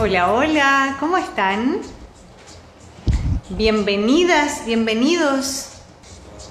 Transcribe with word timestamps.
Hola, 0.00 0.32
hola, 0.32 0.96
¿cómo 1.00 1.16
están? 1.16 1.80
Bienvenidas, 3.48 4.64
bienvenidos. 4.64 5.70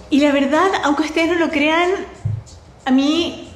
Y 0.10 0.20
la 0.20 0.34
verdad, 0.34 0.68
aunque 0.84 1.04
ustedes 1.04 1.30
no 1.30 1.36
lo 1.46 1.50
crean, 1.50 1.92
a 2.84 2.92
mí 2.92 3.50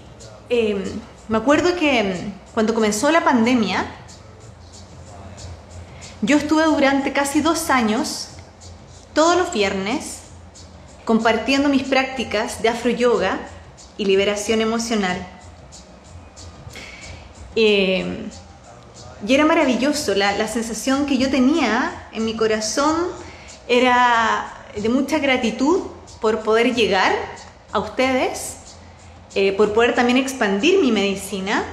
eh, 0.50 0.82
me 1.28 1.38
acuerdo 1.38 1.76
que 1.76 2.32
cuando 2.54 2.74
comenzó 2.74 3.12
la 3.12 3.26
pandemia, 3.26 3.86
yo 6.22 6.38
estuve 6.38 6.64
durante 6.64 7.12
casi 7.12 7.42
dos 7.42 7.70
años, 7.70 8.30
todos 9.14 9.36
los 9.36 9.52
viernes, 9.52 10.20
compartiendo 11.04 11.68
mis 11.68 11.84
prácticas 11.84 12.62
de 12.62 12.70
afro 12.70 12.92
yoga 12.92 13.40
y 13.98 14.06
liberación 14.06 14.62
emocional. 14.62 15.18
Eh, 17.58 18.30
y 19.28 19.36
era 19.36 19.46
maravilloso, 19.46 20.16
la, 20.16 20.48
sensación 20.48 21.06
que 21.06 21.18
yo 21.18 21.30
tenía 21.30 22.08
en 22.12 22.26
mi 22.26 22.36
corazón 22.36 22.96
era 23.68 24.52
de 24.76 24.90
mucha 24.90 25.20
gratitud 25.20 25.82
por 26.20 26.40
poder 26.40 26.74
llegar 26.74 27.14
a 27.72 27.80
ustedes, 27.80 28.58
eh, 29.36 29.52
por 29.54 29.74
poder 29.74 29.94
también 29.94 30.18
expandir 30.18 30.80
mi 30.80 30.92
medicina. 30.92 31.64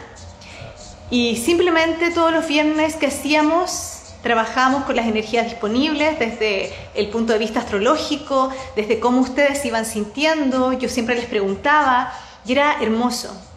Y 1.11 1.37
simplemente 1.37 2.11
todos 2.11 2.33
los 2.33 2.47
viernes 2.47 2.97
que 2.97 3.07
hacíamos, 3.07 4.15
trabajamos 4.23 4.85
con 4.85 4.96
las 4.96 5.07
energías 5.07 5.46
disponibles 5.46 6.19
desde 6.19 6.73
el 6.95 7.09
punto 7.09 7.33
de 7.33 7.38
vista 7.38 7.60
astrológico, 7.60 8.51
desde 8.77 9.01
cómo 9.01 9.21
ustedes 9.21 9.65
iban 9.65 9.87
sintiendo, 9.87 10.74
yo 10.74 10.88
siempre 10.91 11.15
les 11.15 11.24
preguntaba 11.24 12.13
y 12.45 12.52
era 12.52 12.82
hermoso. 12.82 13.48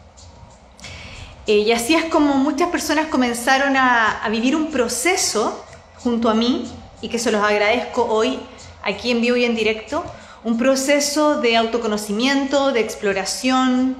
Eh, 1.52 1.66
y 1.68 1.74
así 1.74 1.96
es 1.96 2.06
como 2.06 2.36
muchas 2.36 2.70
personas 2.70 3.08
comenzaron 3.08 3.76
a, 3.76 4.26
vivir 4.32 4.56
un 4.56 4.72
proceso 4.72 5.66
junto 5.98 6.30
a 6.30 6.34
mí 6.34 6.72
y 7.02 7.10
que 7.10 7.20
se 7.20 7.30
los 7.30 7.44
agradezco 7.44 8.06
hoy 8.06 8.40
aquí 8.82 9.12
en 9.12 9.20
vivo 9.20 9.36
y 9.36 9.44
en 9.44 9.54
directo, 9.54 10.02
un 10.46 10.58
proceso 10.58 11.42
de 11.42 11.58
autoconocimiento, 11.58 12.72
de 12.72 12.80
exploración, 12.80 13.98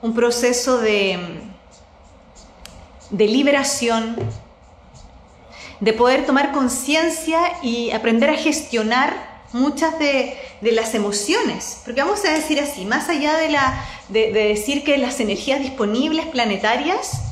un 0.00 0.14
proceso 0.14 0.78
de, 0.78 1.18
de 3.10 3.26
liberación, 3.26 4.16
de 5.80 5.92
poder 5.92 6.24
tomar 6.24 6.52
conciencia 6.52 7.38
y 7.62 7.90
aprender 7.90 8.30
a 8.30 8.34
gestionar 8.34 9.42
muchas 9.52 9.98
de, 9.98 10.38
las 10.62 10.94
emociones, 10.94 11.82
porque 11.84 12.02
vamos 12.02 12.24
a 12.24 12.32
decir 12.32 12.60
así, 12.60 12.84
más 12.84 13.08
allá 13.08 13.36
de, 13.36 13.50
la, 13.50 13.84
de, 14.08 14.32
decir 14.32 14.84
que 14.84 14.98
las 14.98 15.20
energías 15.20 15.60
disponibles 15.60 16.26
planetarias, 16.26 17.22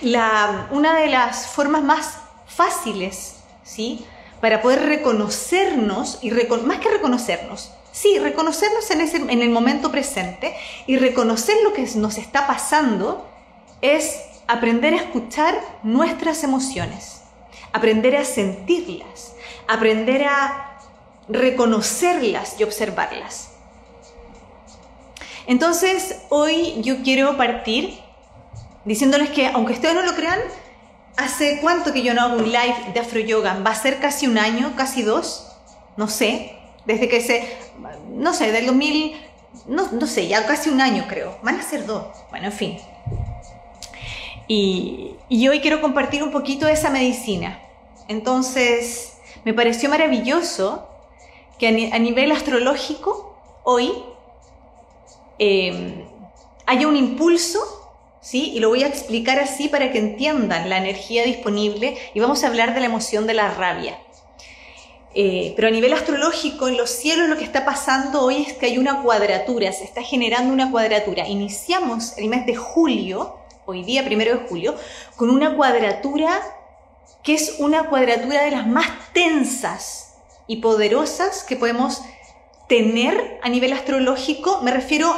la, 0.00 0.68
una 0.70 0.98
de 0.98 1.08
las 1.08 1.48
formas 1.48 1.82
más 1.82 2.18
fáciles, 2.46 3.36
¿sí? 3.62 4.04
Para 4.40 4.62
poder 4.62 4.86
reconocernos, 4.86 6.18
y 6.22 6.30
más 6.30 6.78
que 6.78 6.90
reconocernos, 6.90 7.72
sí, 7.92 8.18
reconocernos 8.18 8.90
en, 8.90 9.00
ese, 9.02 9.16
en 9.18 9.42
el 9.42 9.50
momento 9.50 9.90
presente 9.90 10.54
y 10.86 10.96
reconocer 10.96 11.56
lo 11.62 11.72
que 11.72 11.86
nos 11.96 12.16
está 12.16 12.46
pasando, 12.46 13.26
es 13.82 14.20
aprender 14.46 14.94
a 14.94 14.98
escuchar 14.98 15.60
nuestras 15.82 16.42
emociones, 16.44 17.22
aprender 17.72 18.16
a 18.16 18.24
sentirlas, 18.24 19.34
aprender 19.68 20.24
a 20.24 20.78
reconocerlas 21.28 22.56
y 22.58 22.64
observarlas. 22.64 23.49
Entonces, 25.50 26.16
hoy 26.28 26.76
yo 26.80 27.02
quiero 27.02 27.36
partir 27.36 27.98
diciéndoles 28.84 29.30
que, 29.30 29.48
aunque 29.48 29.72
ustedes 29.72 29.96
no 29.96 30.02
lo 30.02 30.14
crean, 30.14 30.38
hace 31.16 31.58
cuánto 31.60 31.92
que 31.92 32.02
yo 32.02 32.14
no 32.14 32.22
hago 32.22 32.36
un 32.36 32.44
live 32.52 32.92
de 32.94 33.00
Afro 33.00 33.18
Yoga, 33.18 33.58
va 33.58 33.72
a 33.72 33.74
ser 33.74 33.98
casi 33.98 34.28
un 34.28 34.38
año, 34.38 34.74
casi 34.76 35.02
dos, 35.02 35.48
no 35.96 36.06
sé, 36.06 36.56
desde 36.86 37.08
que 37.08 37.20
se, 37.20 37.48
no 38.10 38.32
sé, 38.32 38.52
del 38.52 38.66
2000, 38.66 39.20
no, 39.66 39.90
no 39.90 40.06
sé, 40.06 40.28
ya 40.28 40.46
casi 40.46 40.70
un 40.70 40.80
año 40.80 41.06
creo, 41.08 41.36
van 41.42 41.58
a 41.58 41.62
ser 41.62 41.84
dos, 41.84 42.06
bueno, 42.30 42.46
en 42.46 42.52
fin. 42.52 42.78
Y, 44.46 45.16
y 45.28 45.48
hoy 45.48 45.58
quiero 45.58 45.80
compartir 45.80 46.22
un 46.22 46.30
poquito 46.30 46.66
de 46.66 46.74
esa 46.74 46.90
medicina. 46.90 47.60
Entonces, 48.06 49.14
me 49.44 49.52
pareció 49.52 49.90
maravilloso 49.90 50.88
que 51.58 51.90
a, 51.92 51.98
nivel 51.98 52.30
astrológico 52.30 53.36
hoy 53.64 53.92
em, 55.40 56.04
haya 56.66 56.86
un 56.86 56.96
impulso, 56.96 57.58
¿sí? 58.20 58.52
Y 58.54 58.60
lo 58.60 58.68
voy 58.68 58.84
a 58.84 58.86
explicar 58.86 59.40
así 59.40 59.68
para 59.68 59.90
que 59.90 59.98
entiendan 59.98 60.68
la 60.68 60.76
energía 60.76 61.24
disponible 61.24 61.96
y 62.14 62.20
vamos 62.20 62.44
a 62.44 62.48
hablar 62.48 62.74
de 62.74 62.80
la 62.80 62.86
emoción 62.86 63.26
de 63.26 63.34
la 63.34 63.52
rabia. 63.52 63.98
Eh, 65.12 65.54
pero 65.56 65.66
a 65.66 65.70
nivel 65.72 65.92
astrológico, 65.92 66.68
en 66.68 66.76
los 66.76 66.90
cielos 66.90 67.28
lo 67.28 67.36
que 67.36 67.44
está 67.44 67.64
pasando 67.64 68.22
hoy 68.22 68.44
es 68.46 68.52
que 68.52 68.66
hay 68.66 68.78
una 68.78 69.02
cuadratura, 69.02 69.72
se 69.72 69.84
está 69.84 70.02
generando 70.02 70.52
una 70.52 70.70
cuadratura. 70.70 71.26
Iniciamos 71.26 72.16
el 72.16 72.28
mes 72.28 72.46
de 72.46 72.54
julio, 72.54 73.34
hoy 73.66 73.82
día 73.82 74.04
primero 74.04 74.38
de 74.38 74.46
julio, 74.46 74.76
con 75.16 75.30
una 75.30 75.56
cuadratura 75.56 76.40
que 77.22 77.34
es 77.34 77.56
una 77.58 77.88
cuadratura 77.88 78.42
de 78.44 78.52
las 78.52 78.66
más 78.66 78.86
tensas 79.12 80.14
y 80.46 80.56
poderosas 80.56 81.42
que 81.42 81.56
podemos 81.56 82.02
tener 82.70 83.40
a 83.42 83.48
nivel 83.48 83.72
astrológico, 83.72 84.60
me 84.62 84.70
refiero 84.70 85.12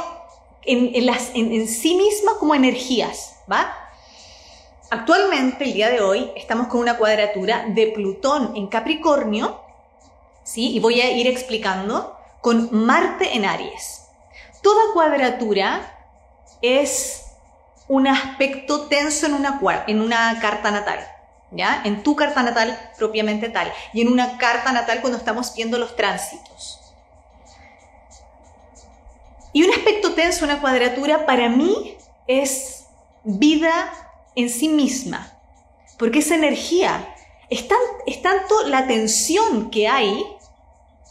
en, 0.63 0.91
en, 0.95 1.67
sí 1.67 1.93
misma 1.93 2.31
como 2.39 2.55
energías, 2.55 3.35
¿va? 3.49 3.71
Actualmente, 4.89 5.65
el 5.65 5.73
día 5.73 5.89
de 5.91 6.01
hoy, 6.01 6.31
estamos 6.35 6.67
con 6.67 6.79
una 6.79 6.97
cuadratura 6.97 7.65
de 7.67 7.87
Plutón 7.87 8.53
en 8.55 8.65
Capricornio, 8.65 9.61
¿sí? 10.43 10.71
Y 10.71 10.79
voy 10.79 10.99
a 11.01 11.11
ir 11.11 11.27
explicando, 11.27 12.17
con 12.41 12.69
Marte 12.71 13.35
en 13.35 13.45
Aries. 13.45 14.07
Toda 14.63 14.91
cuadratura 14.93 15.95
es 16.63 17.25
un 17.87 18.07
aspecto 18.07 18.87
tenso 18.87 19.27
en 19.27 19.35
una, 19.35 19.61
en 19.85 20.01
una 20.01 20.39
carta 20.41 20.71
natal. 20.71 21.07
¿ya? 21.51 21.83
En 21.85 22.01
tu 22.01 22.15
carta 22.15 22.41
natal 22.41 22.79
propiamente 22.97 23.49
tal. 23.49 23.71
Y 23.93 24.01
en 24.01 24.07
una 24.07 24.39
carta 24.39 24.71
natal 24.71 25.01
cuando 25.01 25.19
estamos 25.19 25.53
viendo 25.53 25.77
los 25.77 25.95
tránsitos. 25.95 26.82
Y 29.53 29.63
un 29.63 29.71
aspecto 29.71 30.13
tenso, 30.13 30.45
una 30.45 30.59
cuadratura, 30.59 31.25
para 31.25 31.47
mí 31.47 31.95
es 32.27 32.87
vida 33.23 33.93
en 34.35 34.49
sí 34.49 34.67
misma. 34.67 35.31
Porque 35.97 36.19
esa 36.19 36.35
energía, 36.35 37.15
es, 37.49 37.67
tanto 37.67 38.67
la 38.67 38.87
tensión 38.87 39.69
que 39.69 39.87
hay, 39.87 40.25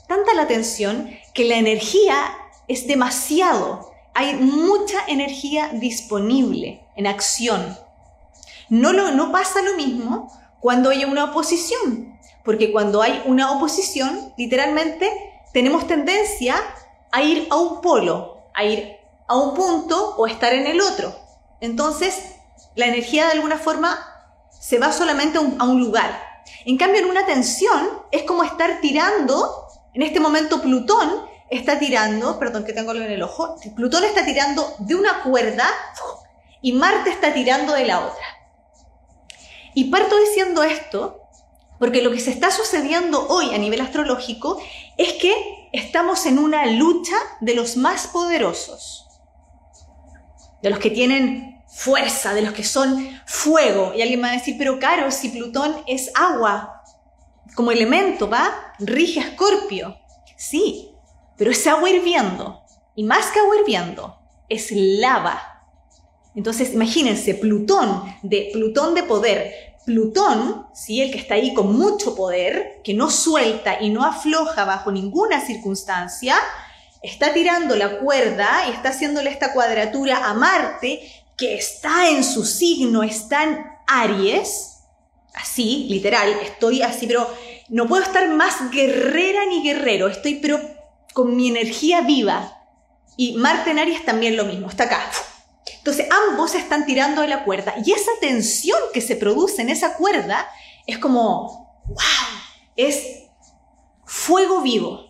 tanta 0.08 0.34
la 0.34 0.48
tensión, 0.48 1.10
que 1.32 1.44
la 1.44 1.56
energía 1.56 2.36
es 2.66 2.86
demasiado. 2.86 3.92
Hay 4.14 4.34
mucha 4.34 4.98
energía 5.06 5.70
disponible 5.74 6.84
en 6.96 7.06
acción. 7.06 7.78
No, 8.68 8.92
no 8.92 9.32
pasa 9.32 9.62
lo 9.62 9.76
mismo 9.76 10.30
cuando 10.60 10.90
hay 10.90 11.04
una 11.04 11.24
oposición, 11.24 12.18
porque 12.44 12.72
cuando 12.72 13.02
hay 13.02 13.22
una 13.26 13.52
oposición, 13.52 14.32
literalmente 14.36 15.10
tenemos 15.52 15.86
tendencia 15.86 16.56
a 17.10 17.22
ir 17.22 17.46
a 17.50 17.56
un 17.56 17.80
polo, 17.80 18.31
a 18.54 18.64
ir 18.64 18.96
a 19.28 19.36
un 19.36 19.54
punto 19.54 20.14
o 20.16 20.26
estar 20.26 20.52
en 20.52 20.66
el 20.66 20.80
otro. 20.80 21.14
Entonces, 21.60 22.36
la 22.74 22.86
energía 22.86 23.26
de 23.26 23.32
alguna 23.32 23.58
forma 23.58 23.98
se 24.50 24.78
va 24.78 24.92
solamente 24.92 25.38
a 25.38 25.64
un, 25.64 25.80
lugar. 25.80 26.20
En 26.64 26.76
cambio, 26.76 27.00
en 27.00 27.10
una 27.10 27.26
tensión 27.26 28.02
es 28.10 28.22
como 28.24 28.44
estar 28.44 28.80
tirando, 28.80 29.66
en 29.94 30.02
este 30.02 30.20
momento 30.20 30.62
Plutón 30.62 31.26
está 31.50 31.78
tirando, 31.78 32.38
perdón 32.38 32.64
que 32.64 32.72
tengo 32.72 32.92
en 32.92 33.02
el 33.02 33.22
ojo, 33.22 33.56
Plutón 33.74 34.04
está 34.04 34.24
tirando 34.24 34.74
de 34.78 34.94
una 34.94 35.22
cuerda 35.22 35.68
y 36.60 36.72
Marte 36.72 37.10
está 37.10 37.32
tirando 37.34 37.74
de 37.74 37.86
la 37.86 38.00
otra. 38.00 38.24
Y 39.74 39.84
parto 39.84 40.18
diciendo 40.18 40.62
esto 40.62 41.22
porque 41.78 42.02
lo 42.02 42.12
que 42.12 42.20
se 42.20 42.30
está 42.30 42.50
sucediendo 42.50 43.26
hoy 43.28 43.54
a 43.54 43.58
nivel 43.58 43.80
astrológico 43.80 44.60
es 44.96 45.14
que 45.14 45.68
estamos 45.72 46.26
en 46.26 46.38
una 46.38 46.66
lucha 46.66 47.16
de 47.40 47.54
los 47.54 47.76
más 47.76 48.06
poderosos, 48.08 49.06
de 50.62 50.70
los 50.70 50.78
que 50.78 50.90
tienen 50.90 51.62
fuerza, 51.68 52.34
de 52.34 52.42
los 52.42 52.52
que 52.52 52.64
son 52.64 53.20
fuego. 53.26 53.92
Y 53.94 54.02
alguien 54.02 54.22
va 54.22 54.28
a 54.28 54.32
decir, 54.32 54.56
pero 54.58 54.78
Caro, 54.78 55.10
si 55.10 55.30
Plutón 55.30 55.74
es 55.86 56.10
agua, 56.14 56.82
como 57.54 57.72
elemento, 57.72 58.28
¿va? 58.28 58.74
Rige 58.78 59.20
a 59.20 59.24
Escorpio. 59.24 59.96
Sí, 60.36 60.94
pero 61.36 61.50
es 61.50 61.66
agua 61.66 61.90
hirviendo. 61.90 62.62
Y 62.94 63.04
más 63.04 63.26
que 63.30 63.40
agua 63.40 63.56
hirviendo, 63.56 64.18
es 64.48 64.70
lava. 64.72 65.51
Entonces, 66.34 66.72
imagínense, 66.72 67.34
Plutón, 67.34 68.16
de 68.22 68.50
Plutón 68.52 68.94
de 68.94 69.02
poder, 69.02 69.72
Plutón, 69.84 70.66
¿sí? 70.74 71.02
el 71.02 71.10
que 71.10 71.18
está 71.18 71.34
ahí 71.34 71.52
con 71.54 71.76
mucho 71.76 72.14
poder, 72.14 72.80
que 72.84 72.94
no 72.94 73.10
suelta 73.10 73.80
y 73.80 73.90
no 73.90 74.04
afloja 74.04 74.64
bajo 74.64 74.92
ninguna 74.92 75.44
circunstancia, 75.44 76.36
está 77.02 77.34
tirando 77.34 77.74
la 77.74 77.98
cuerda 77.98 78.68
y 78.68 78.72
está 78.72 78.90
haciéndole 78.90 79.30
esta 79.30 79.52
cuadratura 79.52 80.28
a 80.28 80.34
Marte, 80.34 81.00
que 81.36 81.54
está 81.54 82.08
en 82.08 82.22
su 82.22 82.44
signo, 82.44 83.02
está 83.02 83.42
en 83.42 83.66
Aries, 83.88 84.78
así, 85.34 85.86
literal, 85.90 86.30
estoy 86.42 86.82
así, 86.82 87.06
pero 87.06 87.28
no 87.68 87.88
puedo 87.88 88.04
estar 88.04 88.28
más 88.28 88.70
guerrera 88.70 89.46
ni 89.46 89.62
guerrero, 89.62 90.08
estoy 90.08 90.36
pero 90.36 90.60
con 91.12 91.34
mi 91.34 91.48
energía 91.48 92.02
viva. 92.02 92.58
Y 93.16 93.34
Marte 93.34 93.72
en 93.72 93.80
Aries 93.80 94.04
también 94.04 94.36
lo 94.36 94.44
mismo, 94.44 94.68
está 94.68 94.84
acá. 94.84 95.10
Entonces 95.82 96.06
ambos 96.30 96.54
están 96.54 96.86
tirando 96.86 97.22
de 97.22 97.26
la 97.28 97.42
cuerda 97.42 97.74
y 97.84 97.90
esa 97.90 98.12
tensión 98.20 98.78
que 98.94 99.00
se 99.00 99.16
produce 99.16 99.62
en 99.62 99.68
esa 99.68 99.96
cuerda 99.96 100.48
es 100.86 100.96
como, 100.98 101.82
wow, 101.86 101.96
es 102.76 103.02
fuego 104.04 104.60
vivo. 104.60 105.08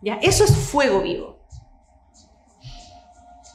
¿Ya? 0.00 0.14
Eso 0.20 0.42
es 0.42 0.56
fuego 0.56 1.02
vivo. 1.02 1.38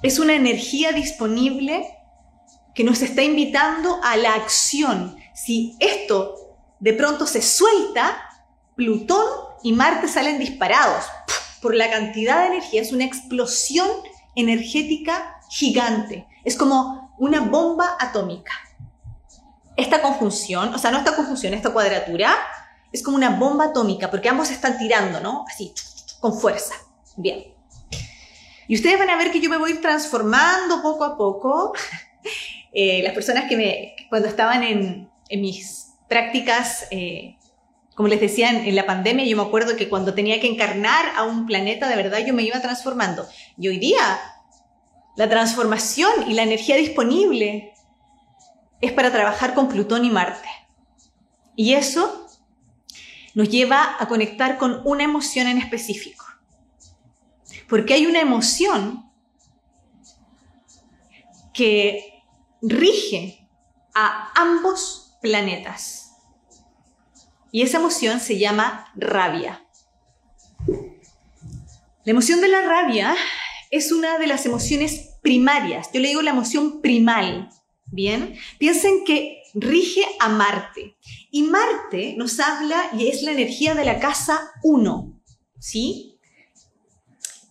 Es 0.02 0.20
una 0.20 0.36
energía 0.36 0.94
disponible 0.94 1.86
que 2.74 2.86
nos 2.86 3.02
está 3.02 3.24
invitando 3.24 4.00
a 4.02 4.16
la 4.16 4.36
acción. 4.36 5.18
Si 5.34 5.76
esto 5.82 6.56
de 6.80 6.94
pronto 6.94 7.28
se 7.28 7.42
suelta, 7.42 8.22
Plutón 8.76 9.28
y 9.64 9.74
Marte 9.74 10.08
salen 10.08 10.40
disparados 10.40 11.04
por 11.62 11.76
la 11.76 11.90
cantidad 11.90 12.42
de 12.42 12.56
energía. 12.56 12.82
Es 12.82 12.94
una 12.94 13.04
explosión 13.04 13.90
energética 14.36 15.42
gigante. 15.50 16.27
Es 16.48 16.56
como 16.56 17.14
una 17.18 17.42
bomba 17.42 17.98
atómica. 18.00 18.54
Esta 19.76 20.02
conjunción, 20.02 20.74
o 20.74 20.78
sea, 20.78 20.92
no 20.92 21.00
esta 21.00 21.14
conjunción, 21.14 21.54
esta 21.54 21.74
cuadratura, 21.74 22.34
es 22.94 23.04
como 23.04 23.18
una 23.18 23.32
bomba 23.32 23.66
atómica, 23.66 24.10
porque 24.10 24.30
ambos 24.30 24.50
están 24.50 24.78
tirando, 24.78 25.20
¿no? 25.20 25.44
Así, 25.46 25.74
con 26.22 26.40
fuerza. 26.40 26.74
Bien. 27.18 27.54
Y 28.70 28.76
ustedes 28.76 28.98
van 28.98 29.10
a 29.10 29.18
ver 29.18 29.30
que 29.32 29.42
yo 29.42 29.50
me 29.50 29.58
voy 29.58 29.74
transformando 29.82 30.82
poco 30.82 31.04
a 31.04 31.18
poco. 31.18 31.74
Eh, 32.74 33.02
las 33.02 33.14
personas 33.14 33.46
que 33.50 33.58
me, 33.58 33.96
cuando 34.10 34.28
estaban 34.28 34.62
en, 34.62 35.10
mis 35.32 35.94
prácticas, 36.08 36.86
eh, 36.92 37.36
como 37.96 38.08
les 38.08 38.20
decía, 38.20 38.52
en, 38.52 38.76
la 38.76 38.86
pandemia, 38.86 39.26
yo 39.26 39.36
me 39.36 39.42
acuerdo 39.42 39.76
que 39.76 39.90
cuando 39.90 40.14
tenía 40.14 40.40
que 40.40 40.48
encarnar 40.48 41.06
a 41.16 41.24
un 41.24 41.48
planeta, 41.48 41.90
de 41.90 41.96
verdad 41.96 42.20
yo 42.20 42.36
me 42.36 42.44
iba 42.44 42.62
transformando. 42.62 43.28
Y 43.58 43.70
hoy 43.70 43.80
día, 43.80 44.20
la 45.18 45.28
transformación 45.28 46.30
y 46.30 46.36
la 46.36 46.44
energía 46.44 46.76
disponible 46.76 47.74
es 48.80 48.92
para 48.94 49.12
trabajar 49.12 49.56
con 49.56 49.68
Plutón 49.68 50.06
y 50.06 50.12
Marte. 50.12 50.48
Y 51.56 51.74
eso 51.74 52.28
nos 53.34 53.50
lleva 53.50 53.98
a 54.00 54.08
conectar 54.08 54.60
con 54.60 54.82
una 54.86 55.04
emoción 55.04 55.48
en 55.48 55.58
específico. 55.58 56.24
Porque 57.68 57.96
hay 57.96 58.06
una 58.06 58.20
emoción 58.20 59.12
que 61.52 62.24
rige 62.62 63.50
a 63.96 64.32
ambos 64.40 65.18
planetas. 65.20 66.12
Y 67.52 67.64
esa 67.64 67.78
emoción 67.78 68.20
se 68.20 68.38
llama 68.38 68.92
rabia. 68.96 69.66
La 70.68 72.12
emoción 72.12 72.40
de 72.40 72.50
la 72.50 72.62
rabia 72.62 73.16
es 73.72 73.92
una 73.92 74.18
de 74.18 74.28
las 74.28 74.46
emociones 74.46 75.07
primarias. 75.28 75.90
Yo 75.92 76.00
le 76.00 76.08
digo 76.08 76.22
la 76.22 76.32
emoción 76.32 76.80
primal. 76.80 77.50
Bien, 77.88 78.40
piensen 78.58 79.04
que 79.04 79.44
rige 79.54 80.06
a 80.22 80.30
Marte. 80.30 80.96
Y 81.32 81.44
Marte 81.44 82.16
nos 82.18 82.40
habla 82.40 82.92
y 82.98 83.10
es 83.10 83.24
la 83.24 83.34
energía 83.34 83.76
de 83.76 83.84
la 83.84 84.00
casa 84.00 84.52
1. 84.64 85.22
¿Sí? 85.60 86.18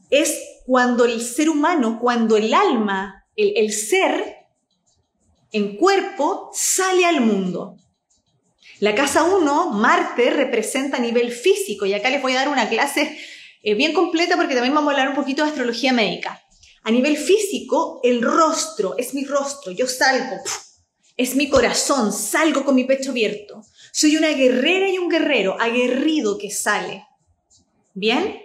Es 0.08 0.40
cuando 0.64 1.04
el 1.04 1.20
ser 1.20 1.50
humano, 1.50 1.98
cuando 2.00 2.38
el 2.38 2.54
alma, 2.54 3.26
el, 3.36 3.70
ser 3.74 4.36
en 5.52 5.76
cuerpo 5.76 6.50
sale 6.54 7.04
al 7.04 7.20
mundo. 7.20 7.76
La 8.80 8.94
casa 8.94 9.24
1, 9.24 9.72
Marte, 9.72 10.30
representa 10.30 10.96
a 10.96 11.00
nivel 11.00 11.30
físico 11.30 11.84
y 11.84 11.92
acá 11.92 12.08
les 12.08 12.22
voy 12.22 12.32
a 12.32 12.36
dar 12.36 12.48
una 12.48 12.70
clase 12.70 13.18
eh, 13.62 13.74
bien 13.74 13.92
completa 13.92 14.36
porque 14.36 14.54
también 14.54 14.74
vamos 14.74 14.88
a 14.88 14.92
hablar 14.92 15.10
un 15.10 15.14
poquito 15.14 15.42
de 15.42 15.50
astrología 15.50 15.92
médica. 15.92 16.42
A 16.86 16.92
nivel 16.92 17.16
físico, 17.16 17.98
el 18.04 18.22
rostro 18.22 18.94
es 18.96 19.12
mi 19.12 19.24
rostro, 19.24 19.72
yo 19.72 19.88
salgo, 19.88 20.36
es 21.16 21.34
mi 21.34 21.48
corazón, 21.50 22.12
salgo 22.12 22.64
con 22.64 22.76
mi 22.76 22.84
pecho 22.84 23.10
abierto. 23.10 23.60
Soy 23.92 24.16
una 24.16 24.28
guerrera 24.28 24.88
y 24.88 24.96
un 24.96 25.08
guerrero, 25.08 25.60
aguerrido 25.60 26.38
que 26.38 26.52
sale. 26.52 27.04
¿Bien? 27.92 28.40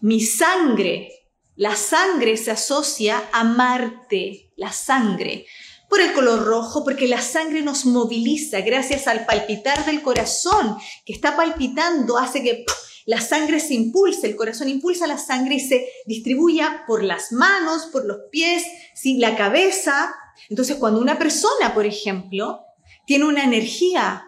Mi 0.00 0.20
sangre, 0.20 1.10
la 1.54 1.76
sangre 1.76 2.36
se 2.36 2.50
asocia 2.50 3.30
a 3.32 3.44
Marte, 3.44 4.50
la 4.56 4.72
sangre 4.72 5.46
por 5.88 6.00
el 6.00 6.14
color 6.14 6.44
rojo, 6.44 6.82
porque 6.82 7.06
la 7.06 7.22
sangre 7.22 7.62
nos 7.62 7.84
moviliza 7.84 8.62
gracias 8.62 9.06
al 9.06 9.26
palpitar 9.26 9.84
del 9.86 10.02
corazón 10.02 10.76
que 11.06 11.12
está 11.12 11.36
palpitando, 11.36 12.18
hace 12.18 12.42
que 12.42 12.64
la 13.06 13.20
sangre 13.20 13.60
se 13.60 13.74
impulse, 13.74 14.26
el 14.26 14.36
corazón 14.36 14.68
impulsa 14.68 15.06
la 15.06 15.18
sangre 15.18 15.56
y 15.56 15.60
se 15.60 15.86
distribuya 16.06 16.84
por 16.86 17.02
las 17.02 17.32
manos, 17.32 17.86
por 17.86 18.04
los 18.04 18.18
pies, 18.30 18.64
¿sí? 18.94 19.18
la 19.18 19.36
cabeza. 19.36 20.14
Entonces, 20.48 20.76
cuando 20.76 21.00
una 21.00 21.18
persona, 21.18 21.74
por 21.74 21.86
ejemplo, 21.86 22.60
tiene 23.06 23.24
una 23.24 23.44
energía 23.44 24.24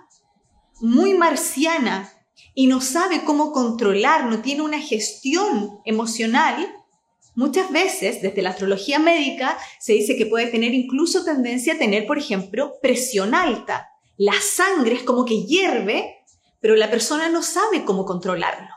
muy 0.80 1.14
marciana 1.14 2.12
y 2.54 2.66
no 2.66 2.80
sabe 2.80 3.24
cómo 3.24 3.52
controlar, 3.52 4.26
no 4.26 4.42
tiene 4.42 4.62
una 4.62 4.80
gestión 4.80 5.80
emocional, 5.84 6.68
Muchas 7.36 7.72
veces, 7.72 8.22
desde 8.22 8.42
la 8.42 8.50
astrología 8.50 9.00
médica, 9.00 9.58
se 9.80 9.92
dice 9.92 10.16
que 10.16 10.26
puede 10.26 10.46
tener 10.46 10.72
incluso 10.72 11.24
tendencia 11.24 11.74
a 11.74 11.78
tener, 11.78 12.06
por 12.06 12.16
ejemplo, 12.16 12.74
presión 12.80 13.34
alta. 13.34 13.90
La 14.16 14.34
sangre 14.40 14.94
es 14.94 15.02
como 15.02 15.24
que 15.24 15.42
hierve, 15.42 16.22
pero 16.64 16.76
la 16.76 16.90
persona 16.90 17.28
no 17.28 17.42
sabe 17.42 17.84
cómo 17.84 18.06
controlarlo. 18.06 18.70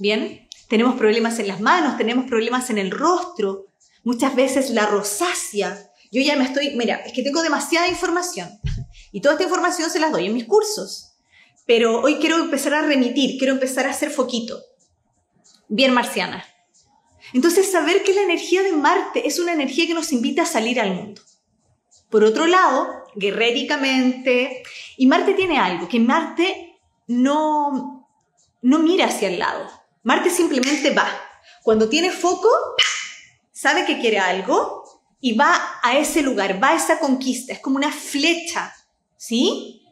Bien, 0.00 0.48
tenemos 0.68 0.96
problemas 0.96 1.38
en 1.38 1.46
las 1.46 1.60
manos, 1.60 1.96
tenemos 1.96 2.26
problemas 2.26 2.68
en 2.70 2.78
el 2.78 2.90
rostro, 2.90 3.66
muchas 4.02 4.34
veces 4.34 4.70
la 4.70 4.86
rosácea. 4.86 5.88
Yo 6.10 6.20
ya 6.20 6.34
me 6.34 6.42
estoy, 6.42 6.74
mira, 6.74 6.96
es 6.96 7.12
que 7.12 7.22
tengo 7.22 7.44
demasiada 7.44 7.86
información 7.86 8.50
y 9.12 9.20
toda 9.20 9.34
esta 9.34 9.44
información 9.44 9.88
se 9.88 10.00
las 10.00 10.10
doy 10.10 10.26
en 10.26 10.34
mis 10.34 10.46
cursos. 10.46 11.12
Pero 11.64 12.00
hoy 12.00 12.16
quiero 12.16 12.38
empezar 12.38 12.74
a 12.74 12.82
remitir, 12.82 13.38
quiero 13.38 13.52
empezar 13.52 13.86
a 13.86 13.90
hacer 13.90 14.10
foquito. 14.10 14.60
Bien 15.68 15.94
marciana. 15.94 16.44
Entonces, 17.32 17.70
saber 17.70 18.02
que 18.02 18.14
la 18.14 18.22
energía 18.22 18.64
de 18.64 18.72
Marte 18.72 19.28
es 19.28 19.38
una 19.38 19.52
energía 19.52 19.86
que 19.86 19.94
nos 19.94 20.10
invita 20.10 20.42
a 20.42 20.46
salir 20.46 20.80
al 20.80 20.92
mundo. 20.92 21.22
Por 22.10 22.24
otro 22.24 22.48
lado, 22.48 23.04
guerréricamente, 23.14 24.64
y 24.96 25.06
Marte 25.06 25.34
tiene 25.34 25.60
algo, 25.60 25.86
que 25.86 26.00
Marte 26.00 26.65
no, 27.06 28.08
no 28.62 28.78
mira 28.80 29.06
hacia 29.06 29.28
el 29.28 29.38
lado. 29.38 29.68
Marte 30.02 30.30
simplemente 30.30 30.90
va. 30.90 31.08
Cuando 31.62 31.88
tiene 31.88 32.10
foco, 32.10 32.48
sabe 33.52 33.84
que 33.84 33.98
quiere 33.98 34.18
algo 34.18 34.84
y 35.20 35.32
va 35.36 35.78
a 35.82 35.98
ese 35.98 36.22
lugar, 36.22 36.62
va 36.62 36.68
a 36.70 36.76
esa 36.76 36.98
conquista. 36.98 37.52
Es 37.52 37.60
como 37.60 37.76
una 37.76 37.90
flecha, 37.90 38.74
¿sí? 39.16 39.82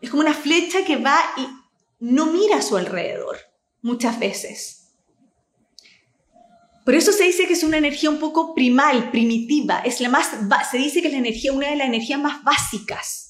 Es 0.00 0.10
como 0.10 0.22
una 0.22 0.34
flecha 0.34 0.84
que 0.84 0.96
va 0.96 1.18
y 1.36 1.48
no 2.00 2.26
mira 2.26 2.56
a 2.56 2.62
su 2.62 2.76
alrededor 2.76 3.38
muchas 3.82 4.18
veces. 4.18 4.84
Por 6.84 6.94
eso 6.94 7.12
se 7.12 7.24
dice 7.24 7.46
que 7.46 7.54
es 7.54 7.62
una 7.62 7.78
energía 7.78 8.10
un 8.10 8.18
poco 8.18 8.54
primal, 8.54 9.10
primitiva. 9.10 9.78
Es 9.78 10.00
la 10.00 10.10
más, 10.10 10.30
se 10.70 10.76
dice 10.76 11.00
que 11.00 11.08
es 11.08 11.14
la 11.14 11.18
energía, 11.18 11.52
una 11.52 11.70
de 11.70 11.76
las 11.76 11.88
energías 11.88 12.20
más 12.20 12.44
básicas, 12.44 13.23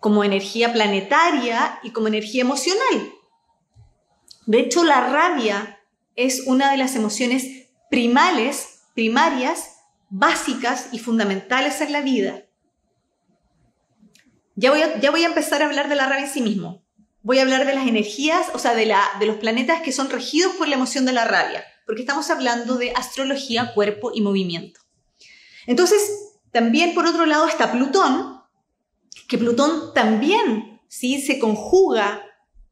como 0.00 0.24
energía 0.24 0.72
planetaria 0.72 1.78
y 1.82 1.90
como 1.90 2.08
energía 2.08 2.42
emocional. 2.42 3.12
De 4.46 4.60
hecho, 4.60 4.84
la 4.84 5.08
rabia 5.08 5.80
es 6.14 6.42
una 6.46 6.70
de 6.70 6.76
las 6.76 6.94
emociones 6.94 7.68
primales, 7.90 8.82
primarias, 8.94 9.76
básicas 10.08 10.88
y 10.92 10.98
fundamentales 10.98 11.80
en 11.80 11.92
la 11.92 12.00
vida. 12.00 12.44
Ya 14.54 14.70
voy, 14.70 14.82
a, 14.82 15.00
ya 15.00 15.10
voy 15.10 15.24
a 15.24 15.28
empezar 15.28 15.62
a 15.62 15.66
hablar 15.66 15.88
de 15.88 15.96
la 15.96 16.06
rabia 16.06 16.26
en 16.26 16.32
sí 16.32 16.40
mismo. 16.40 16.84
Voy 17.22 17.38
a 17.38 17.42
hablar 17.42 17.66
de 17.66 17.74
las 17.74 17.86
energías, 17.86 18.46
o 18.54 18.58
sea, 18.58 18.74
de, 18.74 18.86
la, 18.86 19.02
de 19.18 19.26
los 19.26 19.36
planetas 19.36 19.82
que 19.82 19.92
son 19.92 20.08
regidos 20.08 20.54
por 20.54 20.68
la 20.68 20.76
emoción 20.76 21.04
de 21.04 21.12
la 21.12 21.24
rabia 21.24 21.64
porque 21.86 22.02
estamos 22.02 22.28
hablando 22.30 22.76
de 22.76 22.90
astrología, 22.90 23.72
cuerpo 23.72 24.10
y 24.12 24.20
movimiento. 24.20 24.80
Entonces, 25.66 26.00
también 26.50 26.94
por 26.94 27.06
otro 27.06 27.26
lado 27.26 27.46
está 27.46 27.70
Plutón, 27.72 28.35
que 29.28 29.38
Plutón 29.38 29.92
también 29.94 30.80
¿sí? 30.88 31.20
se 31.20 31.38
conjuga 31.38 32.24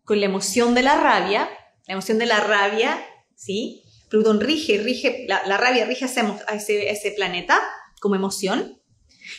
con 0.04 0.20
la 0.20 0.26
emoción 0.26 0.74
de 0.74 0.82
la 0.82 0.96
rabia, 0.96 1.48
la 1.86 1.94
emoción 1.94 2.18
de 2.18 2.26
la 2.26 2.40
rabia, 2.40 3.04
¿sí? 3.34 3.82
Plutón 4.08 4.40
rige, 4.40 4.78
rige, 4.78 5.26
la, 5.26 5.56
rabia 5.56 5.86
rige 5.86 6.04
a 6.04 6.54
ese, 6.54 6.90
ese 6.90 7.10
planeta 7.12 7.60
como 8.00 8.14
emoción. 8.14 8.80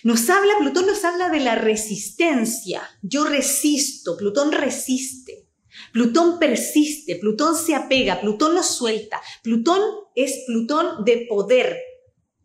Nos 0.03 0.29
habla, 0.29 0.53
Plutón 0.59 0.87
nos 0.87 1.05
habla 1.05 1.29
de 1.29 1.39
la 1.39 1.55
resistencia. 1.55 2.81
Yo 3.01 3.23
resisto, 3.23 4.17
Plutón 4.17 4.51
resiste. 4.51 5.47
Plutón 5.93 6.39
persiste, 6.39 7.15
Plutón 7.15 7.55
se 7.55 7.75
apega, 7.75 8.19
Plutón 8.19 8.55
no 8.55 8.63
suelta. 8.63 9.21
Plutón 9.43 9.81
es 10.15 10.43
Plutón 10.47 11.05
de 11.05 11.25
poder. 11.29 11.77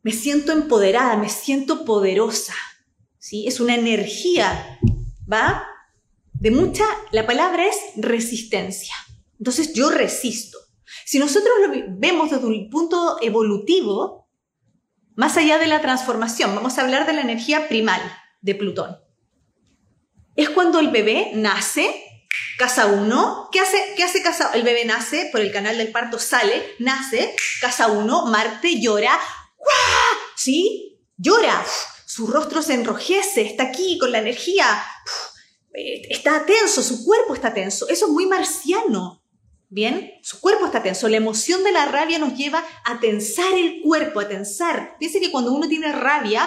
Me 0.03 0.13
siento 0.13 0.53
empoderada, 0.53 1.17
me 1.17 1.29
siento 1.29 1.85
poderosa. 1.85 2.55
¿Sí? 3.21 3.47
Es 3.47 3.61
una 3.61 3.77
energía, 3.77 4.81
¿va? 5.33 5.65
De 6.33 6.51
mucha, 6.51 6.85
la 7.13 7.27
palabra 7.27 7.65
es 7.69 7.77
resistencia. 7.97 8.95
Entonces 9.39 9.73
yo 9.75 9.91
resisto. 9.91 10.59
Si 11.05 11.21
nosotros 11.21 11.53
lo 11.63 11.85
vemos 11.99 12.31
desde 12.31 12.47
un 12.47 12.69
punto 12.69 13.19
evolutivo, 13.23 14.29
más 15.15 15.37
allá 15.37 15.59
de 15.59 15.67
la 15.67 15.81
transformación, 15.81 16.55
vamos 16.55 16.79
a 16.79 16.83
hablar 16.83 17.07
de 17.07 17.13
la 17.13 17.21
energía 17.21 17.69
primal 17.69 18.01
de 18.41 18.55
Plutón. 18.55 18.99
Es 20.35 20.49
cuando 20.49 20.81
el 20.81 20.89
bebé 20.89 21.33
nace, 21.35 22.25
casa 22.57 22.87
uno, 22.87 23.49
¿qué 23.53 23.61
hace, 23.61 23.77
qué 23.97 24.05
hace 24.05 24.23
casa? 24.23 24.51
El 24.55 24.63
bebé 24.63 24.85
nace, 24.85 25.29
por 25.31 25.41
el 25.41 25.53
canal 25.53 25.77
del 25.77 25.93
parto 25.93 26.19
sale, 26.19 26.63
nace, 26.79 27.35
casa 27.61 27.89
uno, 27.89 28.27
Marte 28.27 28.81
llora, 28.81 29.19
¡guau! 29.59 30.19
¿Sí? 30.37 30.99
Llora, 31.19 31.63
su 32.21 32.27
rostro 32.27 32.61
se 32.61 32.75
enrojece, 32.75 33.41
está 33.41 33.63
aquí 33.63 33.97
con 33.97 34.13
la 34.13 34.19
energía, 34.19 34.67
eh, 35.73 36.03
está 36.11 36.45
tenso, 36.45 36.83
su 36.83 37.03
cuerpo 37.03 37.33
está 37.33 37.55
tenso. 37.55 37.89
Eso 37.89 38.05
es 38.05 38.13
muy 38.13 38.27
marciano. 38.27 39.25
Bien, 39.71 40.13
su 40.23 40.39
cuerpo 40.39 40.67
está 40.67 40.83
tenso. 40.83 41.09
La 41.09 41.17
emoción 41.17 41.65
de 41.65 41.73
la 41.73 41.87
rabia 41.87 42.19
nos 42.19 42.37
lleva 42.37 42.63
a 42.85 43.01
tensar 43.01 43.55
el 43.55 43.81
cuerpo, 43.81 44.21
a 44.21 44.29
tensar. 44.29 44.99
Piense 44.99 45.19
que 45.19 45.31
cuando 45.31 45.51
uno 45.51 45.67
tiene 45.67 45.93
rabia, 45.93 46.47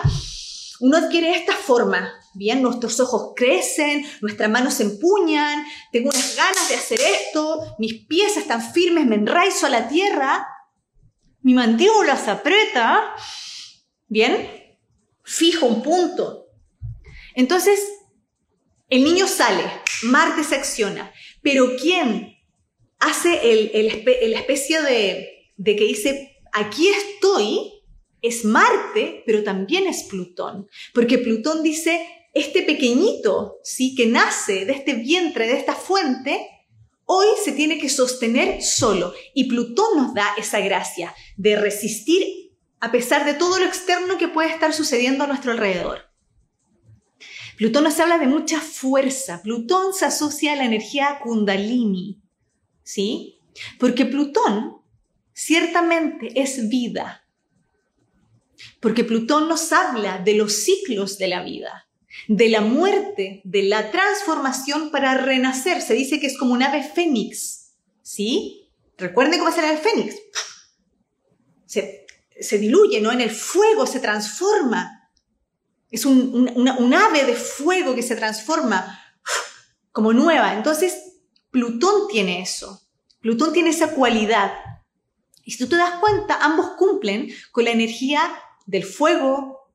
uno 0.79 0.97
adquiere 0.97 1.35
esta 1.35 1.55
forma. 1.55 2.13
Bien, 2.35 2.61
nuestros 2.61 2.99
ojos 2.99 3.33
crecen, 3.35 4.05
nuestras 4.21 4.51
manos 4.51 4.75
se 4.75 4.83
empuñan, 4.83 5.65
tengo 5.91 6.11
unas 6.11 6.35
ganas 6.35 6.69
de 6.69 6.75
hacer 6.75 7.01
esto, 7.01 7.75
mis 7.79 8.05
pies 8.05 8.37
están 8.37 8.61
firmes, 8.61 9.07
me 9.07 9.15
enraizo 9.15 9.65
a 9.65 9.69
la 9.69 9.87
tierra, 9.87 10.47
mi 11.41 11.55
mandíbula 11.55 12.15
se 12.15 12.29
aprieta. 12.29 13.15
Bien, 14.07 14.62
fijo 15.23 15.65
un 15.65 15.81
punto. 15.81 16.47
Entonces, 17.35 17.79
el 18.89 19.03
niño 19.03 19.27
sale, 19.27 19.63
Marte 20.03 20.43
se 20.43 20.55
acciona, 20.55 21.11
pero 21.41 21.75
¿quién 21.77 22.37
hace 22.99 23.51
el, 23.51 24.31
la 24.31 24.39
especie 24.39 24.81
de, 24.81 25.49
de 25.57 25.75
que 25.75 25.85
dice, 25.85 26.37
aquí 26.51 26.87
estoy, 26.87 27.71
es 28.21 28.45
Marte, 28.45 29.23
pero 29.25 29.43
también 29.43 29.87
es 29.87 30.03
Plutón, 30.03 30.67
porque 30.93 31.17
Plutón 31.17 31.63
dice, 31.63 32.05
este 32.33 32.63
pequeñito, 32.63 33.59
sí, 33.63 33.95
que 33.95 34.07
nace 34.07 34.65
de 34.65 34.73
este 34.73 34.93
vientre, 34.93 35.47
de 35.47 35.57
esta 35.57 35.75
fuente, 35.75 36.47
hoy 37.05 37.27
se 37.43 37.51
tiene 37.51 37.77
que 37.77 37.89
sostener 37.89 38.61
solo. 38.63 39.13
Y 39.33 39.45
Plutón 39.45 39.97
nos 39.97 40.13
da 40.13 40.33
esa 40.37 40.59
gracia 40.59 41.13
de 41.37 41.55
resistir 41.55 42.42
a 42.83 42.91
pesar 42.91 43.23
de 43.23 43.33
todo 43.33 43.59
lo 43.59 43.65
externo 43.65 44.17
que 44.17 44.27
puede 44.27 44.49
estar 44.49 44.73
sucediendo 44.73 45.23
a 45.23 45.27
nuestro 45.27 45.53
alrededor. 45.53 46.01
Plutón 47.55 47.85
nos 47.85 47.97
habla 48.01 48.17
de 48.17 48.27
mucha 48.27 48.59
fuerza. 48.59 49.41
Plutón 49.41 49.93
se 49.93 50.03
asocia 50.03 50.51
a 50.51 50.57
la 50.57 50.65
energía 50.65 51.19
kundalini, 51.23 52.21
¿sí? 52.83 53.39
Porque 53.79 54.05
Plutón 54.05 54.81
ciertamente 55.31 56.41
es 56.41 56.67
vida. 56.67 57.25
Porque 58.81 59.05
Plutón 59.05 59.47
nos 59.47 59.71
habla 59.71 60.17
de 60.17 60.33
los 60.33 60.51
ciclos 60.51 61.17
de 61.17 61.29
la 61.29 61.41
vida, 61.41 61.87
de 62.27 62.49
la 62.49 62.59
muerte, 62.59 63.39
de 63.45 63.63
la 63.63 63.91
transformación 63.91 64.91
para 64.91 65.13
renacer. 65.13 65.81
Se 65.81 65.93
dice 65.93 66.19
que 66.19 66.27
es 66.27 66.37
como 66.37 66.51
un 66.51 66.63
ave 66.63 66.83
fénix, 66.83 67.77
¿sí? 68.01 68.69
Recuerden 68.97 69.39
cómo 69.39 69.51
es 69.51 69.57
el 69.57 69.63
ave 69.63 69.77
fénix. 69.77 70.15
Se, 71.65 72.02
diluye, 72.57 73.01
¿no? 73.01 73.11
En 73.11 73.21
el 73.21 73.31
fuego 73.31 73.85
se 73.85 73.99
transforma. 73.99 75.09
Es 75.89 76.05
un, 76.05 76.51
un 76.55 76.93
ave 76.93 77.23
de 77.23 77.35
fuego 77.35 77.93
que 77.93 78.01
se 78.01 78.15
transforma 78.15 78.99
como 79.91 80.11
nueva. 80.11 80.53
Entonces, 80.53 81.13
Plutón 81.51 82.07
tiene 82.09 82.41
eso. 82.41 82.81
Plutón 83.21 83.53
tiene 83.53 83.69
esa 83.69 83.91
cualidad. 83.91 84.51
Y 85.43 85.51
si 85.51 85.59
tú 85.59 85.69
te 85.69 85.75
das 85.75 85.99
cuenta, 85.99 86.37
ambos 86.41 86.71
cumplen 86.77 87.29
con 87.51 87.65
la 87.65 87.71
energía 87.71 88.21
del 88.65 88.83
fuego, 88.83 89.71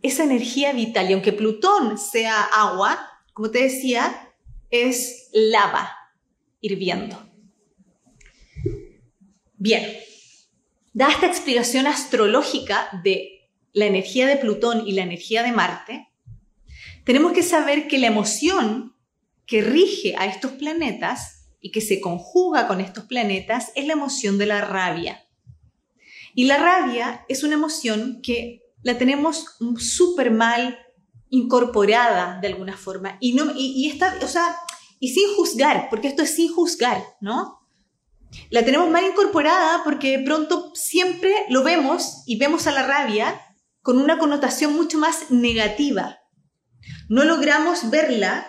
esa 0.00 0.24
energía 0.24 0.72
vital. 0.72 1.10
Y 1.10 1.14
aunque 1.14 1.32
Plutón 1.32 1.98
sea 1.98 2.42
agua, 2.42 3.10
como 3.34 3.50
te 3.50 3.62
decía, 3.62 4.32
es 4.70 5.28
lava 5.32 5.96
hirviendo. 6.60 7.28
Bien, 9.56 9.98
da 10.92 11.10
esta 11.10 11.26
explicación 11.26 11.86
astrológica 11.86 12.88
de 13.04 13.48
la 13.72 13.86
energía 13.86 14.26
de 14.26 14.36
Plutón 14.36 14.86
y 14.86 14.92
la 14.92 15.02
energía 15.02 15.42
de 15.42 15.52
Marte, 15.52 16.08
tenemos 17.04 17.32
que 17.32 17.42
saber 17.42 17.88
que 17.88 17.98
la 17.98 18.08
emoción 18.08 18.96
que 19.46 19.62
rige 19.62 20.14
a 20.16 20.26
estos 20.26 20.52
planetas 20.52 21.48
y 21.60 21.70
que 21.72 21.80
se 21.80 22.00
conjuga 22.00 22.66
con 22.66 22.80
estos 22.80 23.04
planetas 23.04 23.72
es 23.74 23.86
la 23.86 23.92
emoción 23.92 24.38
de 24.38 24.46
la 24.46 24.60
rabia. 24.60 25.26
Y 26.34 26.44
la 26.44 26.58
rabia 26.58 27.24
es 27.28 27.42
una 27.42 27.54
emoción 27.54 28.20
que 28.22 28.62
la 28.82 28.96
tenemos 28.96 29.56
súper 29.78 30.30
mal 30.30 30.78
incorporada 31.28 32.38
de 32.40 32.48
alguna 32.48 32.76
forma 32.76 33.16
y 33.20 33.34
no 33.34 33.52
y, 33.56 33.88
está, 33.88 34.18
o 34.22 34.28
sea, 34.28 34.56
y 34.98 35.12
sin 35.12 35.34
juzgar, 35.36 35.88
porque 35.90 36.08
esto 36.08 36.22
es 36.22 36.34
sin 36.34 36.52
juzgar, 36.52 37.02
¿no? 37.20 37.59
La 38.50 38.64
tenemos 38.64 38.88
mal 38.90 39.04
incorporada 39.04 39.82
porque 39.84 40.18
de 40.18 40.24
pronto 40.24 40.72
siempre 40.74 41.32
lo 41.48 41.62
vemos 41.62 42.22
y 42.26 42.36
vemos 42.36 42.66
a 42.66 42.72
la 42.72 42.86
rabia 42.86 43.40
con 43.82 43.98
una 43.98 44.18
connotación 44.18 44.74
mucho 44.74 44.98
más 44.98 45.30
negativa. 45.30 46.18
No 47.08 47.24
logramos 47.24 47.90
verla 47.90 48.46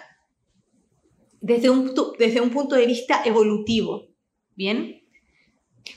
desde 1.39 1.69
un, 1.69 1.93
desde 2.19 2.41
un 2.41 2.51
punto 2.51 2.75
de 2.75 2.85
vista 2.85 3.21
evolutivo. 3.25 4.07
¿Bien? 4.55 5.01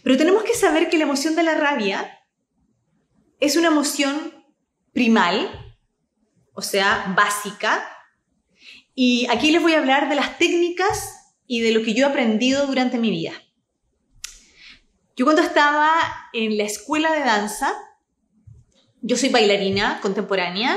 Pero 0.02 0.16
tenemos 0.16 0.44
que 0.44 0.54
saber 0.54 0.88
que 0.88 0.96
la 0.96 1.04
emoción 1.04 1.34
de 1.34 1.42
la 1.42 1.54
rabia 1.54 2.20
es 3.40 3.56
una 3.56 3.68
emoción 3.68 4.32
primal, 4.92 5.76
o 6.54 6.62
sea, 6.62 7.12
básica. 7.16 7.86
Y 8.94 9.26
aquí 9.28 9.50
les 9.50 9.60
voy 9.60 9.74
a 9.74 9.78
hablar 9.78 10.08
de 10.08 10.14
las 10.14 10.38
técnicas 10.38 11.34
y 11.46 11.60
de 11.60 11.72
lo 11.72 11.82
que 11.82 11.92
yo 11.92 12.06
he 12.06 12.08
aprendido 12.08 12.66
durante 12.66 12.98
mi 12.98 13.10
vida. 13.10 13.32
Yo 15.16 15.24
cuando 15.24 15.42
estaba 15.42 15.92
en 16.32 16.56
la 16.56 16.64
escuela 16.64 17.12
de 17.12 17.20
danza, 17.20 17.72
yo 19.00 19.16
soy 19.16 19.28
bailarina 19.28 20.00
contemporánea 20.00 20.76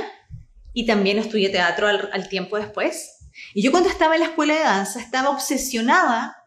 y 0.74 0.86
también 0.86 1.18
estudié 1.18 1.50
teatro 1.50 1.88
al, 1.88 2.30
tiempo 2.30 2.58
después. 2.58 3.30
Y 3.56 3.64
yo 3.64 3.72
cuando 3.72 3.90
estaba 3.90 4.14
en 4.14 4.22
la 4.22 4.28
escuela 4.28 4.54
de 4.54 4.60
danza 4.60 5.00
estaba 5.00 5.30
obsesionada 5.30 6.46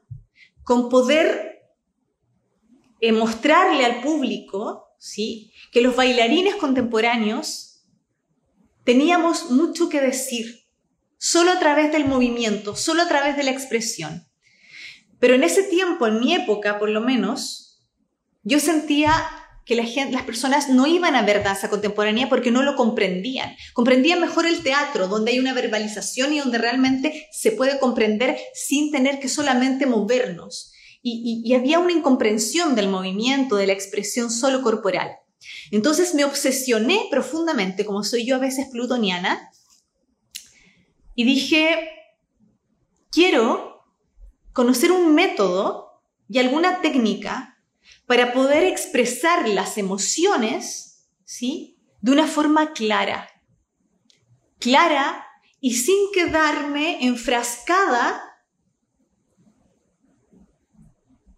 con 0.62 0.88
poder 0.88 1.64
eh, 3.00 3.10
mostrarle 3.12 3.84
al 3.84 4.02
público, 4.02 4.94
¿sí? 4.98 5.52
Que 5.72 5.80
los 5.80 5.96
bailarines 5.96 6.54
contemporáneos 6.56 7.82
teníamos 8.84 9.50
mucho 9.50 9.88
que 9.88 10.00
decir, 10.00 10.68
solo 11.16 11.50
a 11.50 11.58
través 11.58 11.90
del 11.90 12.04
movimiento, 12.04 12.76
solo 12.76 13.02
a 13.02 13.08
través 13.08 13.36
de 13.36 13.42
la 13.42 13.50
expresión. 13.50 14.28
Pero 15.18 15.34
en 15.34 15.42
ese 15.42 15.64
tiempo, 15.64 16.06
en 16.06 16.20
mi 16.20 16.34
época 16.34 16.78
por 16.78 16.88
lo 16.88 17.00
menos, 17.00 17.69
yo 18.42 18.60
sentía 18.60 19.12
que 19.70 19.76
las 19.76 20.24
personas 20.24 20.68
no 20.68 20.86
iban 20.86 21.14
a 21.14 21.22
ver 21.22 21.44
danza 21.44 21.70
contemporánea 21.70 22.28
porque 22.28 22.50
no 22.50 22.62
lo 22.62 22.74
comprendían. 22.74 23.54
Comprendían 23.72 24.20
mejor 24.20 24.46
el 24.46 24.64
teatro, 24.64 25.06
donde 25.06 25.30
hay 25.30 25.38
una 25.38 25.54
verbalización 25.54 26.32
y 26.32 26.40
donde 26.40 26.58
realmente 26.58 27.28
se 27.30 27.52
puede 27.52 27.78
comprender 27.78 28.36
sin 28.52 28.90
tener 28.90 29.20
que 29.20 29.28
solamente 29.28 29.86
movernos. 29.86 30.72
Y, 31.02 31.54
había 31.54 31.78
una 31.78 31.92
incomprensión 31.92 32.74
del 32.74 32.88
movimiento, 32.88 33.56
de 33.56 33.68
la 33.68 33.72
expresión 33.72 34.30
solo 34.30 34.62
corporal. 34.62 35.12
Entonces 35.70 36.14
me 36.14 36.24
obsesioné 36.24 37.06
profundamente, 37.10 37.84
como 37.84 38.02
soy 38.02 38.26
yo 38.26 38.36
a 38.36 38.40
veces 38.40 38.66
plutoniana, 38.72 39.50
y 41.14 41.24
dije, 41.24 41.90
quiero 43.12 43.84
conocer 44.52 44.90
un 44.90 45.14
método 45.14 46.02
y 46.28 46.38
alguna 46.38 46.80
técnica 46.80 47.49
para 48.10 48.32
poder 48.32 48.64
expresar 48.64 49.48
las 49.48 49.78
emociones, 49.78 51.06
¿sí? 51.24 51.78
De 52.00 52.10
una 52.10 52.26
forma 52.26 52.72
clara. 52.72 53.28
Clara 54.58 55.24
y 55.60 55.74
sin 55.74 56.10
quedarme 56.12 57.06
enfrascada 57.06 58.20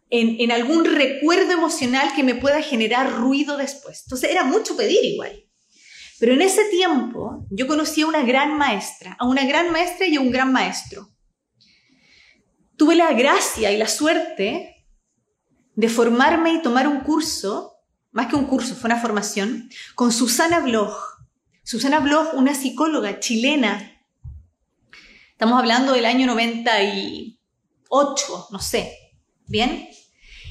en, 0.08 0.40
en, 0.40 0.50
algún 0.50 0.86
recuerdo 0.86 1.52
emocional 1.52 2.14
que 2.16 2.22
me 2.22 2.36
pueda 2.36 2.62
generar 2.62 3.18
ruido 3.18 3.58
después. 3.58 4.04
Entonces 4.06 4.30
era 4.30 4.42
mucho 4.42 4.74
pedir 4.74 5.04
igual. 5.04 5.44
Pero 6.18 6.32
en 6.32 6.40
ese 6.40 6.64
tiempo 6.70 7.46
yo 7.50 7.66
conocí 7.66 8.00
a 8.00 8.06
una 8.06 8.22
gran 8.22 8.56
maestra, 8.56 9.14
a 9.20 9.28
una 9.28 9.44
gran 9.44 9.72
maestra 9.72 10.06
y 10.06 10.16
a 10.16 10.22
un 10.22 10.30
gran 10.30 10.50
maestro. 10.50 11.10
Tuve 12.78 12.96
la 12.96 13.12
gracia 13.12 13.70
y 13.70 13.76
la 13.76 13.88
suerte 13.88 14.81
de 15.74 15.88
formarme 15.88 16.52
y 16.54 16.62
tomar 16.62 16.86
un 16.86 17.00
curso, 17.00 17.74
más 18.10 18.28
que 18.28 18.36
un 18.36 18.46
curso, 18.46 18.74
fue 18.74 18.88
una 18.88 19.00
formación, 19.00 19.70
con 19.94 20.12
Susana 20.12 20.60
Bloch. 20.60 20.94
Susana 21.64 22.00
Bloch, 22.00 22.34
una 22.34 22.54
psicóloga 22.54 23.20
chilena, 23.20 24.04
estamos 25.30 25.58
hablando 25.58 25.92
del 25.92 26.04
año 26.04 26.26
98, 26.26 28.48
no 28.50 28.58
sé, 28.58 29.14
¿bien? 29.46 29.88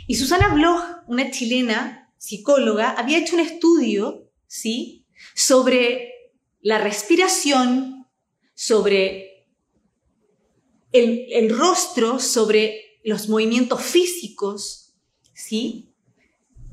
Y 0.07 0.15
Susana 0.15 0.53
Bloch, 0.53 0.81
una 1.07 1.29
chilena 1.31 2.13
psicóloga, 2.17 2.91
había 2.91 3.19
hecho 3.19 3.35
un 3.35 3.41
estudio, 3.41 4.31
¿sí? 4.47 5.05
Sobre 5.35 6.13
la 6.61 6.77
respiración, 6.77 8.07
sobre 8.53 9.47
el, 10.91 11.27
el 11.31 11.57
rostro, 11.57 12.19
sobre 12.19 12.99
los 13.03 13.29
movimientos 13.29 13.81
físicos, 13.81 14.80
¿sí? 15.41 15.93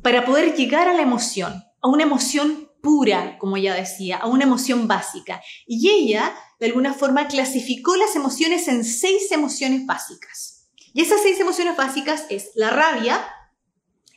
Para 0.02 0.24
poder 0.24 0.54
llegar 0.54 0.88
a 0.88 0.94
la 0.94 1.02
emoción, 1.02 1.64
a 1.80 1.88
una 1.88 2.04
emoción 2.04 2.70
pura, 2.82 3.38
como 3.38 3.56
ella 3.56 3.74
decía, 3.74 4.18
a 4.18 4.26
una 4.26 4.44
emoción 4.44 4.86
básica. 4.86 5.40
Y 5.66 5.88
ella, 5.88 6.34
de 6.60 6.66
alguna 6.66 6.94
forma, 6.94 7.28
clasificó 7.28 7.96
las 7.96 8.14
emociones 8.14 8.68
en 8.68 8.84
seis 8.84 9.32
emociones 9.32 9.86
básicas. 9.86 10.68
Y 10.92 11.02
esas 11.02 11.22
seis 11.22 11.40
emociones 11.40 11.76
básicas 11.76 12.26
es 12.30 12.50
la 12.54 12.70
rabia, 12.70 13.26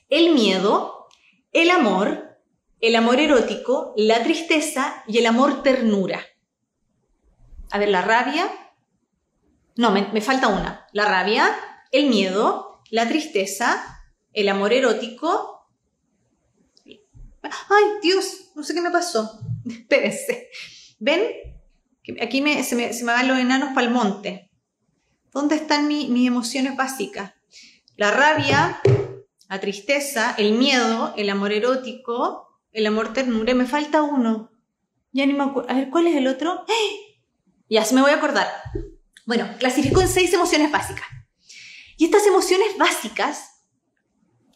el 0.09 0.33
miedo, 0.33 1.07
el 1.51 1.69
amor, 1.69 2.39
el 2.79 2.95
amor 2.95 3.19
erótico, 3.19 3.93
la 3.95 4.23
tristeza 4.23 5.03
y 5.07 5.17
el 5.17 5.25
amor 5.25 5.63
ternura. 5.63 6.21
A 7.71 7.77
ver, 7.79 7.89
la 7.89 8.01
rabia. 8.01 8.49
No, 9.75 9.91
me, 9.91 10.07
me 10.11 10.21
falta 10.21 10.47
una. 10.47 10.87
La 10.91 11.05
rabia, 11.05 11.55
el 11.91 12.07
miedo, 12.07 12.81
la 12.89 13.07
tristeza, 13.07 14.00
el 14.33 14.49
amor 14.49 14.73
erótico 14.73 15.61
Ay, 17.43 17.83
Dios, 18.01 18.51
no 18.55 18.63
sé 18.63 18.73
qué 18.73 18.81
me 18.81 18.91
pasó. 18.91 19.39
Espérense. 19.65 20.49
¿Ven? 20.99 21.21
Aquí 22.21 22.43
se, 22.63 22.75
me, 22.75 22.91
van 23.03 23.27
los 23.27 23.37
enanos 23.37 23.69
para 23.73 23.87
el 23.87 23.93
monte. 23.93 24.51
¿Dónde 25.31 25.55
están 25.55 25.87
mis 25.87 26.27
emociones 26.27 26.75
básicas? 26.75 27.33
La 27.95 28.11
rabia, 28.11 28.81
la 29.49 29.59
tristeza, 29.59 30.35
el 30.37 30.53
miedo, 30.53 31.13
el 31.15 31.29
amor 31.29 31.51
erótico, 31.51 32.59
el 32.71 32.85
amor 32.85 33.13
ternura. 33.13 33.53
Me 33.53 33.65
falta 33.65 34.01
uno. 34.01 34.51
Ya 35.13 35.25
ni 35.25 35.33
me 35.33 35.43
acuerdo. 35.43 35.69
A 35.69 35.73
ver, 35.73 35.89
¿cuál 35.89 36.07
es 36.07 36.15
el 36.15 36.27
otro? 36.27 36.65
¡Eh! 36.67 37.21
Ya 37.69 37.85
se 37.85 37.95
me 37.95 38.01
voy 38.01 38.11
a 38.11 38.15
acordar. 38.15 38.47
Bueno, 39.25 39.47
clasificó 39.57 40.01
en 40.01 40.09
seis 40.09 40.33
emociones 40.33 40.71
básicas. 40.71 41.05
Y 41.97 42.05
estas 42.05 42.25
emociones 42.25 42.77
básicas, 42.77 43.50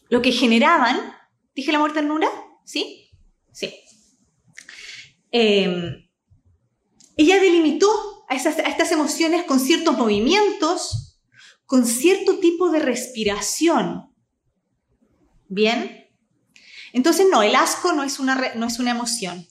lo 0.10 0.22
que 0.22 0.32
generaban, 0.32 1.16
dije 1.54 1.70
el 1.72 1.76
amor 1.78 1.94
ternura, 1.94 2.30
¿Sí? 2.66 3.12
Sí. 3.54 3.74
Em, 5.32 6.10
ella 7.16 7.40
delimitó 7.40 8.26
a, 8.28 8.36
estas 8.36 8.92
emociones 8.92 9.46
con 9.46 9.60
ciertos 9.60 9.98
movimientos, 9.98 11.22
con 11.66 11.86
cierto 11.86 12.40
tipo 12.40 12.70
de 12.72 12.80
respiración. 12.80 14.12
¿Bien? 15.48 16.10
Entonces, 16.92 17.28
no, 17.30 17.44
el 17.44 17.56
asco 17.56 17.94
no 17.94 18.04
es 18.04 18.20
una, 18.20 18.54
no 18.56 18.68
es 18.68 18.80
una 18.80 18.92
emoción. 18.92 19.48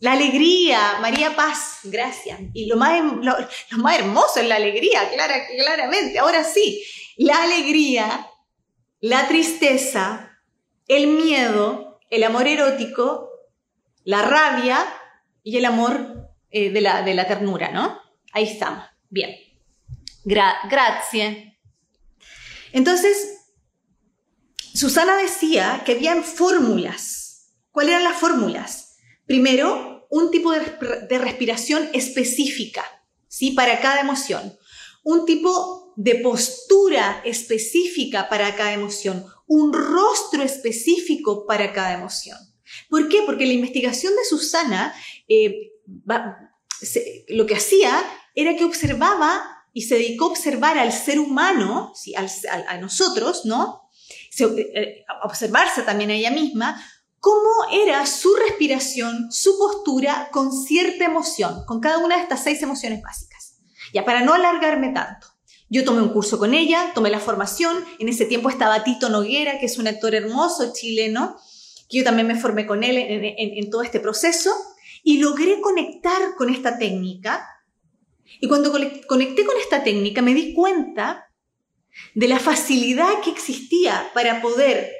La 0.00 0.12
alegría, 0.12 0.98
María 1.00 1.34
Paz, 1.34 1.78
gracias. 1.84 2.38
Y 2.52 2.66
lo 2.66 2.76
más, 2.76 3.00
lo, 3.22 3.34
más 3.78 3.98
hermoso 3.98 4.40
es 4.40 4.46
la 4.46 4.56
alegría, 4.56 5.08
clara, 5.10 5.46
claramente. 5.46 6.18
Ahora 6.18 6.44
sí, 6.44 6.84
la 7.16 7.42
alegría, 7.42 8.28
la 9.00 9.28
tristeza, 9.28 10.40
el 10.86 11.08
miedo, 11.08 12.00
el 12.10 12.24
amor 12.24 12.46
erótico, 12.46 13.30
la 14.04 14.22
rabia 14.22 14.78
y 15.42 15.56
el 15.56 15.64
amor 15.64 16.30
eh, 16.50 16.70
de, 16.70 16.80
la, 16.80 17.02
de, 17.02 17.14
la, 17.14 17.26
ternura, 17.26 17.70
¿no? 17.70 18.00
Ahí 18.32 18.44
estamos. 18.44 18.84
Bien. 19.10 19.36
gracias. 20.24 21.36
Entonces, 22.72 23.44
Susana 24.74 25.16
decía 25.16 25.82
que 25.84 25.92
habían 25.92 26.24
fórmulas. 26.24 27.52
¿Cuáles 27.70 27.92
eran 27.92 28.04
las 28.04 28.16
fórmulas? 28.16 28.96
Primero, 29.26 30.06
un 30.10 30.30
tipo 30.30 30.52
de, 30.52 30.60
de 31.08 31.18
respiración 31.18 31.88
específica, 31.92 32.84
¿sí? 33.28 33.52
Para 33.52 33.80
cada 33.80 34.00
emoción. 34.00 34.56
Un 35.04 35.24
tipo 35.26 35.77
de 35.98 36.14
postura 36.14 37.20
específica 37.24 38.28
para 38.28 38.54
cada 38.54 38.72
emoción 38.72 39.26
un 39.48 39.72
rostro 39.72 40.44
específico 40.44 41.44
para 41.44 41.72
cada 41.72 41.94
emoción. 41.94 42.38
¿Por 42.88 43.08
qué? 43.08 43.22
Porque 43.26 43.46
la 43.46 43.54
investigación 43.54 44.14
de 44.14 44.24
Susana 44.24 44.94
eh, 45.26 45.72
lo 47.26 47.46
que 47.46 47.56
hacía 47.56 48.00
era 48.36 48.54
que 48.54 48.64
observaba 48.64 49.42
y 49.72 49.82
se 49.82 49.96
dedicó 49.96 50.26
a 50.26 50.28
observar 50.28 50.78
al 50.78 50.92
ser 50.92 51.18
humano, 51.18 51.92
¿sí? 51.96 52.14
a 52.14 52.78
nosotros, 52.78 53.44
¿no? 53.44 53.90
Eh, 54.38 55.04
a 55.08 55.26
observarse 55.26 55.82
también 55.82 56.10
a 56.10 56.14
ella 56.14 56.30
misma, 56.30 56.80
cómo 57.18 57.50
era 57.72 58.06
su 58.06 58.32
respiración, 58.36 59.32
su 59.32 59.58
postura 59.58 60.28
con 60.30 60.52
cierta 60.52 61.06
emoción, 61.06 61.64
con 61.66 61.80
cada 61.80 61.98
una 61.98 62.18
de 62.18 62.22
estas 62.22 62.44
seis 62.44 62.62
emociones 62.62 63.02
básicas. 63.02 63.58
Ya 63.92 64.04
para 64.04 64.20
no 64.20 64.34
alargarme 64.34 64.92
tanto. 64.92 65.37
Yo 65.70 65.84
tomé 65.84 66.00
un 66.00 66.08
curso 66.08 66.38
con 66.38 66.54
ella, 66.54 66.92
tomé 66.94 67.10
la 67.10 67.20
formación, 67.20 67.84
en 67.98 68.08
ese 68.08 68.24
tiempo 68.24 68.48
estaba 68.48 68.84
Tito 68.84 69.10
Noguera, 69.10 69.58
que 69.58 69.66
es 69.66 69.78
un 69.78 69.86
actor 69.86 70.14
hermoso 70.14 70.72
chileno, 70.72 71.36
que 71.90 71.98
yo 71.98 72.04
también 72.04 72.26
me 72.26 72.40
formé 72.40 72.66
con 72.66 72.84
él 72.84 72.96
en, 72.98 73.70
todo 73.70 73.82
este 73.82 74.00
proceso, 74.00 74.50
y 75.02 75.18
logré 75.18 75.60
conectar 75.60 76.34
con 76.36 76.48
esta 76.48 76.78
técnica. 76.78 77.46
Y 78.40 78.48
cuando 78.48 78.72
conecté 79.06 79.44
con 79.44 79.56
esta 79.58 79.84
técnica 79.84 80.22
me 80.22 80.34
di 80.34 80.54
cuenta 80.54 81.30
de 82.14 82.28
la 82.28 82.38
facilidad 82.38 83.20
que 83.22 83.30
existía 83.30 84.10
para 84.14 84.40
poder 84.40 84.90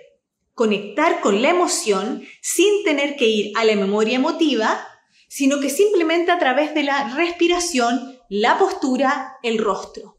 conectar 0.53 1.21
con 1.21 1.41
la 1.41 1.51
emoción 1.51 2.25
sin 2.43 2.85
tener 2.85 3.17
que 3.17 3.29
ir 3.29 3.53
a 3.57 3.65
la 3.65 3.77
memoria 3.77 4.17
emotiva, 4.17 4.87
sino 5.29 5.61
que 5.61 5.71
simplemente 5.71 6.31
a 6.31 6.39
través 6.39 6.75
de 6.75 6.83
la 6.83 7.15
respiración, 7.15 8.19
la 8.29 8.59
postura, 8.59 9.37
el 9.43 9.59
rostro. 9.59 10.18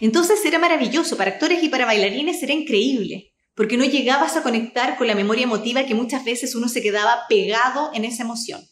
Entonces 0.00 0.44
era 0.44 0.58
maravilloso, 0.58 1.16
para 1.16 1.32
actores 1.32 1.62
y 1.62 1.68
para 1.68 1.86
bailarines 1.86 2.42
era 2.42 2.52
increíble, 2.52 3.34
porque 3.54 3.76
no 3.76 3.84
llegabas 3.84 4.36
a 4.36 4.42
conectar 4.42 4.96
con 4.96 5.06
la 5.06 5.14
memoria 5.14 5.44
emotiva 5.44 5.84
que 5.84 5.94
muchas 5.94 6.24
veces 6.24 6.54
uno 6.54 6.68
se 6.68 6.82
quedaba 6.82 7.22
pegado 7.28 7.90
en 7.94 8.04
esa 8.04 8.22
emoción, 8.22 8.62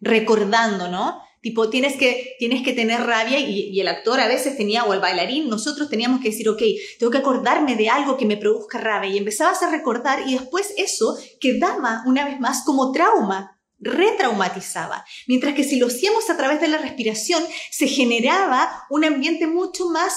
recordando, 0.00 0.88
¿no? 0.88 1.20
Tipo, 1.44 1.68
tienes 1.68 1.96
que, 1.96 2.36
tienes 2.38 2.62
que 2.62 2.72
tener 2.72 3.02
rabia 3.02 3.38
y, 3.38 3.78
el 3.78 3.88
actor 3.88 4.18
a 4.18 4.26
veces 4.26 4.56
tenía, 4.56 4.84
o 4.84 4.94
el 4.94 5.00
bailarín, 5.00 5.50
nosotros 5.50 5.90
teníamos 5.90 6.22
que 6.22 6.30
decir, 6.30 6.48
ok, 6.48 6.62
tengo 6.98 7.12
que 7.12 7.18
acordarme 7.18 7.76
de 7.76 7.90
algo 7.90 8.16
que 8.16 8.24
me 8.24 8.38
produzca 8.38 8.78
rabia 8.78 9.10
y 9.10 9.18
empezabas 9.18 9.62
a 9.62 9.70
recordar 9.70 10.26
y 10.26 10.32
después 10.38 10.72
eso 10.78 11.18
quedaba 11.42 12.02
una 12.06 12.24
vez 12.24 12.40
más 12.40 12.64
como 12.64 12.92
trauma, 12.92 13.60
retraumatizaba. 13.78 15.04
Mientras 15.26 15.54
que 15.54 15.64
si 15.64 15.78
lo 15.78 15.88
hacíamos 15.88 16.30
a 16.30 16.36
través 16.38 16.62
de 16.62 16.68
la 16.68 16.78
respiración, 16.78 17.44
se 17.70 17.88
generaba 17.88 18.84
un 18.88 19.04
ambiente 19.04 19.46
mucho 19.46 19.90
más 19.90 20.14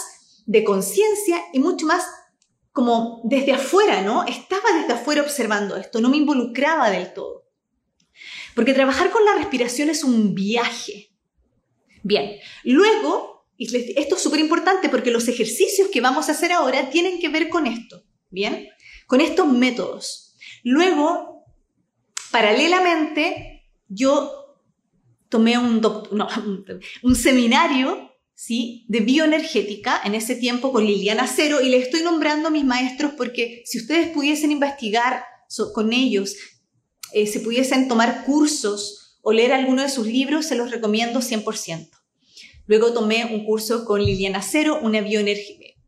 de 0.48 0.64
conciencia 0.64 1.44
y 1.54 1.60
mucho 1.60 1.86
más 1.86 2.04
como 2.72 3.22
desde 3.26 3.54
afuera, 3.54 4.02
¿no? 4.02 4.24
Estaba 4.26 4.72
desde 4.80 4.94
afuera 4.94 5.22
observando 5.22 5.76
esto, 5.76 6.02
no 6.02 6.10
me 6.10 6.18
involucraba 6.18 6.90
del 6.90 7.14
todo. 7.14 7.46
Porque 8.56 8.74
trabajar 8.74 9.12
con 9.12 9.24
la 9.26 9.36
respiración 9.36 9.90
es 9.90 10.04
un 10.04 10.34
viaje. 10.34 11.12
Bien, 12.02 12.40
luego, 12.64 13.46
esto 13.58 14.16
es 14.16 14.22
súper 14.22 14.40
importante 14.40 14.90
porque 14.90 15.12
los 15.12 15.28
ejercicios 15.28 15.90
que 15.90 16.02
vamos 16.02 16.30
a 16.30 16.32
hacer 16.32 16.52
ahora 16.52 16.90
tienen 16.90 17.20
que 17.20 17.30
ver 17.30 17.50
con 17.50 17.68
esto, 17.68 18.04
¿bien? 18.30 18.70
Con 19.06 19.22
estos 19.22 19.48
métodos. 19.48 20.36
Luego, 20.64 21.44
paralelamente, 22.32 23.70
yo 23.90 24.56
tomé 25.30 25.58
un, 25.58 25.82
no, 25.82 26.28
un 27.04 27.16
seminario 27.16 28.07
¿sí? 28.38 28.86
de 28.88 29.00
bioenergética 29.00 30.00
en 30.06 30.13
ese 30.13 30.36
tiempo 30.36 30.71
con 30.71 30.86
Liliana 30.86 31.26
Cero 31.28 31.60
y 31.60 31.69
les 31.69 31.86
estoy 31.86 32.04
nombrando 32.04 32.50
a 32.50 32.52
mis 32.52 32.63
maestros 32.63 33.13
porque 33.17 33.63
si 33.65 33.80
ustedes 33.80 34.10
pudiesen 34.10 34.52
investigar 34.52 35.26
con 35.73 35.91
ellos, 35.91 36.36
eh, 37.13 37.26
si 37.26 37.39
pudiesen 37.39 37.88
tomar 37.88 38.26
cursos 38.26 39.17
o 39.23 39.32
leer 39.34 39.54
alguno 39.54 39.82
de 39.82 39.89
sus 39.89 40.06
libros, 40.06 40.45
se 40.45 40.56
los 40.56 40.69
recomiendo 40.69 41.19
100%. 41.19 41.89
Luego 42.67 42.93
tomé 42.93 43.26
un 43.26 43.43
curso 43.43 43.86
con 43.86 44.06
Liliana 44.06 44.43
Cero, 44.43 44.80
una 44.84 45.04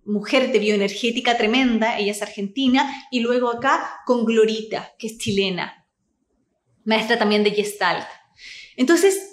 mujer 0.05 0.51
de 0.51 0.59
bioenergética 0.59 1.37
tremenda, 1.37 1.99
ella 1.99 2.13
es 2.13 2.21
argentina, 2.23 2.91
y 3.11 3.19
luego 3.19 3.49
acá 3.49 4.01
con 4.07 4.25
Glorita, 4.25 4.95
que 4.97 5.05
es 5.07 5.19
chilena, 5.19 5.85
maestra 6.83 7.19
también 7.19 7.43
de 7.43 7.51
Gestalt. 7.51 8.07
Entonces, 8.75 9.28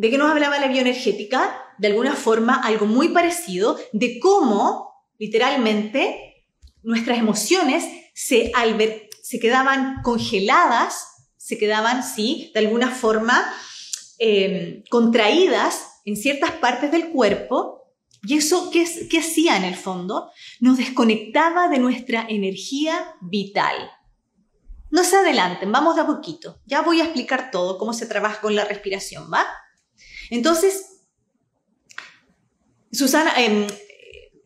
¿De 0.00 0.08
qué 0.08 0.16
nos 0.16 0.30
hablaba 0.30 0.58
la 0.58 0.68
bioenergética? 0.68 1.62
De 1.76 1.88
alguna 1.88 2.16
forma 2.16 2.54
algo 2.54 2.86
muy 2.86 3.08
parecido 3.08 3.78
de 3.92 4.18
cómo 4.18 4.94
literalmente 5.18 6.46
nuestras 6.82 7.18
emociones 7.18 7.84
se, 8.14 8.50
se 9.22 9.38
quedaban 9.38 10.00
congeladas, 10.02 11.34
se 11.36 11.58
quedaban, 11.58 12.02
sí, 12.02 12.50
de 12.54 12.60
alguna 12.60 12.88
forma 12.90 13.44
eh, 14.18 14.84
contraídas 14.88 16.00
en 16.06 16.16
ciertas 16.16 16.52
partes 16.52 16.90
del 16.90 17.10
cuerpo. 17.10 17.92
¿Y 18.22 18.38
eso 18.38 18.70
qué, 18.70 18.86
qué 19.10 19.18
hacía 19.18 19.58
en 19.58 19.64
el 19.64 19.76
fondo? 19.76 20.30
Nos 20.60 20.78
desconectaba 20.78 21.68
de 21.68 21.78
nuestra 21.78 22.24
energía 22.26 23.16
vital. 23.20 23.76
No 24.90 25.04
se 25.04 25.16
adelanten, 25.16 25.70
vamos 25.70 25.96
de 25.96 26.00
a 26.00 26.06
poquito. 26.06 26.58
Ya 26.64 26.80
voy 26.80 27.02
a 27.02 27.04
explicar 27.04 27.50
todo, 27.50 27.76
cómo 27.76 27.92
se 27.92 28.06
trabaja 28.06 28.40
con 28.40 28.56
la 28.56 28.64
respiración, 28.64 29.30
¿va? 29.30 29.44
Entonces, 30.30 31.02
Susana, 32.92 33.34
em, 33.36 33.66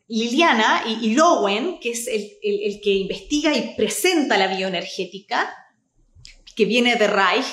Liliana 0.09 0.85
y, 0.87 1.15
Lowen, 1.15 1.79
que 1.81 1.91
es 1.91 2.07
el, 2.09 2.33
el, 2.43 2.81
que 2.83 2.91
investiga 2.91 3.57
y 3.57 3.75
presenta 3.77 4.37
la 4.37 4.49
bioenergética, 4.49 5.55
que 6.55 6.65
viene 6.67 6.97
de 6.97 7.07
Reich, 7.07 7.47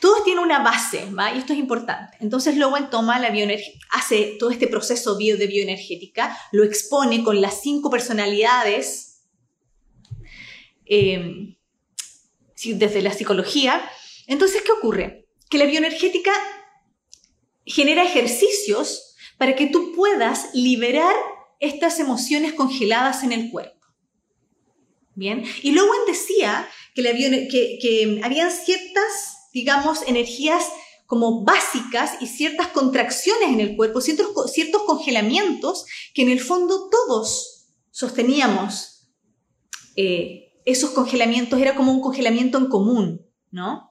todos 0.00 0.24
tienen 0.24 0.42
una 0.42 0.60
base, 0.60 1.04
¿va? 1.12 1.32
Y 1.32 1.38
esto 1.38 1.52
es 1.52 1.58
importante. 1.58 2.16
Entonces 2.20 2.56
Lowen 2.56 2.90
toma 2.90 3.18
la 3.18 3.32
hace 3.90 4.36
todo 4.38 4.50
este 4.50 4.66
proceso 4.66 5.14
de 5.14 5.46
bioenergética, 5.46 6.36
lo 6.52 6.64
expone 6.64 7.22
con 7.22 7.40
las 7.40 7.62
cinco 7.62 7.90
personalidades 7.90 9.22
em, 10.84 11.56
desde 12.64 13.02
la 13.02 13.12
psicología. 13.12 13.88
Entonces, 14.26 14.62
¿qué 14.62 14.72
ocurre? 14.72 15.28
Que 15.48 15.58
la 15.58 15.64
bioenergética 15.66 16.32
genera 17.68 18.02
ejercicios 18.02 19.14
para 19.38 19.54
que 19.54 19.66
tú 19.66 19.92
puedas 19.94 20.54
liberar 20.54 21.14
estas 21.60 22.00
emociones 22.00 22.52
congeladas 22.52 23.22
en 23.22 23.32
el 23.32 23.50
cuerpo. 23.50 23.76
Bien, 25.14 25.44
y 25.62 25.72
Lowen 25.72 26.00
decía 26.06 26.68
que, 26.94 28.20
habían 28.22 28.50
ciertas 28.52 29.38
digamos, 29.52 30.02
energías 30.06 30.64
como 31.06 31.44
básicas 31.44 32.20
y 32.20 32.26
ciertas 32.26 32.68
contracciones 32.68 33.48
en 33.48 33.60
el 33.60 33.76
cuerpo, 33.76 34.00
ciertos, 34.00 34.52
ciertos 34.52 34.82
congelamientos 34.82 35.86
que 36.14 36.22
en 36.22 36.30
el 36.30 36.40
fondo 36.40 36.88
todos 36.90 37.72
sosteníamos. 37.90 39.10
Eh, 39.96 40.52
esos 40.64 40.90
congelamientos 40.90 41.60
era 41.60 41.74
como 41.74 41.92
un 41.92 42.00
congelamiento 42.00 42.58
en 42.58 42.66
común, 42.66 43.26
¿no? 43.50 43.87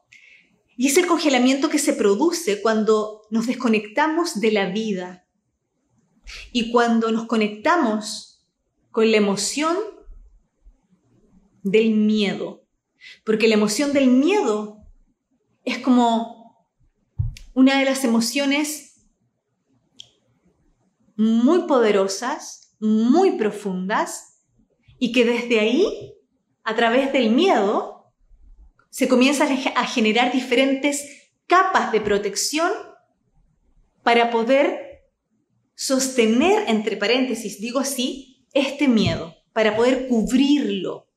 Y 0.77 0.87
es 0.87 0.97
el 0.97 1.07
congelamiento 1.07 1.69
que 1.69 1.79
se 1.79 1.93
produce 1.93 2.61
cuando 2.61 3.23
nos 3.31 3.47
desconectamos 3.47 4.39
de 4.39 4.51
la 4.51 4.69
vida 4.69 5.27
y 6.51 6.71
cuando 6.71 7.11
nos 7.11 7.25
conectamos 7.25 8.47
con 8.91 9.09
la 9.11 9.17
emoción 9.17 9.75
del 11.63 11.95
miedo. 11.95 12.63
Porque 13.25 13.47
la 13.47 13.55
emoción 13.55 13.91
del 13.91 14.07
miedo 14.07 14.83
es 15.65 15.79
como 15.79 16.67
una 17.53 17.79
de 17.79 17.85
las 17.85 18.03
emociones 18.03 19.07
muy 21.15 21.63
poderosas, 21.63 22.75
muy 22.79 23.31
profundas, 23.31 24.43
y 24.99 25.11
que 25.11 25.25
desde 25.25 25.59
ahí, 25.59 26.13
a 26.63 26.75
través 26.75 27.11
del 27.11 27.31
miedo, 27.31 27.96
se 28.89 29.07
comienzan 29.07 29.49
a 29.75 29.85
generar 29.85 30.31
diferentes 30.31 31.05
capas 31.47 31.91
de 31.91 32.01
protección 32.01 32.71
para 34.03 34.29
poder 34.29 34.87
sostener, 35.75 36.63
entre 36.67 36.97
paréntesis, 36.97 37.59
digo 37.61 37.79
así, 37.79 38.47
este 38.53 38.87
miedo, 38.87 39.35
para 39.53 39.75
poder 39.75 40.07
cubrirlo. 40.07 41.07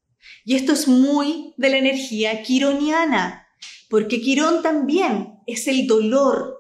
Y 0.45 0.55
esto 0.55 0.73
es 0.73 0.87
muy 0.87 1.55
de 1.57 1.71
la 1.71 1.79
energía 1.79 2.43
quironiana, 2.43 3.47
porque 3.89 4.21
Quirón 4.21 4.63
también 4.63 5.41
es 5.47 5.67
el 5.67 5.87
dolor. 5.87 6.59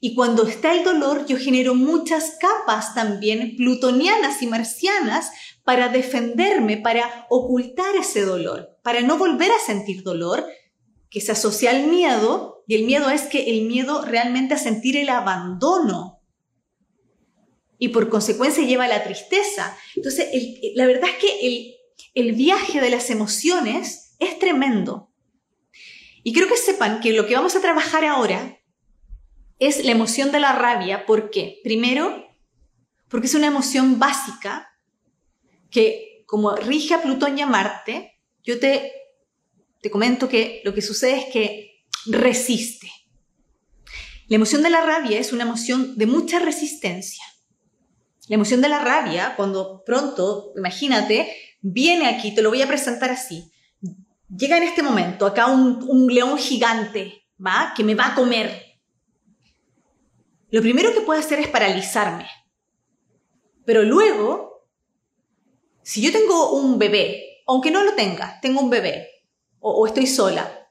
Y 0.00 0.14
cuando 0.14 0.46
está 0.46 0.74
el 0.74 0.84
dolor, 0.84 1.26
yo 1.26 1.36
genero 1.38 1.74
muchas 1.74 2.36
capas 2.38 2.94
también 2.94 3.56
plutonianas 3.56 4.42
y 4.42 4.46
marcianas 4.46 5.30
para 5.64 5.88
defenderme, 5.88 6.76
para 6.76 7.26
ocultar 7.30 7.96
ese 7.96 8.22
dolor, 8.22 8.71
para 8.82 9.00
no 9.00 9.18
volver 9.18 9.50
a 9.50 9.64
sentir 9.64 10.02
dolor, 10.02 10.44
que 11.10 11.20
se 11.20 11.32
asocia 11.32 11.70
al 11.70 11.86
miedo, 11.86 12.64
y 12.66 12.74
el 12.74 12.84
miedo 12.84 13.10
es 13.10 13.22
que 13.22 13.50
el 13.50 13.66
miedo 13.66 14.02
realmente 14.04 14.54
a 14.54 14.58
sentir 14.58 14.96
el 14.96 15.08
abandono. 15.08 16.20
Y 17.78 17.88
por 17.88 18.08
consecuencia 18.08 18.64
lleva 18.64 18.84
a 18.84 18.88
la 18.88 19.02
tristeza. 19.02 19.76
Entonces, 19.96 20.28
la 20.74 20.86
verdad 20.86 21.10
es 21.10 21.16
que 21.16 21.46
el, 21.46 21.74
el 22.14 22.32
viaje 22.32 22.80
de 22.80 22.90
las 22.90 23.10
emociones 23.10 24.14
es 24.18 24.38
tremendo. 24.38 25.12
Y 26.22 26.32
quiero 26.32 26.48
que 26.48 26.56
sepan 26.56 27.00
que 27.00 27.12
lo 27.12 27.26
que 27.26 27.34
vamos 27.34 27.56
a 27.56 27.60
trabajar 27.60 28.04
ahora 28.04 28.60
es 29.58 29.84
la 29.84 29.92
emoción 29.92 30.32
de 30.32 30.40
la 30.40 30.52
rabia. 30.52 31.06
¿Por 31.06 31.30
qué? 31.30 31.60
Primero, 31.64 32.28
porque 33.08 33.26
es 33.26 33.34
una 33.34 33.48
emoción 33.48 33.98
básica 33.98 34.68
que, 35.70 36.24
como 36.26 36.54
rige 36.54 36.94
a 36.94 37.02
Plutón 37.02 37.38
y 37.38 37.42
a 37.42 37.46
Marte, 37.46 38.11
yo 38.42 38.58
te, 38.58 38.92
te 39.80 39.90
comento 39.90 40.28
que 40.28 40.62
lo 40.64 40.74
que 40.74 40.82
sucede 40.82 41.18
es 41.18 41.24
que 41.32 41.84
resiste. 42.06 42.90
La 44.28 44.36
emoción 44.36 44.62
de 44.62 44.70
la 44.70 44.84
rabia 44.84 45.18
es 45.18 45.32
una 45.32 45.42
emoción 45.42 45.96
de 45.96 46.06
mucha 46.06 46.38
resistencia. 46.38 47.24
La 48.28 48.36
emoción 48.36 48.60
de 48.60 48.68
la 48.68 48.78
rabia, 48.78 49.34
cuando 49.36 49.82
pronto, 49.84 50.52
imagínate, 50.56 51.34
viene 51.60 52.06
aquí, 52.06 52.34
te 52.34 52.42
lo 52.42 52.50
voy 52.50 52.62
a 52.62 52.68
presentar 52.68 53.10
así 53.10 53.52
llega 54.36 54.56
en 54.56 54.62
este 54.62 54.82
momento 54.82 55.26
acá 55.26 55.46
un, 55.46 56.06
león 56.12 56.38
gigante, 56.38 57.26
¿va? 57.44 57.72
Que 57.76 57.84
me 57.84 57.94
va 57.94 58.08
a 58.08 58.14
comer. 58.14 58.78
Lo 60.50 60.60
primero 60.60 60.92
que 60.92 61.00
puede 61.00 61.20
hacer 61.20 61.38
es 61.38 61.48
paralizarme. 61.48 62.28
Pero 63.64 63.82
luego, 63.82 64.66
si 65.82 66.02
yo 66.02 66.12
tengo 66.12 66.52
un 66.54 66.78
bebé, 66.78 67.31
aunque 67.46 67.70
no 67.70 67.82
lo 67.82 67.94
tenga, 67.94 68.38
tengo 68.40 68.60
un 68.60 68.70
bebé, 68.70 69.08
o, 69.60 69.86
estoy 69.86 70.06
sola, 70.06 70.68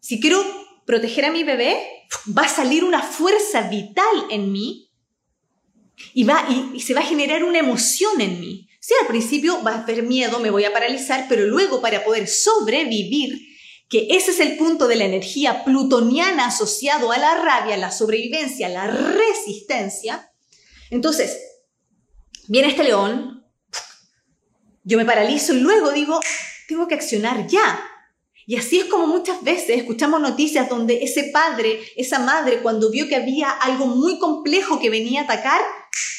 si 0.00 0.20
quiero 0.20 0.42
proteger 0.84 1.26
a 1.26 1.30
mi 1.30 1.44
bebé, 1.44 1.76
va 2.36 2.42
a 2.42 2.48
salir 2.48 2.84
una 2.84 3.02
fuerza 3.02 3.68
vital 3.68 4.26
en 4.30 4.50
mí 4.50 4.90
y, 6.12 6.24
va, 6.24 6.44
y 6.74 6.80
se 6.80 6.94
va 6.94 7.00
a 7.00 7.06
generar 7.06 7.44
una 7.44 7.60
emoción 7.60 8.20
en 8.20 8.40
mí. 8.40 8.68
Sí, 8.80 8.94
al 9.00 9.06
principio 9.06 9.62
va 9.62 9.74
a 9.74 9.82
haber 9.82 10.02
miedo, 10.02 10.40
me 10.40 10.50
voy 10.50 10.64
a 10.64 10.72
paralizar, 10.72 11.26
pero 11.28 11.46
luego 11.46 11.80
para 11.80 12.02
poder 12.02 12.26
sobrevivir, 12.26 13.38
que 13.88 14.08
ese 14.10 14.32
es 14.32 14.40
el 14.40 14.56
punto 14.56 14.88
de 14.88 14.96
la 14.96 15.04
energía 15.04 15.64
plutoniana 15.64 16.46
asociado 16.46 17.12
a 17.12 17.18
la 17.18 17.36
rabia, 17.36 17.76
la 17.76 17.92
sobrevivencia, 17.92 18.68
la 18.68 18.88
resistencia. 18.88 20.32
Entonces, 20.90 21.38
viene 22.48 22.68
este 22.68 22.82
león, 22.82 23.41
yo 24.84 24.98
me 24.98 25.04
paralizo 25.04 25.54
y 25.54 25.60
luego 25.60 25.92
digo, 25.92 26.20
tengo 26.68 26.88
que 26.88 26.94
accionar 26.94 27.46
ya. 27.46 27.80
Y 28.46 28.56
así 28.56 28.80
es 28.80 28.86
como 28.86 29.06
muchas 29.06 29.42
veces 29.42 29.78
escuchamos 29.78 30.20
noticias 30.20 30.68
donde 30.68 31.04
ese 31.04 31.30
padre, 31.32 31.80
esa 31.96 32.18
madre, 32.18 32.60
cuando 32.60 32.90
vio 32.90 33.08
que 33.08 33.16
había 33.16 33.50
algo 33.50 33.86
muy 33.86 34.18
complejo 34.18 34.80
que 34.80 34.90
venía 34.90 35.20
a 35.20 35.24
atacar, 35.24 35.60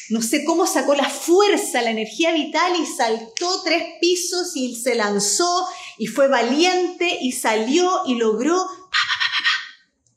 no 0.10 0.22
sé 0.22 0.46
cómo 0.46 0.66
sacó 0.66 0.96
la 0.96 1.10
fuerza, 1.10 1.82
la 1.82 1.92
energía 1.92 2.32
vital 2.32 2.74
y 2.80 2.86
saltó 2.86 3.62
tres 3.64 3.84
pisos 4.00 4.56
y 4.56 4.76
se 4.76 4.96
lanzó 4.96 5.68
y 5.98 6.08
fue 6.08 6.28
valiente 6.28 7.18
y 7.22 7.34
salió 7.34 8.02
y 8.06 8.16
logró 8.16 8.68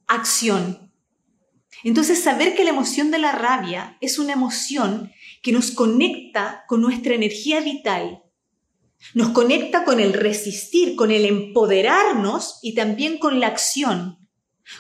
acción. 0.06 0.92
Entonces 1.82 2.22
saber 2.22 2.54
que 2.54 2.64
la 2.64 2.70
emoción 2.70 3.10
de 3.10 3.18
la 3.18 3.32
rabia 3.32 3.96
es 4.00 4.18
una 4.18 4.32
emoción 4.32 5.12
que 5.42 5.52
nos 5.52 5.70
conecta 5.70 6.64
con 6.68 6.80
nuestra 6.80 7.14
energía 7.14 7.60
vital, 7.60 8.22
nos 9.14 9.30
conecta 9.30 9.84
con 9.84 10.00
el 10.00 10.12
resistir, 10.12 10.96
con 10.96 11.10
el 11.10 11.24
empoderarnos 11.24 12.58
y 12.62 12.74
también 12.74 13.18
con 13.18 13.40
la 13.40 13.48
acción, 13.48 14.18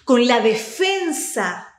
con 0.04 0.26
la 0.26 0.40
defensa 0.40 1.72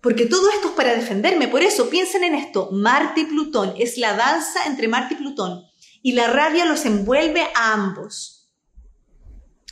porque 0.00 0.26
todo 0.26 0.48
esto 0.50 0.68
es 0.68 0.74
para 0.74 0.94
defenderme. 0.94 1.48
Por 1.48 1.62
eso 1.62 1.90
piensen 1.90 2.24
en 2.24 2.34
esto. 2.34 2.70
Marte 2.72 3.20
y 3.20 3.24
Plutón 3.26 3.74
es 3.78 3.98
la 3.98 4.14
danza 4.14 4.64
entre 4.66 4.88
Marte 4.88 5.14
y 5.14 5.16
Plutón. 5.18 5.64
Y 6.02 6.12
la 6.12 6.28
rabia 6.28 6.64
los 6.64 6.86
envuelve 6.86 7.42
a 7.54 7.72
ambos. 7.72 8.50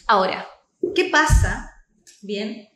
Ahora, 0.07 0.47
¿qué 0.95 1.07
pasa? 1.07 1.71
Bien. 2.21 2.69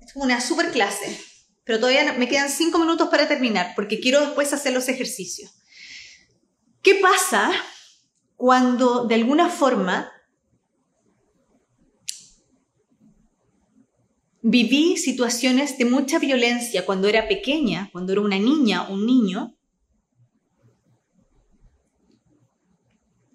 Es 0.00 0.12
una 0.14 0.40
super 0.40 0.70
clase. 0.70 1.20
Pero 1.64 1.78
todavía 1.78 2.14
me 2.14 2.28
quedan 2.28 2.48
cinco 2.48 2.78
minutos 2.78 3.08
para 3.10 3.28
terminar 3.28 3.74
porque 3.76 4.00
quiero 4.00 4.20
después 4.20 4.52
hacer 4.52 4.72
los 4.72 4.88
ejercicios. 4.88 5.52
¿Qué 6.82 6.94
pasa 6.94 7.52
cuando 8.40 9.04
de 9.04 9.16
alguna 9.16 9.50
forma 9.50 10.10
Viví 14.42 14.96
situaciones 14.96 15.76
de 15.76 15.84
mucha 15.84 16.18
violencia 16.18 16.86
cuando 16.86 17.08
era 17.08 17.28
pequeña, 17.28 17.90
cuando 17.92 18.12
era 18.12 18.22
una 18.22 18.38
niña, 18.38 18.88
un 18.88 19.04
niño, 19.04 19.54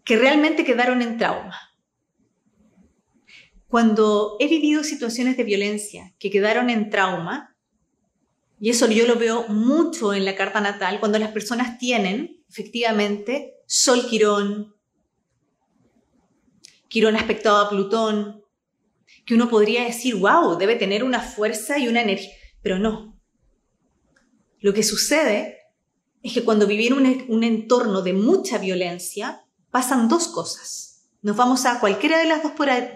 que 0.04 0.18
realmente 0.18 0.66
quedaron 0.66 1.04
en 1.04 1.20
trauma. 1.20 1.56
cuando 3.68 4.38
he 4.40 4.48
vivido 4.48 4.84
situaciones 4.84 5.36
de 5.38 5.44
violencia 5.44 6.14
que 6.18 6.30
quedaron 6.30 6.70
en 6.70 6.90
trauma, 6.90 7.58
y 8.60 8.70
eso 8.70 8.90
yo 8.90 9.06
lo 9.06 9.18
veo 9.18 9.48
mucho 9.50 10.14
en 10.14 10.24
la 10.24 10.36
carta 10.36 10.62
natal, 10.62 11.00
cuando 11.00 11.20
las 11.20 11.32
personas 11.32 11.78
tienen 11.78 12.44
efectivamente 12.50 13.56
Sol 13.68 14.08
Quirón, 14.08 14.75
Quirón 16.96 17.18
aspectado 17.18 17.58
a 17.58 17.68
Plutón, 17.68 18.42
que 19.26 19.34
uno 19.34 19.50
podría 19.50 19.84
decir, 19.84 20.16
wow, 20.16 20.58
debe 20.58 20.78
tener 20.78 21.04
una 21.04 21.20
fuerza 21.20 21.78
y 21.78 21.90
una 21.90 22.02
energía, 22.02 22.32
pero 22.62 22.80
no. 22.80 23.20
Lo 24.62 24.74
que 24.74 24.82
sucede 24.82 25.58
es 26.24 26.32
que 26.32 26.46
cuando 26.46 26.68
vivir 26.68 26.94
un, 26.94 27.26
un 27.28 27.44
entorno 27.44 28.02
de 28.02 28.14
mucha 28.14 28.60
violencia, 28.60 29.46
pasan 29.72 30.08
dos 30.08 30.30
cosas. 30.30 31.10
Nos 31.22 31.36
vamos 31.36 31.66
a 31.66 31.82
cualquiera 31.82 32.18
de 32.18 32.28
las 32.28 32.42
dos 32.42 32.54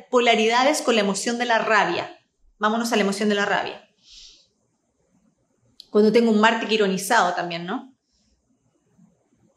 polaridades 0.10 0.82
con 0.82 0.96
la 0.96 1.02
emoción 1.02 1.38
de 1.38 1.44
la 1.44 1.60
rabia. 1.60 2.22
Vámonos 2.58 2.94
a 2.94 2.96
la 2.96 3.02
emoción 3.02 3.28
de 3.28 3.36
la 3.36 3.46
rabia. 3.46 3.86
Cuando 5.90 6.14
tengo 6.14 6.32
un 6.32 6.40
Marte 6.40 6.74
ironizado 6.74 7.34
también, 7.34 7.66
¿no? 7.66 7.94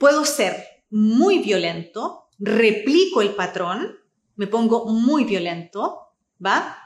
Puedo 0.00 0.24
ser 0.24 0.66
muy 0.90 1.38
violento, 1.38 2.24
replico 2.40 3.22
el 3.22 3.36
patrón, 3.36 4.01
me 4.36 4.46
pongo 4.46 4.86
muy 4.86 5.24
violento, 5.24 5.98
¿va? 6.44 6.76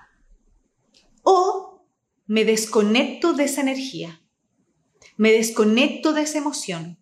O 1.22 1.87
me 2.26 2.44
desconecto 2.44 3.32
de 3.32 3.44
esa 3.44 3.61
energía, 3.61 4.22
me 5.16 5.32
desconecto 5.32 6.12
de 6.12 6.22
esa 6.22 6.38
emoción 6.38 6.98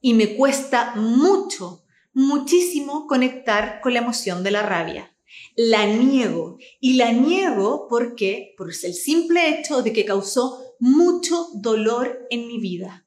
y 0.00 0.14
me 0.14 0.36
cuesta 0.36 0.94
mucho 0.96 1.84
muchísimo 2.18 3.06
conectar 3.06 3.80
con 3.80 3.94
la 3.94 4.00
emoción 4.00 4.42
de 4.42 4.50
la 4.50 4.62
rabia. 4.62 5.14
La 5.54 5.86
niego 5.86 6.58
y 6.80 6.94
la 6.94 7.12
niego 7.12 7.86
porque 7.88 8.54
por 8.56 8.70
el 8.70 8.94
simple 8.94 9.50
hecho 9.50 9.82
de 9.82 9.92
que 9.92 10.04
causó 10.04 10.74
mucho 10.80 11.46
dolor 11.54 12.26
en 12.30 12.48
mi 12.48 12.58
vida. 12.58 13.06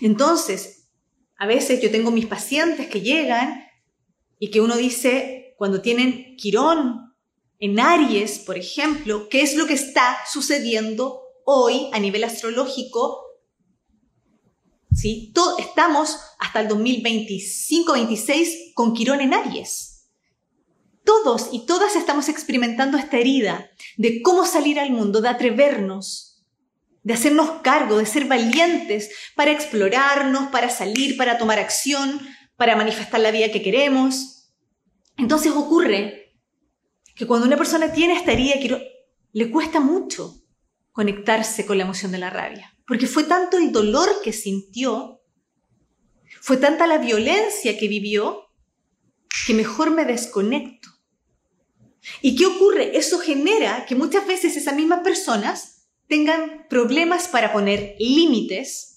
Entonces, 0.00 0.88
a 1.36 1.46
veces 1.46 1.80
yo 1.80 1.90
tengo 1.92 2.10
mis 2.10 2.26
pacientes 2.26 2.88
que 2.88 3.00
llegan 3.00 3.64
y 4.42 4.50
que 4.50 4.60
uno 4.60 4.76
dice, 4.76 5.54
cuando 5.56 5.80
tienen 5.82 6.36
Quirón 6.36 7.14
en 7.60 7.78
Aries, 7.78 8.40
por 8.40 8.58
ejemplo, 8.58 9.28
¿qué 9.28 9.42
es 9.42 9.54
lo 9.54 9.68
que 9.68 9.74
está 9.74 10.18
sucediendo 10.32 11.22
hoy 11.44 11.88
a 11.92 12.00
nivel 12.00 12.24
astrológico 12.24 13.22
¿sí? 14.92 15.32
estamos 15.60 16.18
hasta 16.40 16.60
el 16.60 16.68
2025-26 16.70 18.74
con 18.74 18.94
Quirón 18.94 19.20
en 19.20 19.32
Aries. 19.32 20.08
Todos 21.04 21.50
y 21.52 21.64
todas 21.64 21.94
estamos 21.94 22.28
experimentando 22.28 22.98
esta 22.98 23.18
herida 23.18 23.70
de 23.96 24.22
cómo 24.22 24.44
salir 24.44 24.80
al 24.80 24.90
mundo, 24.90 25.20
de 25.20 25.28
atrevernos, 25.28 26.42
de 27.04 27.14
hacernos 27.14 27.62
cargo, 27.62 27.98
de 27.98 28.06
ser 28.06 28.24
valientes 28.24 29.10
para 29.36 29.52
explorarnos, 29.52 30.50
para 30.50 30.68
salir, 30.68 31.16
para 31.16 31.38
tomar 31.38 31.60
acción, 31.60 32.20
para 32.62 32.76
manifestar 32.76 33.18
la 33.18 33.32
vida 33.32 33.50
que 33.50 33.60
queremos. 33.60 34.52
Entonces 35.16 35.50
ocurre 35.50 36.32
que 37.16 37.26
cuando 37.26 37.44
una 37.44 37.56
persona 37.56 37.92
tiene 37.92 38.14
esta 38.14 38.30
herida, 38.30 38.54
le 39.32 39.50
cuesta 39.50 39.80
mucho 39.80 40.44
conectarse 40.92 41.66
con 41.66 41.76
la 41.76 41.82
emoción 41.82 42.12
de 42.12 42.18
la 42.18 42.30
rabia. 42.30 42.72
Porque 42.86 43.08
fue 43.08 43.24
tanto 43.24 43.58
el 43.58 43.72
dolor 43.72 44.08
que 44.22 44.32
sintió, 44.32 45.24
fue 46.40 46.56
tanta 46.56 46.86
la 46.86 46.98
violencia 46.98 47.76
que 47.76 47.88
vivió, 47.88 48.44
que 49.44 49.54
mejor 49.54 49.90
me 49.90 50.04
desconecto. 50.04 50.88
¿Y 52.20 52.36
qué 52.36 52.46
ocurre? 52.46 52.96
Eso 52.96 53.18
genera 53.18 53.86
que 53.86 53.96
muchas 53.96 54.24
veces 54.24 54.56
esas 54.56 54.76
mismas 54.76 55.00
personas 55.00 55.88
tengan 56.06 56.68
problemas 56.70 57.26
para 57.26 57.52
poner 57.52 57.96
límites, 57.98 58.91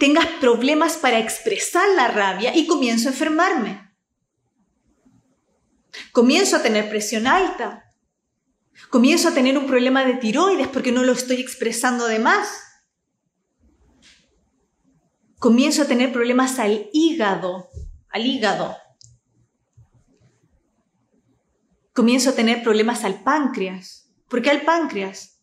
tengas 0.00 0.26
problemas 0.40 0.96
para 0.96 1.20
expresar 1.20 1.88
la 1.94 2.08
rabia 2.08 2.56
y 2.56 2.66
comienzo 2.66 3.08
a 3.08 3.12
enfermarme. 3.12 3.92
Comienzo 6.10 6.56
a 6.56 6.62
tener 6.62 6.88
presión 6.88 7.28
alta. 7.28 7.94
Comienzo 8.88 9.28
a 9.28 9.34
tener 9.34 9.56
un 9.56 9.68
problema 9.68 10.04
de 10.04 10.14
tiroides 10.14 10.66
porque 10.66 10.90
no 10.90 11.04
lo 11.04 11.12
estoy 11.12 11.40
expresando 11.40 12.06
de 12.06 12.18
más 12.18 12.48
comienzo 15.40 15.82
a 15.82 15.86
tener 15.86 16.12
problemas 16.12 16.58
al 16.58 16.90
hígado, 16.92 17.70
al 18.10 18.26
hígado. 18.26 18.76
Comienzo 21.94 22.30
a 22.30 22.34
tener 22.34 22.62
problemas 22.62 23.04
al 23.04 23.22
páncreas. 23.22 24.12
¿Por 24.28 24.42
qué 24.42 24.50
al 24.50 24.62
páncreas? 24.62 25.39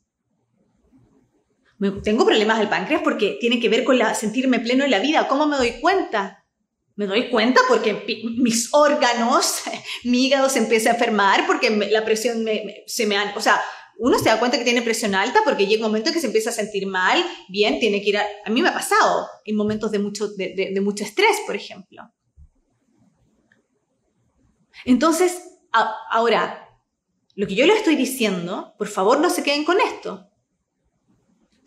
Tengo 2.03 2.25
problemas 2.25 2.59
al 2.59 2.69
páncreas 2.69 3.01
porque 3.03 3.37
tiene 3.39 3.59
que 3.59 3.69
ver 3.69 3.83
con 3.83 3.99
la, 3.99 4.15
sentirme 4.15 4.59
pleno 4.59 4.83
en 4.83 4.91
la 4.91 4.99
vida. 4.99 5.27
¿Cómo 5.27 5.45
me 5.45 5.57
doy 5.57 5.73
cuenta? 5.79 6.43
Me 6.95 7.05
doy 7.05 7.29
cuenta 7.29 7.61
porque 7.67 8.03
mis 8.37 8.69
órganos, 8.73 9.61
mi 10.03 10.25
hígado 10.25 10.49
se 10.49 10.59
empieza 10.59 10.89
a 10.89 10.93
enfermar 10.93 11.45
porque 11.45 11.69
la 11.69 12.03
presión 12.03 12.45
se 12.87 13.05
me... 13.05 13.17
Ha, 13.17 13.33
o 13.35 13.41
sea, 13.41 13.61
uno 13.99 14.17
se 14.17 14.25
da 14.25 14.39
cuenta 14.39 14.57
que 14.57 14.63
tiene 14.63 14.81
presión 14.81 15.13
alta 15.13 15.41
porque 15.43 15.67
llega 15.67 15.85
un 15.85 15.91
momento 15.91 16.09
en 16.09 16.15
que 16.15 16.21
se 16.21 16.27
empieza 16.27 16.49
a 16.49 16.53
sentir 16.53 16.87
mal, 16.87 17.23
bien, 17.49 17.79
tiene 17.79 18.01
que 18.01 18.09
ir 18.09 18.17
a... 18.17 18.25
A 18.45 18.49
mí 18.49 18.61
me 18.61 18.69
ha 18.69 18.73
pasado 18.73 19.27
en 19.45 19.55
momentos 19.55 19.91
de 19.91 19.99
mucho, 19.99 20.29
de, 20.29 20.79
mucho 20.81 21.03
estrés, 21.03 21.37
por 21.45 21.55
ejemplo. 21.55 22.03
Entonces, 24.85 25.41
ahora, 26.11 26.67
lo 27.35 27.47
que 27.47 27.55
yo 27.55 27.65
le 27.65 27.73
estoy 27.73 27.95
diciendo, 27.95 28.73
por 28.77 28.87
favor 28.87 29.19
no 29.19 29.29
se 29.29 29.43
queden 29.43 29.63
con 29.63 29.79
esto. 29.79 30.26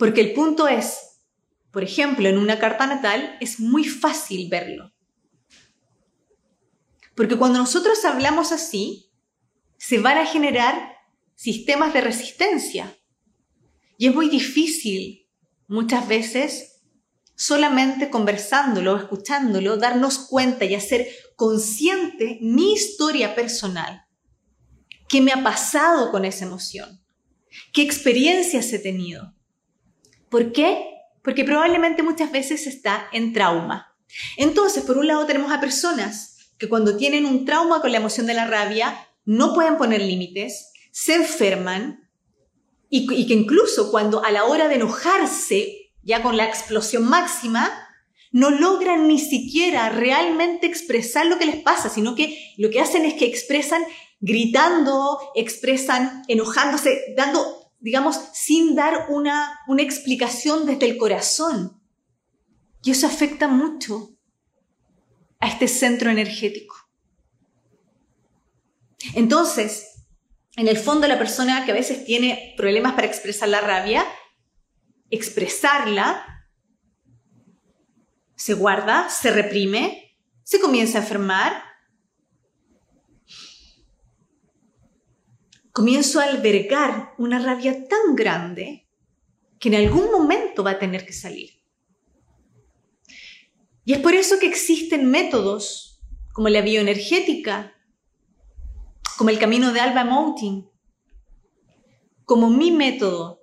Porque 0.00 0.22
el 0.22 0.32
punto 0.32 0.66
es, 0.66 1.20
por 1.70 1.84
ejemplo, 1.84 2.26
en 2.26 2.38
una 2.38 2.58
carta 2.58 2.86
natal 2.86 3.36
es 3.38 3.60
muy 3.60 3.84
fácil 3.84 4.48
verlo. 4.48 4.94
Porque 7.14 7.36
cuando 7.36 7.58
nosotros 7.58 8.02
hablamos 8.06 8.50
así, 8.50 9.12
se 9.76 9.98
van 9.98 10.16
a 10.16 10.24
generar 10.24 10.96
sistemas 11.34 11.92
de 11.92 12.00
resistencia. 12.00 12.96
Y 13.98 14.06
es 14.06 14.14
muy 14.14 14.30
difícil 14.30 15.28
muchas 15.68 16.08
veces 16.08 16.80
solamente 17.34 18.08
conversándolo, 18.08 18.96
escuchándolo, 18.96 19.76
darnos 19.76 20.16
cuenta 20.16 20.64
y 20.64 20.76
hacer 20.76 21.08
consciente 21.36 22.38
mi 22.40 22.72
historia 22.72 23.34
personal. 23.34 24.06
¿Qué 25.10 25.20
me 25.20 25.32
ha 25.32 25.42
pasado 25.42 26.10
con 26.10 26.24
esa 26.24 26.46
emoción? 26.46 27.04
¿Qué 27.74 27.82
experiencias 27.82 28.72
he 28.72 28.78
tenido? 28.78 29.34
¿Por 30.30 30.52
qué? 30.52 30.86
Porque 31.22 31.44
probablemente 31.44 32.02
muchas 32.02 32.32
veces 32.32 32.66
está 32.66 33.08
en 33.12 33.32
trauma. 33.32 33.94
Entonces, 34.36 34.84
por 34.84 34.96
un 34.96 35.06
lado 35.06 35.26
tenemos 35.26 35.52
a 35.52 35.60
personas 35.60 36.52
que 36.58 36.68
cuando 36.68 36.96
tienen 36.96 37.26
un 37.26 37.44
trauma 37.44 37.80
con 37.80 37.92
la 37.92 37.98
emoción 37.98 38.26
de 38.26 38.34
la 38.34 38.46
rabia 38.46 39.08
no 39.24 39.54
pueden 39.54 39.76
poner 39.76 40.00
límites, 40.00 40.72
se 40.92 41.14
enferman 41.14 42.08
y, 42.88 43.06
que 43.06 43.34
incluso 43.34 43.90
cuando 43.90 44.24
a 44.24 44.30
la 44.30 44.44
hora 44.44 44.68
de 44.68 44.74
enojarse, 44.74 45.92
ya 46.02 46.22
con 46.22 46.36
la 46.36 46.46
explosión 46.46 47.04
máxima, 47.04 47.70
no 48.32 48.50
logran 48.50 49.06
ni 49.06 49.18
siquiera 49.18 49.88
realmente 49.90 50.66
expresar 50.66 51.26
lo 51.26 51.38
que 51.38 51.46
les 51.46 51.56
pasa, 51.56 51.88
sino 51.88 52.14
que 52.14 52.36
lo 52.58 52.70
que 52.70 52.80
hacen 52.80 53.04
es 53.04 53.14
que 53.14 53.26
expresan 53.26 53.82
gritando, 54.20 55.18
expresan 55.34 56.22
enojándose, 56.28 57.14
dando, 57.16 57.59
digamos, 57.80 58.20
sin 58.32 58.74
dar 58.74 59.06
una, 59.08 59.58
una 59.66 59.82
explicación 59.82 60.66
desde 60.66 60.88
el 60.88 60.98
corazón. 60.98 61.82
Y 62.82 62.92
eso 62.92 63.06
afecta 63.06 63.48
mucho 63.48 64.16
a 65.40 65.48
este 65.48 65.68
centro 65.68 66.10
energético. 66.10 66.76
Entonces, 69.14 70.04
en 70.56 70.68
el 70.68 70.76
fondo 70.76 71.08
la 71.08 71.18
persona 71.18 71.64
que 71.64 71.70
a 71.70 71.74
veces 71.74 72.04
tiene 72.04 72.54
problemas 72.56 72.94
para 72.94 73.06
expresar 73.06 73.48
la 73.48 73.60
rabia, 73.60 74.04
expresarla, 75.10 76.46
se 78.36 78.54
guarda, 78.54 79.08
se 79.08 79.30
reprime, 79.30 80.16
se 80.42 80.60
comienza 80.60 80.98
a 80.98 81.02
enfermar, 81.02 81.69
comienzo 85.80 86.20
a 86.20 86.24
albergar 86.24 87.14
una 87.16 87.38
rabia 87.38 87.88
tan 87.88 88.14
grande 88.14 88.86
que 89.58 89.70
en 89.70 89.76
algún 89.76 90.12
momento 90.12 90.62
va 90.62 90.72
a 90.72 90.78
tener 90.78 91.06
que 91.06 91.14
salir. 91.14 91.52
Y 93.86 93.94
es 93.94 93.98
por 94.00 94.12
eso 94.12 94.38
que 94.38 94.46
existen 94.46 95.10
métodos 95.10 96.02
como 96.34 96.50
la 96.50 96.60
bioenergética, 96.60 97.72
como 99.16 99.30
el 99.30 99.38
camino 99.38 99.72
de 99.72 99.80
Alba 99.80 100.04
Mountain, 100.04 100.68
como 102.26 102.50
mi 102.50 102.72
método 102.72 103.40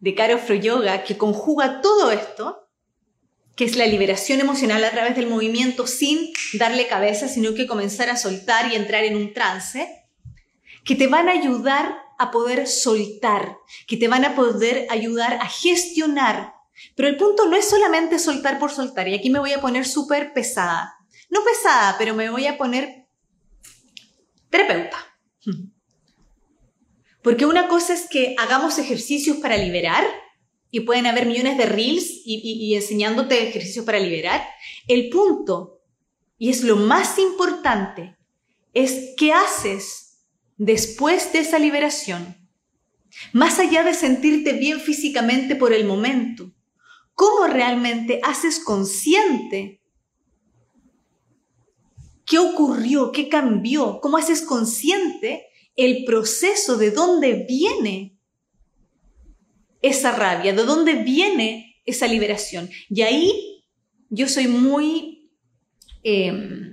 de 0.00 0.14
Karo 0.14 0.36
Yoga 0.56 1.02
que 1.02 1.16
conjuga 1.16 1.80
todo 1.80 2.10
esto, 2.10 2.68
que 3.56 3.64
es 3.64 3.76
la 3.76 3.86
liberación 3.86 4.38
emocional 4.40 4.84
a 4.84 4.90
través 4.90 5.16
del 5.16 5.28
movimiento 5.28 5.86
sin 5.86 6.30
darle 6.58 6.88
cabeza, 6.88 7.26
sino 7.26 7.54
que 7.54 7.66
comenzar 7.66 8.10
a 8.10 8.18
soltar 8.18 8.70
y 8.70 8.76
entrar 8.76 9.04
en 9.04 9.16
un 9.16 9.32
trance, 9.32 10.03
que 10.84 10.94
te 10.94 11.06
van 11.06 11.28
a 11.28 11.32
ayudar 11.32 11.96
a 12.18 12.30
poder 12.30 12.66
soltar, 12.66 13.58
que 13.86 13.96
te 13.96 14.08
van 14.08 14.24
a 14.24 14.34
poder 14.34 14.86
ayudar 14.90 15.34
a 15.34 15.46
gestionar. 15.46 16.54
Pero 16.94 17.08
el 17.08 17.16
punto 17.16 17.48
no 17.48 17.56
es 17.56 17.68
solamente 17.68 18.18
soltar 18.18 18.58
por 18.58 18.70
soltar, 18.70 19.08
y 19.08 19.14
aquí 19.14 19.30
me 19.30 19.38
voy 19.38 19.52
a 19.52 19.60
poner 19.60 19.86
súper 19.86 20.32
pesada. 20.32 20.94
No 21.30 21.42
pesada, 21.44 21.96
pero 21.98 22.14
me 22.14 22.30
voy 22.30 22.46
a 22.46 22.58
poner 22.58 23.06
terapeuta. 24.50 24.98
Porque 27.22 27.46
una 27.46 27.68
cosa 27.68 27.94
es 27.94 28.06
que 28.08 28.36
hagamos 28.38 28.78
ejercicios 28.78 29.38
para 29.38 29.56
liberar, 29.56 30.04
y 30.74 30.80
pueden 30.80 31.06
haber 31.06 31.26
millones 31.26 31.56
de 31.56 31.66
reels 31.66 32.22
y, 32.24 32.74
enseñándote 32.74 33.48
ejercicios 33.48 33.84
para 33.84 34.00
liberar. 34.00 34.44
El 34.88 35.08
punto, 35.08 35.80
y 36.36 36.50
es 36.50 36.64
lo 36.64 36.74
más 36.74 37.16
importante, 37.20 38.16
es 38.72 39.14
qué 39.16 39.32
haces 39.32 40.03
después 40.56 41.32
de 41.32 41.40
esa 41.40 41.58
liberación. 41.58 42.36
Más 43.32 43.58
allá 43.58 43.84
de 43.84 43.94
sentirte 43.94 44.52
bien 44.54 44.80
físicamente 44.80 45.56
por 45.56 45.72
el 45.72 45.84
momento, 45.84 46.52
¿cómo 47.14 47.46
realmente 47.46 48.20
haces 48.22 48.58
consciente 48.60 49.80
qué 52.26 52.38
ocurrió, 52.38 53.12
qué 53.12 53.28
cambió? 53.28 54.00
¿Cómo 54.00 54.16
haces 54.16 54.42
consciente 54.42 55.46
el 55.76 56.04
proceso 56.04 56.76
de 56.76 56.90
dónde 56.90 57.44
viene 57.48 58.14
esa 59.84 60.12
rabia, 60.12 60.54
de 60.54 60.64
dónde 60.64 60.94
viene 60.94 61.76
esa 61.84 62.06
liberación. 62.06 62.70
Y 62.88 63.02
ahí 63.02 63.64
yo 64.08 64.28
soy 64.28 64.48
muy... 64.48 65.30
Em, 66.02 66.63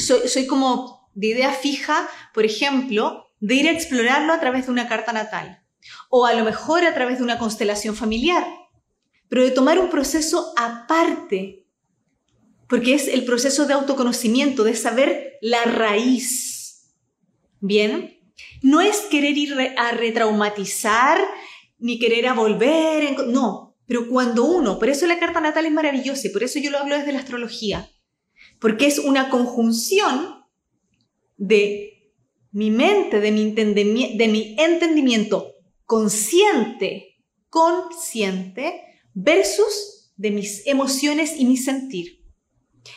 soy, 0.00 0.46
como 0.46 1.10
de 1.14 1.28
idea 1.28 1.52
fija, 1.52 2.08
por 2.34 2.44
ejemplo, 2.44 3.26
de 3.40 3.54
ir 3.54 3.68
a 3.68 3.72
explorarlo 3.72 4.32
a 4.32 4.40
través 4.40 4.66
de 4.66 4.72
una 4.72 4.88
carta 4.88 5.12
natal 5.12 5.60
o 6.08 6.26
a 6.26 6.34
lo 6.34 6.44
mejor 6.44 6.84
a 6.84 6.94
través 6.94 7.18
de 7.18 7.24
una 7.24 7.38
constelación 7.38 7.96
familiar, 7.96 8.46
pero 9.28 9.44
de 9.44 9.50
tomar 9.50 9.78
un 9.78 9.90
proceso 9.90 10.52
aparte, 10.56 11.66
porque 12.68 12.94
es 12.94 13.08
el 13.08 13.24
proceso 13.24 13.66
de 13.66 13.74
autoconocimiento, 13.74 14.64
de 14.64 14.74
saber 14.74 15.38
la 15.40 15.64
raíz. 15.64 16.94
Bien, 17.60 18.18
no 18.62 18.80
es 18.80 18.98
querer 19.10 19.36
ir 19.36 19.54
a 19.76 19.92
retraumatizar 19.92 21.20
ni 21.78 21.98
querer 21.98 22.26
a 22.26 22.34
volver, 22.34 23.26
no, 23.28 23.76
pero 23.86 24.08
cuando 24.08 24.44
uno, 24.44 24.78
por 24.78 24.88
eso 24.88 25.06
la 25.06 25.18
carta 25.18 25.40
natal 25.40 25.66
es 25.66 25.72
maravillosa 25.72 26.28
y 26.28 26.30
por 26.30 26.44
eso 26.44 26.58
yo 26.58 26.70
lo 26.70 26.78
hablo 26.78 26.96
desde 26.96 27.12
la 27.12 27.18
astrología, 27.18 27.89
porque 28.60 28.86
es 28.86 28.98
una 28.98 29.30
conjunción 29.30 30.44
de 31.36 32.12
mi 32.52 32.70
mente, 32.70 33.20
de 33.20 33.32
mi, 33.32 34.56
entendimiento 34.58 35.54
consciente, 35.86 37.16
consciente, 37.48 38.82
versus 39.14 40.12
de 40.16 40.30
mis 40.30 40.66
emociones 40.66 41.34
y 41.36 41.46
mi 41.46 41.56
sentir. 41.56 42.22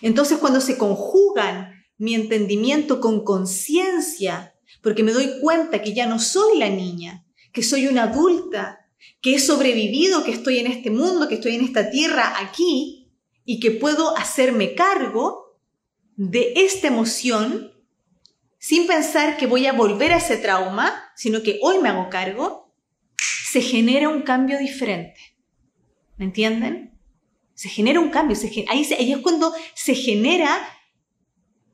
Entonces, 0.01 0.37
cuando 0.37 0.61
se 0.61 0.77
conjugan 0.77 1.71
mi 1.97 2.13
entendimiento 2.13 2.99
con 2.99 3.23
conciencia 3.23 4.53
porque 4.81 5.03
me 5.03 5.13
doy 5.13 5.39
cuenta 5.39 5.81
que 5.81 5.93
ya 5.93 6.07
no 6.07 6.19
soy 6.19 6.57
la 6.57 6.69
niña, 6.69 7.25
que 7.53 7.63
soy 7.63 7.87
una 7.87 8.03
adulta, 8.03 8.79
que 9.21 9.35
he 9.35 9.39
sobrevivido, 9.39 10.23
que 10.23 10.31
estoy 10.31 10.59
en 10.59 10.67
este 10.67 10.89
mundo, 10.89 11.27
que 11.27 11.35
estoy 11.35 11.55
en 11.55 11.63
esta 11.63 11.89
tierra 11.89 12.33
aquí 12.41 13.09
y 13.45 13.59
que 13.59 13.71
puedo 13.71 14.15
hacerme 14.17 14.75
cargo 14.75 15.42
de 16.15 16.53
esta 16.55 16.87
emoción 16.87 17.71
sin 18.59 18.87
pensar 18.87 19.37
que 19.37 19.45
voy 19.45 19.65
a 19.65 19.73
volver 19.73 20.13
a 20.13 20.17
ese 20.17 20.37
trauma, 20.37 21.11
sino 21.15 21.43
que 21.43 21.59
hoy 21.61 21.79
me 21.79 21.89
hago 21.89 22.09
cargo, 22.09 22.73
se 23.17 23.61
genera 23.61 24.09
un 24.09 24.21
cambio 24.21 24.57
diferente. 24.57 25.19
¿Me 26.17 26.25
entienden? 26.25 26.97
Se 27.55 27.69
genera 27.69 27.99
un 27.99 28.09
cambio. 28.09 28.37
ahí, 28.69 28.87
es 28.89 29.17
cuando 29.17 29.53
se 29.75 29.95
genera 29.95 30.65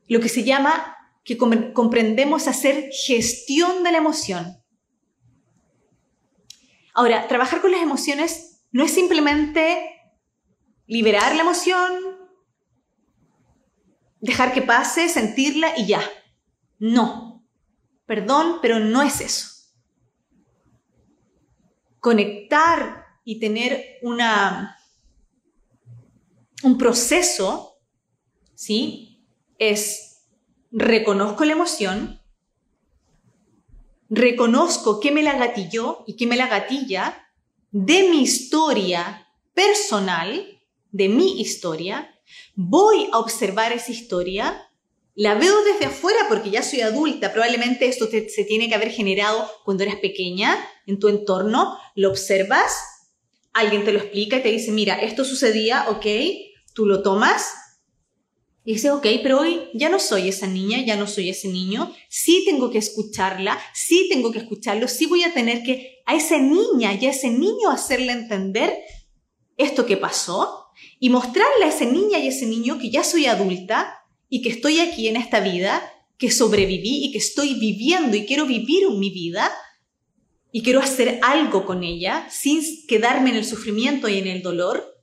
lo 0.08 0.20
que 0.20 0.30
se 0.30 0.44
llama 0.44 0.98
que 1.24 1.38
comprendemos 1.38 2.48
hacer 2.48 2.90
gestión 2.92 3.84
de 3.84 3.92
la 3.92 4.00
emoción. 4.00 4.58
Ahora, 6.96 7.28
trabajar 7.28 7.62
con 7.62 7.72
las 7.72 7.82
emociones 7.82 8.64
no 8.72 8.84
es 8.84 8.92
simplemente 8.92 9.96
liberar 10.88 11.36
la 11.36 11.44
emoción, 11.44 12.19
dejar 14.20 14.54
que 14.54 14.62
pase, 14.62 15.10
sentirla 15.10 15.78
y 15.78 15.88
ya. 15.88 16.02
No. 16.78 17.46
Perdón, 18.06 18.60
pero 18.62 18.80
no 18.80 19.02
es 19.02 19.22
eso. 19.22 19.50
Conectar 22.00 23.06
y 23.24 23.40
tener 23.40 24.00
una, 24.02 24.78
un 26.64 26.78
proceso, 26.78 27.78
¿sí? 28.56 29.26
Es 29.58 30.10
reconozco 30.72 31.46
la 31.46 31.54
emoción, 31.54 32.22
reconozco 34.10 35.00
qué 35.00 35.12
me 35.12 35.24
la 35.24 35.38
gatilló 35.38 36.04
y 36.08 36.16
qué 36.16 36.28
me 36.28 36.38
la 36.38 36.48
gatilla 36.48 37.28
de 37.72 38.10
mi 38.10 38.22
historia 38.22 39.28
personal, 39.54 40.60
de 40.92 41.10
mi 41.10 41.42
historia, 41.42 42.19
voy 42.56 43.10
a 43.12 43.20
observar 43.20 43.72
esa 43.72 43.92
historia, 43.92 44.70
la 45.16 45.36
veo 45.36 45.54
desde 45.64 45.86
afuera 45.86 46.20
porque 46.30 46.50
ya 46.50 46.64
soy 46.64 46.82
adulta, 46.82 47.34
probablemente 47.34 47.88
esto 47.88 48.08
se 48.08 48.44
tiene 48.46 48.70
que 48.70 48.76
haber 48.76 48.92
generado 48.92 49.50
cuando 49.66 49.84
eras 49.84 49.98
pequeña 49.98 50.58
en 50.86 51.00
tu 51.00 51.10
entorno, 51.10 51.78
lo 51.96 52.10
observas, 52.10 52.74
alguien 53.54 53.84
te 53.84 53.92
lo 53.92 54.00
explica 54.00 54.38
y 54.38 54.44
te 54.44 54.52
dice, 54.52 54.72
mira, 54.72 54.96
esto 54.96 55.26
sucedía, 55.26 55.90
ok, 55.90 56.06
tú 56.74 56.86
lo 56.86 57.02
tomas, 57.02 57.50
y 58.70 58.74
dice, 58.74 58.92
ok, 58.92 59.06
pero 59.24 59.40
hoy 59.40 59.70
ya 59.74 59.90
no 59.90 60.00
soy 60.00 60.30
esa 60.30 60.46
niña, 60.46 60.86
ya 60.86 60.96
no 60.96 61.08
soy 61.08 61.30
ese 61.30 61.48
niño, 61.48 61.92
sí 62.08 62.44
tengo 62.46 62.70
que 62.70 62.78
escucharla, 62.78 63.60
sí 63.74 64.08
tengo 64.12 64.32
que 64.32 64.40
escucharlo, 64.40 64.88
sí 64.88 65.06
voy 65.06 65.24
a 65.24 65.34
tener 65.34 65.64
que 65.64 66.04
a 66.06 66.16
esa 66.16 66.38
niña 66.38 66.94
y 66.94 67.06
a 67.08 67.10
ese 67.10 67.30
niño 67.30 67.72
hacerle 67.72 68.12
entender 68.12 68.78
esto 69.58 69.86
que 69.86 69.98
pasó 69.98 70.68
y 71.00 71.10
mostrarle 71.10 71.66
a 71.66 71.70
esa 71.70 71.86
niña 71.86 72.20
y 72.20 72.28
a 72.28 72.30
ese 72.30 72.46
niño 72.46 72.78
que 72.78 72.90
ya 72.90 73.04
soy 73.04 73.26
adulta 73.26 73.96
y 74.28 74.42
que 74.42 74.50
estoy 74.50 74.80
aquí 74.80 75.08
en 75.08 75.16
esta 75.16 75.40
vida, 75.40 75.82
que 76.18 76.32
sobreviví 76.32 77.06
y 77.06 77.12
que 77.12 77.18
estoy 77.18 77.56
viviendo 77.56 78.16
y 78.16 78.26
quiero 78.26 78.46
vivir 78.46 78.90
mi 78.92 79.10
vida 79.10 79.52
y 80.52 80.64
quiero 80.64 80.80
hacer 80.80 81.20
algo 81.24 81.66
con 81.66 81.84
ella 81.84 82.28
sin 82.30 82.62
quedarme 82.88 83.30
en 83.30 83.38
el 83.38 83.46
sufrimiento 83.46 84.10
y 84.10 84.18
en 84.18 84.28
el 84.28 84.42
dolor. 84.42 84.96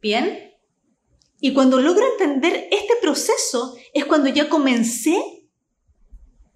Bien, 0.00 0.46
y 1.40 1.52
cuando 1.52 1.80
logro 1.80 2.04
entender 2.12 2.68
este 2.70 2.94
proceso 3.00 3.76
es 3.92 4.04
cuando 4.04 4.28
ya 4.28 4.48
comencé, 4.48 5.16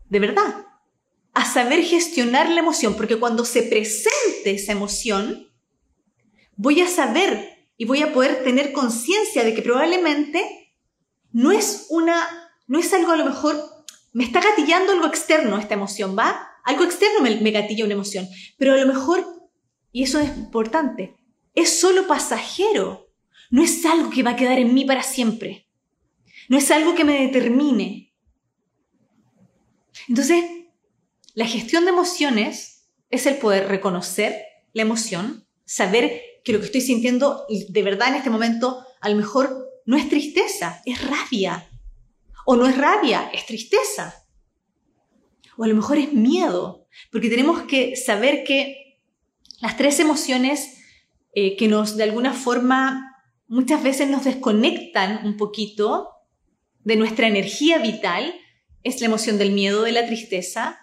de 0.08 0.18
verdad, 0.18 0.66
a 1.32 1.44
saber 1.44 1.84
gestionar 1.84 2.48
la 2.50 2.60
emoción, 2.60 2.96
porque 2.96 3.18
cuando 3.18 3.44
se 3.44 3.62
presente 3.62 4.50
esa 4.50 4.72
emoción, 4.72 5.48
voy 6.56 6.80
a 6.80 6.88
saber 6.88 7.59
y 7.80 7.86
voy 7.86 8.02
a 8.02 8.12
poder 8.12 8.44
tener 8.44 8.74
conciencia 8.74 9.42
de 9.42 9.54
que 9.54 9.62
probablemente 9.62 10.74
no 11.32 11.50
es 11.50 11.86
una, 11.88 12.28
no 12.66 12.78
es 12.78 12.92
algo 12.92 13.12
a 13.12 13.16
lo 13.16 13.24
mejor, 13.24 13.58
me 14.12 14.22
está 14.22 14.42
gatillando 14.42 14.92
algo 14.92 15.06
externo 15.06 15.56
esta 15.56 15.76
emoción, 15.76 16.14
¿va? 16.14 16.46
Algo 16.66 16.84
externo 16.84 17.22
me, 17.22 17.40
me 17.40 17.52
gatilla 17.52 17.86
una 17.86 17.94
emoción, 17.94 18.28
pero 18.58 18.74
a 18.74 18.76
lo 18.76 18.84
mejor, 18.84 19.24
y 19.92 20.02
eso 20.02 20.20
es 20.20 20.28
importante, 20.36 21.16
es 21.54 21.80
solo 21.80 22.06
pasajero 22.06 23.06
no 23.48 23.62
es 23.64 23.82
algo 23.86 24.10
que 24.10 24.22
va 24.22 24.32
a 24.32 24.36
quedar 24.36 24.58
en 24.58 24.74
mí 24.74 24.84
para 24.84 25.02
siempre. 25.02 25.66
No 26.50 26.58
es 26.58 26.70
algo 26.70 26.94
que 26.94 27.04
me 27.04 27.18
determine. 27.22 28.12
Entonces, 30.06 30.44
la 31.32 31.46
gestión 31.46 31.86
de 31.86 31.92
emociones 31.92 32.90
es 33.08 33.24
el 33.24 33.38
poder 33.38 33.68
reconocer 33.68 34.44
la 34.74 34.82
emoción, 34.82 35.46
saber 35.64 36.29
que 36.44 36.52
lo 36.52 36.60
que 36.60 36.66
estoy 36.66 36.80
sintiendo 36.80 37.44
de 37.48 37.82
verdad 37.82 38.08
en 38.08 38.14
este 38.14 38.30
momento 38.30 38.84
a 39.00 39.08
lo 39.08 39.16
mejor 39.16 39.68
no 39.84 39.96
es 39.96 40.08
tristeza, 40.08 40.82
es 40.84 41.02
rabia. 41.08 41.68
O 42.46 42.56
no 42.56 42.66
es 42.66 42.76
rabia, 42.76 43.30
es 43.32 43.46
tristeza. 43.46 44.26
O 45.56 45.64
a 45.64 45.68
lo 45.68 45.74
mejor 45.74 45.98
es 45.98 46.12
miedo, 46.12 46.86
porque 47.10 47.28
tenemos 47.28 47.62
que 47.62 47.96
saber 47.96 48.44
que 48.44 49.00
las 49.60 49.76
tres 49.76 50.00
emociones 50.00 50.78
eh, 51.32 51.56
que 51.56 51.68
nos 51.68 51.96
de 51.96 52.04
alguna 52.04 52.32
forma 52.32 53.16
muchas 53.46 53.82
veces 53.82 54.08
nos 54.08 54.24
desconectan 54.24 55.26
un 55.26 55.36
poquito 55.36 56.08
de 56.84 56.96
nuestra 56.96 57.28
energía 57.28 57.78
vital, 57.78 58.34
es 58.82 59.00
la 59.00 59.06
emoción 59.06 59.38
del 59.38 59.52
miedo, 59.52 59.82
de 59.82 59.92
la 59.92 60.06
tristeza 60.06 60.78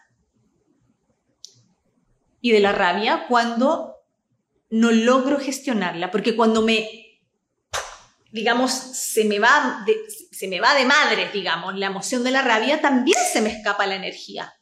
y 2.40 2.52
de 2.52 2.60
la 2.60 2.72
rabia, 2.72 3.26
cuando 3.28 3.97
no 4.70 4.92
logro 4.92 5.40
gestionarla, 5.40 6.12
porque 6.12 6.36
cuando 6.36 6.62
me, 6.62 7.22
digamos, 8.32 8.72
se 8.72 9.26
me 9.26 9.40
va 9.40 9.84
de, 9.86 9.98
se 10.32 10.48
me 10.48 10.60
va 10.60 10.74
de 10.76 10.86
madre, 10.86 11.30
digamos, 11.34 11.78
la 11.78 11.88
emoción 11.88 12.24
de 12.24 12.32
la 12.32 12.42
rabia, 12.42 12.82
también 12.82 13.18
se 13.32 13.42
me 13.42 13.50
escapa 13.50 13.88
la 13.88 13.96
energía. 13.96 14.54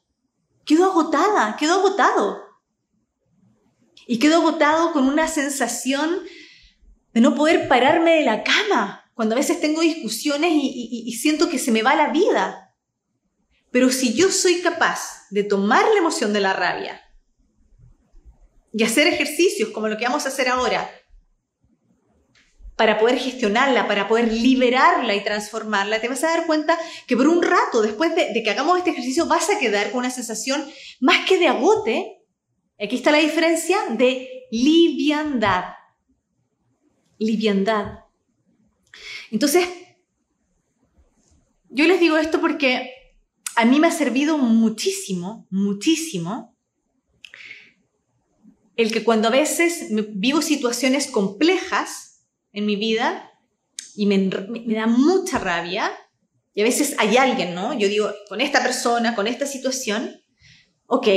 Quedo 0.66 0.86
agotada, 0.86 1.56
quedo 1.58 1.76
agotado. 1.80 2.44
Y 4.08 4.20
quedo 4.20 4.38
agotado 4.38 4.92
con 4.92 5.08
una 5.08 5.28
sensación 5.28 6.22
de 7.14 7.22
no 7.22 7.34
poder 7.34 7.68
pararme 7.68 8.16
de 8.16 8.26
la 8.26 8.44
cama, 8.44 9.10
cuando 9.14 9.34
a 9.34 9.38
veces 9.38 9.62
tengo 9.62 9.82
discusiones 9.82 10.52
y, 10.54 11.12
siento 11.14 11.50
que 11.50 11.58
se 11.58 11.72
me 11.72 11.82
va 11.82 11.96
la 11.96 12.10
vida. 12.10 12.76
Pero 13.72 13.90
si 13.90 14.14
yo 14.14 14.30
soy 14.32 14.62
capaz 14.62 15.26
de 15.32 15.44
tomar 15.44 15.84
la 15.94 16.00
emoción 16.00 16.34
de 16.34 16.42
la 16.42 16.54
rabia 16.54 17.02
y 18.78 18.84
hacer 18.84 19.08
ejercicios 19.08 19.70
como 19.70 19.88
lo 19.88 19.98
que 19.98 20.04
vamos 20.04 20.26
a 20.26 20.30
hacer 20.30 20.50
ahora, 20.50 20.92
para 22.76 23.00
poder 23.00 23.18
gestionarla, 23.18 23.88
para 23.88 24.10
poder 24.10 24.34
liberarla 24.34 25.16
y 25.16 25.24
transformarla, 25.24 26.02
te 26.02 26.10
vas 26.10 26.26
a 26.26 26.28
dar 26.28 26.46
cuenta 26.46 26.78
que 27.08 27.16
por 27.16 27.30
un 27.30 27.42
rato, 27.42 27.82
después 27.82 28.14
de, 28.16 28.44
que 28.44 28.50
hagamos 28.50 28.78
este 28.78 28.90
ejercicio, 28.90 29.28
vas 29.28 29.50
a 29.50 29.60
quedar 29.60 29.92
con 29.92 30.00
una 30.00 30.10
sensación 30.10 30.70
más 31.00 31.26
que 31.26 31.40
de 31.40 31.48
agote, 31.48 32.18
aquí 32.78 32.98
está 32.98 33.12
la 33.12 33.20
diferencia, 33.20 33.78
de 33.92 34.28
liviandad. 34.52 35.76
Liviandad. 37.18 38.00
Entonces, 39.32 39.70
yo 41.70 41.86
les 41.88 42.02
digo 42.02 42.18
esto 42.18 42.42
porque 42.42 42.92
a 43.56 43.64
mí 43.64 43.80
me 43.80 43.88
ha 43.88 43.92
servido 43.92 44.38
muchísimo, 44.38 45.48
muchísimo, 45.50 46.55
el 48.76 48.92
que 48.92 49.04
cuando 49.04 49.30
a 49.30 49.32
veces 49.32 49.88
vivo 49.90 50.42
situaciones 50.42 51.08
complejas 51.08 52.26
en 52.52 52.66
mi 52.66 52.76
vida 52.76 53.32
y 53.96 54.06
me, 54.06 54.28
da 54.28 54.88
mucha 54.88 55.40
rabia, 55.40 55.92
y 56.54 56.62
a 56.62 56.66
veces 56.66 56.96
hay 56.98 57.18
alguien, 57.18 57.54
¿no? 57.54 57.74
Yo 57.74 57.88
digo, 57.88 58.14
con 58.30 58.42
esta 58.42 58.62
persona, 58.62 59.16
con 59.16 59.28
esta 59.28 59.46
situación, 59.46 60.22
ok, 60.88 61.08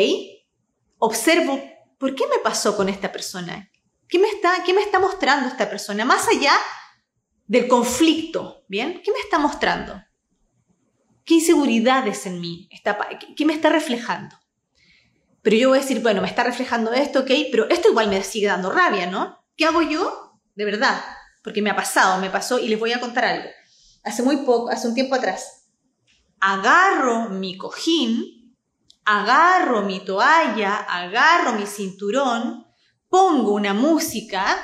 observo, 0.98 1.62
¿por 1.98 2.14
qué 2.14 2.26
me 2.26 2.38
pasó 2.42 2.76
con 2.76 2.88
esta 2.88 3.10
persona? 3.10 3.70
¿Qué 4.08 4.18
me 4.18 4.28
está, 4.28 4.62
qué 4.64 4.72
me 4.72 4.82
está 4.82 4.98
mostrando 4.98 5.48
esta 5.48 5.68
persona? 5.68 6.04
Más 6.04 6.26
allá 6.28 6.54
del 7.46 7.68
conflicto, 7.68 8.64
¿bien? 8.68 9.00
¿Qué 9.04 9.12
me 9.12 9.20
está 9.20 9.38
mostrando? 9.38 10.00
¿Qué 11.24 11.34
inseguridades 11.34 12.26
en 12.26 12.40
mí? 12.40 12.68
Está, 12.70 12.98
¿Qué 13.36 13.44
me 13.44 13.52
está 13.52 13.68
reflejando? 13.68 14.37
Pero 15.48 15.60
yo 15.60 15.68
voy 15.70 15.78
a 15.78 15.80
decir, 15.80 16.02
bueno, 16.02 16.20
me 16.20 16.28
está 16.28 16.44
reflejando 16.44 16.92
esto, 16.92 17.20
ok, 17.20 17.30
pero 17.50 17.70
esto 17.70 17.88
igual 17.88 18.08
me 18.08 18.22
sigue 18.22 18.48
dando 18.48 18.70
rabia, 18.70 19.06
¿no? 19.06 19.42
¿Qué 19.56 19.64
hago 19.64 19.80
yo? 19.80 20.38
De 20.54 20.66
verdad, 20.66 21.02
porque 21.42 21.62
me 21.62 21.70
ha 21.70 21.74
pasado, 21.74 22.20
me 22.20 22.28
pasó 22.28 22.58
y 22.58 22.68
les 22.68 22.78
voy 22.78 22.92
a 22.92 23.00
contar 23.00 23.24
algo. 23.24 23.48
Hace 24.04 24.22
muy 24.22 24.44
poco, 24.44 24.68
hace 24.68 24.86
un 24.86 24.94
tiempo 24.94 25.14
atrás, 25.14 25.70
agarro 26.38 27.30
mi 27.30 27.56
cojín, 27.56 28.58
agarro 29.06 29.80
mi 29.84 30.00
toalla, 30.04 30.80
agarro 30.80 31.54
mi 31.54 31.64
cinturón, 31.64 32.66
pongo 33.08 33.54
una 33.54 33.72
música 33.72 34.54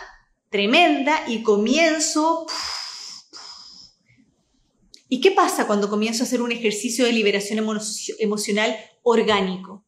tremenda 0.51 1.25
y 1.27 1.43
comienzo... 1.43 2.45
¿Y 5.09 5.23
qué 5.23 5.31
pasa 5.31 5.67
cuando 5.67 5.89
comienzo 5.89 6.25
a 6.25 6.27
hacer 6.27 6.43
un 6.43 6.53
ejercicio 6.53 7.07
de 7.07 7.13
liberación 7.13 7.67
emocional 8.19 8.77
orgánico? 9.03 9.87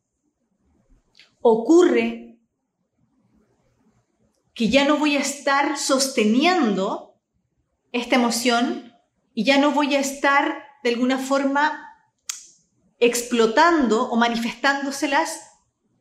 Ocurre 1.48 2.40
que 4.52 4.68
ya 4.68 4.84
no 4.84 4.96
voy 4.96 5.16
a 5.16 5.20
estar 5.20 5.78
sosteniendo 5.78 7.20
esta 7.92 8.16
emoción 8.16 8.92
y 9.32 9.44
ya 9.44 9.56
no 9.56 9.70
voy 9.70 9.94
a 9.94 10.00
estar 10.00 10.64
de 10.82 10.90
alguna 10.90 11.18
forma 11.18 11.88
explotando 12.98 14.10
o 14.10 14.16
manifestándoselas 14.16 15.38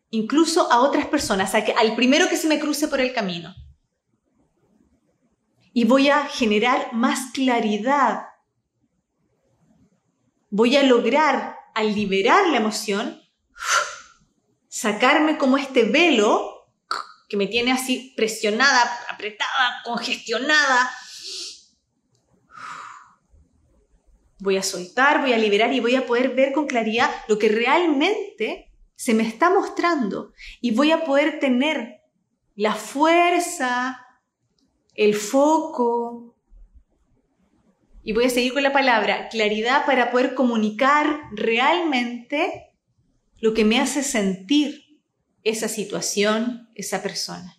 incluso 0.10 0.72
a 0.72 0.80
otras 0.80 1.06
personas, 1.06 1.54
al 1.54 1.96
primero 1.96 2.28
que 2.28 2.38
se 2.38 2.48
me 2.48 2.60
cruce 2.60 2.88
por 2.88 3.00
el 3.00 3.14
camino 3.14 3.54
y 5.74 5.84
voy 5.84 6.10
a 6.10 6.26
generar 6.26 6.92
más 6.94 7.32
claridad. 7.34 8.30
Voy 10.50 10.76
a 10.76 10.82
lograr, 10.82 11.56
al 11.76 11.94
liberar 11.94 12.48
la 12.50 12.58
emoción, 12.58 13.22
sacarme 14.76 15.38
como 15.38 15.58
este 15.58 15.86
velo 15.86 16.68
que 17.30 17.38
me 17.38 17.48
tiene 17.48 17.72
así 17.72 18.14
presionada, 18.18 18.84
apretada, 19.08 19.82
congestionada. 19.86 20.92
Voy 24.40 24.58
a 24.58 24.64
soltar, 24.64 25.22
voy 25.22 25.32
a 25.32 25.38
liberar 25.38 25.72
y 25.72 25.80
voy 25.80 25.96
a 25.96 26.06
poder 26.06 26.36
ver 26.36 26.52
con 26.52 26.68
claridad 26.68 27.10
lo 27.30 27.40
que 27.40 27.48
realmente 27.48 28.70
se 28.96 29.14
me 29.14 29.26
está 29.26 29.50
mostrando 29.50 30.34
y 30.60 30.72
voy 30.72 30.92
a 30.92 31.06
poder 31.06 31.40
tener 31.40 32.02
la 32.56 32.76
fuerza, 32.76 34.06
el 34.94 35.16
foco. 35.16 36.36
Y 38.04 38.12
voy 38.12 38.26
a 38.26 38.30
seguir 38.30 38.54
con 38.54 38.62
la 38.62 38.74
palabra, 38.74 39.30
claridad 39.30 39.86
para 39.86 40.12
poder 40.12 40.36
comunicar 40.36 41.22
realmente 41.32 42.65
lo 43.40 43.54
que 43.54 43.66
me 43.66 43.80
hace 43.80 44.04
sentir 44.04 45.00
esa 45.44 45.68
situación, 45.68 46.70
esa 46.76 47.02
persona. 47.04 47.58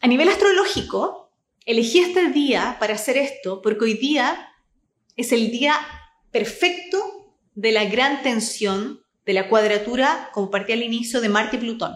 A 0.00 0.06
nivel 0.06 0.28
astrológico, 0.28 1.32
elegí 1.64 2.00
este 2.00 2.30
día 2.30 2.76
para 2.78 2.94
hacer 2.94 3.16
esto 3.16 3.62
porque 3.62 3.84
hoy 3.84 3.94
día 3.94 4.50
es 5.16 5.32
el 5.32 5.50
día 5.50 5.74
perfecto 6.30 7.38
de 7.54 7.72
la 7.72 7.84
gran 7.84 8.22
tensión 8.22 9.04
de 9.24 9.32
la 9.32 9.48
cuadratura, 9.48 10.30
como 10.32 10.50
partí 10.50 10.72
al 10.72 10.82
inicio, 10.82 11.20
de 11.20 11.28
Marte 11.28 11.56
y 11.56 11.60
Plutón. 11.60 11.92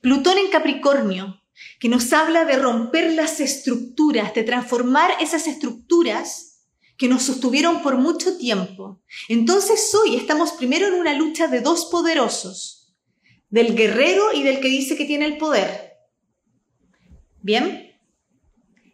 Plutón 0.00 0.38
en 0.38 0.50
Capricornio 0.50 1.40
que 1.78 1.88
nos 1.88 2.12
habla 2.12 2.44
de 2.44 2.56
romper 2.56 3.12
las 3.12 3.40
estructuras, 3.40 4.34
de 4.34 4.42
transformar 4.42 5.12
esas 5.20 5.46
estructuras 5.46 6.47
que 6.98 7.08
nos 7.08 7.22
sostuvieron 7.22 7.80
por 7.80 7.96
mucho 7.96 8.36
tiempo. 8.36 9.00
Entonces 9.28 9.94
hoy 9.94 10.16
estamos 10.16 10.52
primero 10.52 10.88
en 10.88 10.94
una 10.94 11.14
lucha 11.14 11.46
de 11.46 11.60
dos 11.60 11.86
poderosos, 11.86 12.92
del 13.48 13.76
guerrero 13.76 14.32
y 14.34 14.42
del 14.42 14.60
que 14.60 14.68
dice 14.68 14.96
que 14.96 15.04
tiene 15.04 15.24
el 15.24 15.38
poder. 15.38 15.92
¿Bien? 17.40 17.96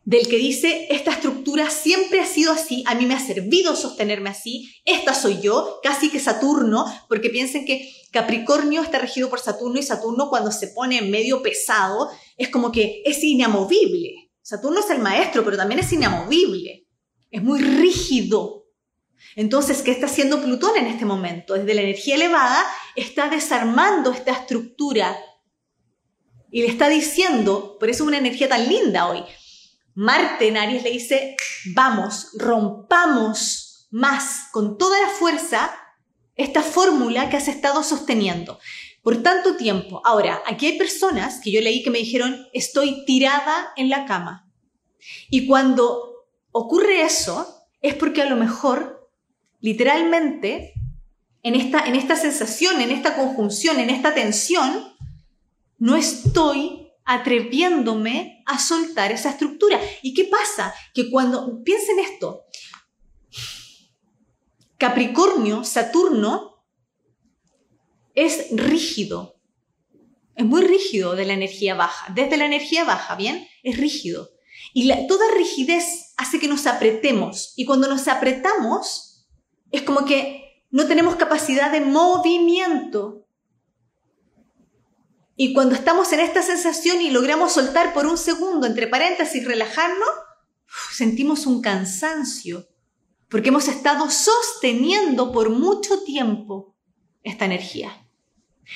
Del 0.04 0.28
que 0.28 0.36
dice, 0.36 0.86
esta 0.90 1.12
estructura 1.12 1.70
siempre 1.70 2.20
ha 2.20 2.26
sido 2.26 2.52
así, 2.52 2.84
a 2.86 2.94
mí 2.94 3.06
me 3.06 3.14
ha 3.14 3.20
servido 3.20 3.74
sostenerme 3.74 4.28
así, 4.28 4.70
esta 4.84 5.14
soy 5.14 5.40
yo, 5.40 5.80
casi 5.82 6.10
que 6.10 6.20
Saturno, 6.20 6.84
porque 7.08 7.30
piensen 7.30 7.64
que 7.64 7.90
Capricornio 8.12 8.82
está 8.82 8.98
regido 8.98 9.30
por 9.30 9.40
Saturno 9.40 9.80
y 9.80 9.82
Saturno 9.82 10.28
cuando 10.28 10.52
se 10.52 10.68
pone 10.68 11.00
medio 11.00 11.42
pesado 11.42 12.10
es 12.36 12.50
como 12.50 12.70
que 12.70 13.02
es 13.06 13.24
inamovible. 13.24 14.30
Saturno 14.42 14.80
es 14.80 14.90
el 14.90 14.98
maestro, 14.98 15.42
pero 15.42 15.56
también 15.56 15.80
es 15.80 15.90
inamovible. 15.90 16.83
Es 17.34 17.42
muy 17.42 17.60
rígido. 17.60 18.68
Entonces, 19.34 19.82
¿qué 19.82 19.90
está 19.90 20.06
haciendo 20.06 20.40
Plutón 20.40 20.76
en 20.76 20.86
este 20.86 21.04
momento? 21.04 21.54
Desde 21.54 21.74
la 21.74 21.80
energía 21.80 22.14
elevada 22.14 22.64
está 22.94 23.28
desarmando 23.28 24.12
esta 24.12 24.30
estructura 24.30 25.18
y 26.52 26.62
le 26.62 26.68
está 26.68 26.88
diciendo, 26.88 27.76
por 27.80 27.90
eso 27.90 28.04
es 28.04 28.06
una 28.06 28.18
energía 28.18 28.48
tan 28.48 28.68
linda 28.68 29.08
hoy. 29.08 29.24
Marte 29.96 30.46
en 30.46 30.54
le 30.54 30.90
dice, 30.92 31.34
vamos, 31.74 32.28
rompamos 32.38 33.88
más 33.90 34.44
con 34.52 34.78
toda 34.78 35.00
la 35.00 35.08
fuerza 35.08 35.74
esta 36.36 36.62
fórmula 36.62 37.30
que 37.30 37.36
has 37.36 37.48
estado 37.48 37.82
sosteniendo 37.82 38.60
por 39.02 39.24
tanto 39.24 39.56
tiempo. 39.56 40.00
Ahora, 40.04 40.40
aquí 40.46 40.66
hay 40.66 40.78
personas 40.78 41.40
que 41.42 41.50
yo 41.50 41.60
leí 41.60 41.82
que 41.82 41.90
me 41.90 41.98
dijeron, 41.98 42.46
estoy 42.52 43.04
tirada 43.04 43.72
en 43.76 43.90
la 43.90 44.06
cama. 44.06 44.48
Y 45.30 45.48
cuando 45.48 46.13
ocurre 46.54 47.02
eso, 47.02 47.66
es 47.82 47.94
porque 47.96 48.22
a 48.22 48.30
lo 48.30 48.36
mejor, 48.36 49.10
literalmente, 49.60 50.72
en 51.42 51.56
esta, 51.56 51.80
en 51.80 51.96
esta 51.96 52.14
sensación, 52.16 52.80
en 52.80 52.92
esta 52.92 53.16
conjunción, 53.16 53.80
en 53.80 53.90
esta 53.90 54.14
tensión, 54.14 54.94
no 55.78 55.96
estoy 55.96 56.92
atreviéndome 57.04 58.42
a 58.46 58.60
soltar 58.60 59.10
esa 59.10 59.30
estructura. 59.30 59.80
¿Y 60.00 60.14
qué 60.14 60.26
pasa? 60.26 60.72
Que 60.94 61.10
cuando, 61.10 61.62
piensen 61.64 61.98
esto, 61.98 62.44
Capricornio, 64.78 65.64
Saturno, 65.64 66.64
es 68.14 68.46
rígido. 68.52 69.40
Es 70.36 70.46
muy 70.46 70.62
rígido 70.62 71.16
de 71.16 71.24
la 71.24 71.32
energía 71.32 71.74
baja. 71.74 72.12
Desde 72.14 72.36
la 72.36 72.46
energía 72.46 72.84
baja, 72.84 73.16
¿bien? 73.16 73.46
Es 73.64 73.76
rígido. 73.76 74.33
Y 74.74 74.92
toda 75.06 75.24
rigidez 75.34 76.12
hace 76.18 76.38
que 76.38 76.48
nos 76.48 76.66
apretemos. 76.66 77.54
Y 77.56 77.64
cuando 77.64 77.88
nos 77.88 78.06
apretamos, 78.08 79.26
es 79.70 79.82
como 79.82 80.04
que 80.04 80.66
no 80.70 80.86
tenemos 80.86 81.16
capacidad 81.16 81.70
de 81.72 81.80
movimiento. 81.80 83.26
Y 85.36 85.54
cuando 85.54 85.74
estamos 85.74 86.12
en 86.12 86.20
esta 86.20 86.42
sensación 86.42 87.00
y 87.00 87.10
logramos 87.10 87.52
soltar 87.52 87.94
por 87.94 88.06
un 88.06 88.18
segundo, 88.18 88.66
entre 88.66 88.86
paréntesis, 88.86 89.44
relajarnos, 89.44 90.08
sentimos 90.92 91.46
un 91.46 91.62
cansancio, 91.62 92.68
porque 93.28 93.48
hemos 93.48 93.68
estado 93.68 94.10
sosteniendo 94.10 95.32
por 95.32 95.50
mucho 95.50 96.02
tiempo 96.02 96.76
esta 97.22 97.44
energía. 97.44 98.04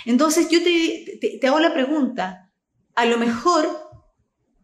Entonces 0.05 0.49
yo 0.49 0.63
te, 0.63 1.41
hago 1.47 1.61
la 1.61 1.73
pregunta, 1.73 2.53
a 2.95 3.05
lo 3.05 3.19
mejor 3.19 3.88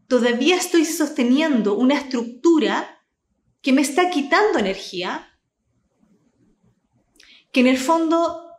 todavía 0.09 0.57
estoy 0.57 0.84
sosteniendo 0.84 1.74
una 1.74 1.94
estructura 1.94 3.02
que 3.62 3.72
me 3.72 3.82
está 3.82 4.11
quitando 4.11 4.59
energía, 4.59 5.38
que 7.50 7.61
en 7.61 7.66
el 7.66 7.78
fondo 7.78 8.50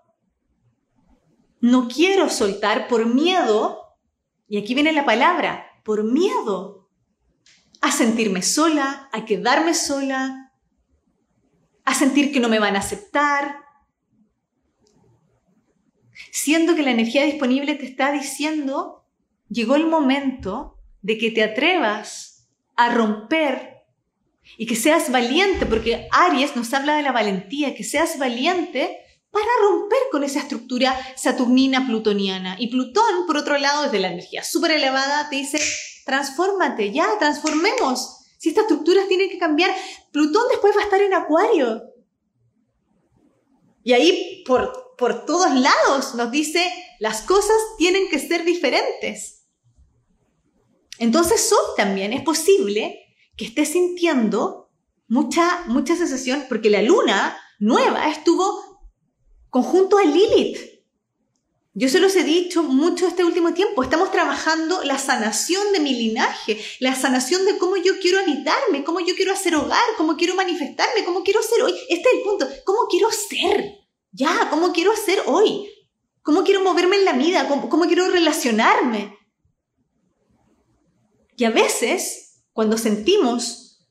no 1.59 1.87
quiero 1.87 2.29
soltar 2.29 2.87
por 2.87 3.05
miedo, 3.05 3.97
y 4.47 4.57
aquí 4.57 4.73
viene 4.73 4.93
la 4.93 5.05
palabra, 5.05 5.65
por 5.83 6.03
miedo 6.03 6.89
a 7.81 7.91
sentirme 7.91 8.41
sola, 8.41 9.09
a 9.11 9.25
quedarme 9.25 9.73
sola, 9.73 10.53
a 11.83 11.93
sentir 11.93 12.31
que 12.31 12.39
no 12.39 12.49
me 12.49 12.59
van 12.59 12.75
a 12.75 12.79
aceptar, 12.79 13.63
siendo 16.31 16.75
que 16.75 16.83
la 16.83 16.91
energía 16.91 17.23
disponible 17.23 17.75
te 17.75 17.85
está 17.85 18.11
diciendo, 18.11 19.05
llegó 19.49 19.75
el 19.75 19.85
momento 19.85 20.74
de 21.05 21.19
que 21.19 21.29
te 21.29 21.43
atrevas 21.43 22.47
a 22.75 22.91
romper 22.91 23.83
y 24.57 24.65
que 24.65 24.75
seas 24.75 25.11
valiente, 25.11 25.67
porque 25.67 26.07
Aries 26.11 26.55
nos 26.55 26.73
habla 26.73 26.95
de 26.95 27.03
la 27.03 27.11
valentía, 27.11 27.75
que 27.75 27.83
seas 27.83 28.17
valiente 28.17 28.97
para 29.29 29.45
romper 29.61 29.99
con 30.11 30.23
esa 30.23 30.39
estructura 30.39 30.97
saturnina 31.15 31.85
plutoniana. 31.85 32.55
Y 32.57 32.69
Plutón, 32.69 33.27
por 33.27 33.37
otro 33.37 33.55
lado, 33.59 33.83
desde 33.83 33.99
la 33.99 34.07
energía 34.07 34.43
súper 34.43 34.71
elevada, 34.71 35.29
te 35.29 35.35
dice, 35.35 35.59
transfórmate, 36.05 36.91
ya, 36.91 37.07
transformemos. 37.19 38.25
Si 38.39 38.49
estas 38.49 38.63
estructuras 38.63 39.07
tienen 39.07 39.29
que 39.29 39.37
cambiar, 39.37 39.75
Plutón 40.11 40.47
después 40.49 40.75
va 40.75 40.81
a 40.81 40.85
estar 40.85 41.01
en 41.01 41.13
Acuario. 41.13 41.83
Y 43.83 43.93
ahí, 43.93 44.43
por, 44.47 44.95
por 44.97 45.27
todos 45.27 45.53
lados, 45.53 46.15
nos 46.15 46.31
dice, 46.31 46.67
las 46.97 47.21
cosas 47.21 47.57
tienen 47.77 48.09
que 48.09 48.17
ser 48.17 48.43
diferentes. 48.43 49.34
Entonces 50.99 51.51
hoy 51.51 51.75
también 51.77 52.13
es 52.13 52.21
posible 52.21 53.05
que 53.35 53.45
estés 53.45 53.69
sintiendo 53.69 54.69
mucha, 55.07 55.63
mucha 55.67 55.95
sensación, 55.95 56.45
porque 56.47 56.69
la 56.69 56.81
luna 56.81 57.37
nueva 57.59 58.09
estuvo 58.09 58.79
conjunto 59.49 59.97
a 59.97 60.03
Lilith. 60.03 60.75
Yo 61.77 61.89
se 61.89 61.99
los 61.99 62.15
he 62.15 62.23
dicho 62.23 62.63
mucho 62.63 63.05
este 63.05 63.25
último 63.25 63.53
tiempo. 63.53 63.83
Estamos 63.83 64.09
trabajando 64.09 64.81
la 64.83 64.97
sanación 64.97 65.73
de 65.73 65.81
mi 65.81 65.93
linaje, 65.93 66.57
la 66.79 66.95
sanación 66.95 67.45
de 67.45 67.57
cómo 67.57 67.75
yo 67.75 67.99
quiero 68.01 68.19
habitarme, 68.19 68.85
cómo 68.85 69.01
yo 69.01 69.13
quiero 69.13 69.33
hacer 69.33 69.55
hogar, 69.55 69.83
cómo 69.97 70.15
quiero 70.15 70.35
manifestarme, 70.35 71.03
cómo 71.03 71.21
quiero 71.23 71.41
ser 71.43 71.63
hoy. 71.63 71.73
Este 71.89 72.07
es 72.07 72.15
el 72.15 72.21
punto. 72.21 72.47
¿Cómo 72.63 72.87
quiero 72.89 73.09
ser? 73.11 73.73
Ya, 74.13 74.47
¿cómo 74.49 74.71
quiero 74.71 74.95
ser 74.95 75.23
hoy? 75.25 75.69
¿Cómo 76.21 76.45
quiero 76.45 76.61
moverme 76.63 76.95
en 76.95 77.05
la 77.05 77.11
vida? 77.11 77.49
¿Cómo, 77.49 77.67
cómo 77.67 77.85
quiero 77.87 78.07
relacionarme? 78.07 79.17
Y 81.37 81.43
a 81.43 81.49
veces, 81.49 82.43
cuando 82.53 82.77
sentimos 82.77 83.85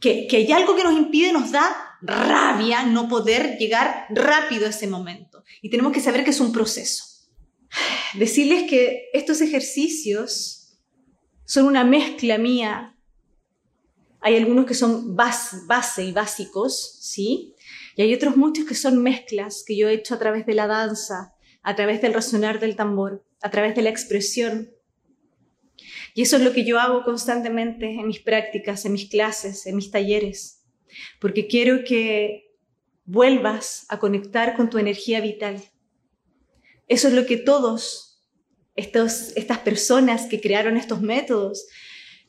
que, 0.00 0.26
que 0.26 0.38
hay 0.38 0.52
algo 0.52 0.76
que 0.76 0.84
nos 0.84 0.94
impide, 0.94 1.32
nos 1.32 1.50
da 1.52 1.98
rabia 2.02 2.84
no 2.84 3.08
poder 3.08 3.58
llegar 3.58 4.06
rápido 4.10 4.66
a 4.66 4.70
ese 4.70 4.86
momento. 4.86 5.44
Y 5.62 5.70
tenemos 5.70 5.92
que 5.92 6.00
saber 6.00 6.24
que 6.24 6.30
es 6.30 6.40
un 6.40 6.52
proceso. 6.52 7.04
Decirles 8.14 8.68
que 8.68 9.10
estos 9.12 9.40
ejercicios 9.40 10.78
son 11.44 11.66
una 11.66 11.84
mezcla 11.84 12.38
mía. 12.38 12.96
Hay 14.20 14.36
algunos 14.36 14.66
que 14.66 14.74
son 14.74 15.16
base 15.16 16.04
y 16.04 16.12
básicos, 16.12 16.98
¿sí? 17.00 17.54
Y 17.96 18.02
hay 18.02 18.14
otros 18.14 18.36
muchos 18.36 18.64
que 18.66 18.74
son 18.74 19.02
mezclas 19.02 19.64
que 19.66 19.76
yo 19.76 19.88
he 19.88 19.94
hecho 19.94 20.14
a 20.14 20.18
través 20.18 20.46
de 20.46 20.54
la 20.54 20.66
danza, 20.66 21.34
a 21.62 21.76
través 21.76 22.00
del 22.00 22.14
resonar 22.14 22.60
del 22.60 22.76
tambor, 22.76 23.24
a 23.42 23.50
través 23.50 23.74
de 23.74 23.82
la 23.82 23.90
expresión. 23.90 24.70
Y 26.14 26.22
eso 26.22 26.36
es 26.36 26.42
lo 26.42 26.52
que 26.52 26.64
yo 26.64 26.78
hago 26.78 27.04
constantemente 27.04 27.86
en 27.86 28.06
mis 28.06 28.20
prácticas, 28.20 28.84
en 28.84 28.92
mis 28.92 29.08
clases, 29.08 29.66
en 29.66 29.76
mis 29.76 29.90
talleres 29.90 30.60
porque 31.20 31.46
quiero 31.46 31.84
que 31.84 32.56
vuelvas 33.04 33.86
a 33.88 33.98
conectar 33.98 34.56
con 34.56 34.70
tu 34.70 34.78
energía 34.78 35.20
vital. 35.20 35.62
Eso 36.88 37.08
es 37.08 37.14
lo 37.14 37.26
que 37.26 37.36
todos 37.36 38.22
estas 38.74 39.58
personas 39.64 40.26
que 40.26 40.40
crearon 40.40 40.76
estos 40.76 41.00
métodos, 41.02 41.66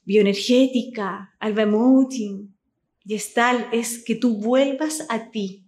bioenergética, 0.03 1.36
alba 1.39 1.63
emoting, 1.63 2.55
gestal, 3.05 3.69
es 3.71 4.03
que 4.03 4.15
tú 4.15 4.38
vuelvas 4.38 5.05
a 5.09 5.32
ti, 5.32 5.67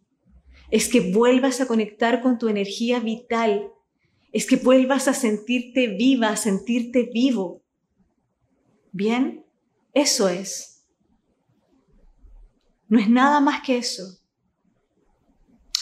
es 0.70 0.90
que 0.90 1.12
vuelvas 1.12 1.62
a 1.62 1.68
conectar 1.68 2.22
con 2.22 2.38
tu 2.38 2.50
energía 2.50 3.00
vital, 3.00 3.70
es 4.32 4.48
que 4.48 4.56
vuelvas 4.56 5.08
a 5.08 5.14
sentirte 5.14 5.88
viva, 5.88 6.30
a 6.30 6.36
sentirte 6.36 7.10
vivo. 7.14 7.63
Bien, 8.94 9.44
eso 9.92 10.30
es. 10.30 10.86
No 12.88 13.00
es 13.00 13.10
nada 13.10 13.40
más 13.40 13.64
que 13.64 13.78
eso. 13.78 14.20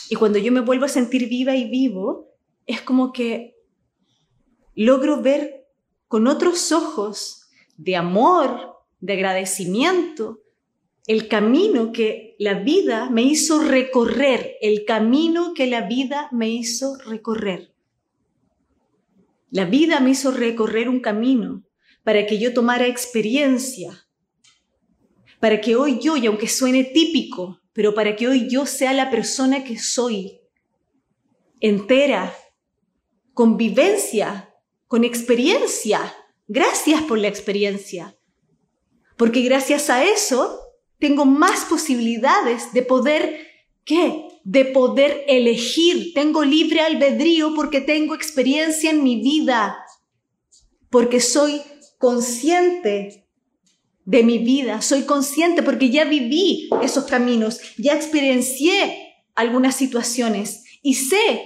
Y 0.10 0.16
cuando 0.16 0.40
yo 0.40 0.52
me 0.54 0.62
vuelvo 0.62 0.86
a 0.86 0.90
sentir 0.90 1.28
viva 1.28 1.54
y 1.54 1.70
vivo, 1.70 2.30
es 2.66 2.82
como 2.82 3.12
que 3.12 3.58
logro 4.76 5.22
ver 5.22 5.68
con 6.08 6.26
otros 6.26 6.72
ojos 6.72 7.50
de 7.76 7.98
amor, 7.98 8.78
de 9.02 9.14
agradecimiento, 9.14 10.40
el 11.06 11.28
camino 11.28 11.92
que 11.92 12.38
la 12.40 12.60
vida 12.60 13.10
me 13.10 13.24
hizo 13.24 13.62
recorrer, 13.62 14.56
el 14.62 14.86
camino 14.86 15.54
que 15.54 15.68
la 15.68 15.82
vida 15.82 16.30
me 16.32 16.50
hizo 16.50 16.96
recorrer. 16.98 17.74
La 19.50 19.66
vida 19.66 20.00
me 20.00 20.12
hizo 20.12 20.32
recorrer 20.32 20.88
un 20.88 21.02
camino 21.02 21.66
para 22.04 22.26
que 22.26 22.40
yo 22.40 22.54
tomara 22.54 22.88
experiencia, 22.88 24.08
para 25.40 25.62
que 25.62 25.76
hoy 25.76 26.00
yo, 26.00 26.18
y 26.18 26.28
aunque 26.28 26.48
suene 26.48 26.84
típico, 26.84 27.60
pero 27.74 27.94
para 27.94 28.16
que 28.16 28.28
hoy 28.28 28.48
yo 28.50 28.66
sea 28.66 28.94
la 28.94 29.10
persona 29.10 29.64
que 29.64 29.78
soy, 29.78 30.42
entera, 31.60 32.34
con 33.34 33.58
vivencia, 33.58 34.54
con 34.88 35.04
experiencia. 35.04 36.14
Gracias 36.48 37.02
por 37.04 37.18
la 37.18 37.28
experiencia. 37.28 38.18
Porque 39.16 39.42
gracias 39.42 39.90
a 39.90 40.04
eso 40.04 40.60
tengo 41.00 41.26
más 41.26 41.66
posibilidades 41.66 42.74
de 42.74 42.82
poder, 42.82 43.48
¿qué? 43.86 44.28
De 44.44 44.66
poder 44.66 45.24
elegir. 45.28 46.14
Tengo 46.14 46.44
libre 46.44 46.82
albedrío 46.82 47.54
porque 47.56 47.82
tengo 47.82 48.16
experiencia 48.16 48.90
en 48.90 49.04
mi 49.04 49.22
vida. 49.22 49.78
Porque 50.90 51.22
soy 51.22 51.62
consciente 52.02 53.30
de 54.04 54.24
mi 54.24 54.40
vida. 54.40 54.82
Soy 54.82 55.04
consciente 55.04 55.64
porque 55.64 55.90
ya 55.90 56.04
viví 56.04 56.70
esos 56.82 57.06
caminos, 57.06 57.62
ya 57.78 57.96
experiencié 57.96 59.16
algunas 59.36 59.76
situaciones 59.76 60.66
y 60.82 60.96
sé 60.96 61.44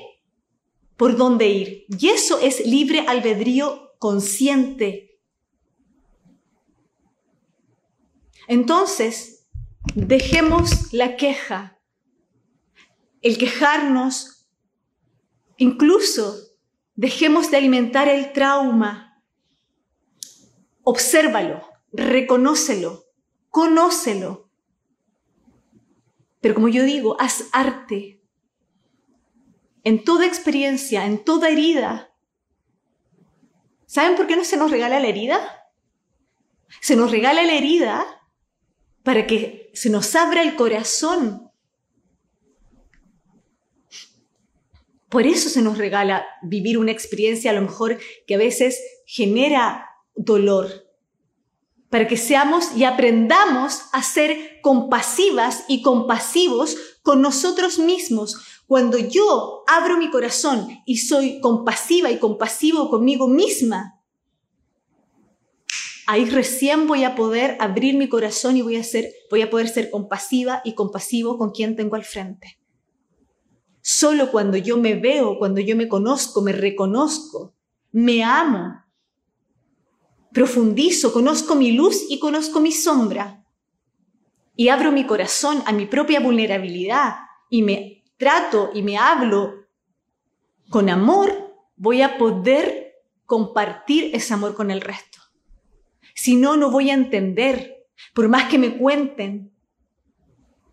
por 0.97 1.17
dónde 1.17 1.49
ir. 1.49 1.85
Y 1.99 2.07
eso 2.07 2.39
es 2.39 2.65
libre 2.65 3.05
albedrío 3.07 3.91
consciente. 3.99 5.19
Entonces, 8.47 9.47
dejemos 9.93 10.93
la 10.93 11.17
queja, 11.17 11.79
el 13.21 13.37
quejarnos, 13.37 14.47
incluso 15.57 16.37
dejemos 16.95 17.51
de 17.51 17.57
alimentar 17.57 18.07
el 18.07 18.31
trauma. 18.31 19.04
Obsérvalo 20.86 21.75
reconócelo, 21.95 23.05
conócelo. 23.49 24.49
Pero 26.41 26.53
como 26.53 26.67
yo 26.67 26.83
digo, 26.83 27.19
haz 27.19 27.45
arte. 27.51 28.21
En 29.83 30.03
toda 30.03 30.25
experiencia, 30.25 31.05
en 31.05 31.23
toda 31.23 31.49
herida. 31.49 32.11
¿Saben 33.86 34.15
por 34.15 34.27
qué 34.27 34.36
no 34.36 34.43
se 34.43 34.57
nos 34.57 34.71
regala 34.71 34.99
la 34.99 35.07
herida? 35.07 35.39
Se 36.81 36.95
nos 36.95 37.11
regala 37.11 37.43
la 37.43 37.53
herida 37.53 38.05
para 39.03 39.27
que 39.27 39.71
se 39.73 39.89
nos 39.89 40.15
abra 40.15 40.41
el 40.41 40.55
corazón. 40.55 41.51
Por 45.09 45.27
eso 45.27 45.49
se 45.49 45.61
nos 45.61 45.77
regala 45.77 46.25
vivir 46.41 46.77
una 46.77 46.91
experiencia 46.91 47.51
a 47.51 47.53
lo 47.53 47.61
mejor 47.61 47.99
que 48.27 48.36
a 48.36 48.39
veces 48.39 48.81
genera 49.05 49.94
dolor, 50.16 50.86
para 51.89 52.07
que 52.07 52.18
seamos 52.18 52.76
y 52.76 52.84
aprendamos 52.84 53.84
a 53.93 54.03
ser 54.03 54.59
compasivas 54.61 55.63
y 55.68 55.82
compasivos 55.82 56.78
con 57.03 57.22
nosotros 57.22 57.80
mismos, 57.80 58.36
Cuando 58.68 58.97
yo 58.97 59.63
abro 59.68 59.95
mi 59.95 60.09
corazón 60.09 60.68
y 60.88 60.97
soy 60.97 61.39
compasiva 61.39 62.09
y 62.09 62.18
compasivo 62.18 62.89
conmigo 62.89 63.28
misma, 63.28 64.01
ahí 66.07 66.26
recién 66.26 66.88
voy 66.88 67.03
a 67.03 67.16
poder 67.16 67.57
abrir 67.59 67.95
mi 67.95 68.09
corazón 68.09 68.57
y 68.57 68.63
voy 68.63 68.78
a, 68.78 68.84
ser, 68.84 69.11
voy 69.30 69.43
a 69.43 69.49
poder 69.49 69.70
ser 69.70 69.91
compasiva 69.91 70.61
y 70.63 70.74
compasivo 70.74 71.38
con 71.38 71.51
quien 71.51 71.76
tengo 71.76 71.95
al 71.95 72.03
frente. 72.03 72.59
Solo 73.82 74.32
cuando 74.32 74.57
yo 74.57 74.78
me 74.78 74.95
veo, 74.95 75.38
cuando 75.38 75.61
yo 75.61 75.76
me 75.76 75.88
conozco, 75.88 76.41
me 76.41 76.53
reconozco, 76.53 77.53
me 77.91 78.24
amo, 78.24 78.84
profundizo, 80.36 81.13
conozco 81.13 81.55
mi 81.55 81.71
luz 81.71 82.07
y 82.09 82.19
conozco 82.19 82.59
mi 82.59 82.73
sombra, 82.73 83.45
y 84.57 84.67
abro 84.67 84.91
mi 84.91 85.05
corazón 85.05 85.63
a 85.65 85.71
mi 85.71 85.86
propia 85.86 86.19
vulnerabilidad 86.19 87.15
y 87.49 87.61
me 87.61 88.03
trato 88.17 88.71
y 88.73 88.81
me 88.81 88.97
hablo 88.97 89.65
con 90.69 90.89
amor, 90.89 91.55
voy 91.77 92.01
a 92.01 92.17
poder 92.17 92.95
compartir 93.25 94.13
ese 94.13 94.33
amor 94.33 94.55
con 94.55 94.71
el 94.71 94.81
resto. 94.81 95.19
Si 96.13 96.36
no, 96.36 96.57
no 96.57 96.69
voy 96.69 96.89
a 96.89 96.95
entender. 96.95 97.88
Por 98.13 98.27
más 98.27 98.49
que 98.49 98.57
me 98.57 98.77
cuenten, 98.77 99.53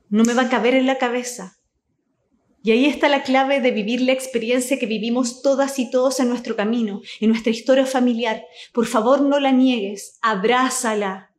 no 0.08 0.24
me 0.24 0.34
va 0.34 0.42
a 0.42 0.48
caber 0.48 0.74
en 0.74 0.86
la 0.86 0.98
cabeza. 0.98 1.56
Y 2.62 2.70
ahí 2.70 2.86
está 2.86 3.08
la 3.08 3.22
clave 3.22 3.60
de 3.60 3.72
vivir 3.72 4.00
la 4.02 4.12
experiencia 4.12 4.78
que 4.78 4.86
vivimos 4.86 5.42
todas 5.42 5.78
y 5.78 5.90
todos 5.90 6.20
en 6.20 6.28
nuestro 6.28 6.54
camino, 6.54 7.02
en 7.20 7.30
nuestra 7.30 7.50
historia 7.50 7.86
familiar. 7.86 8.44
Por 8.72 8.86
favor, 8.86 9.20
no 9.20 9.40
la 9.40 9.50
niegues, 9.50 10.18
abrázala. 10.22 11.32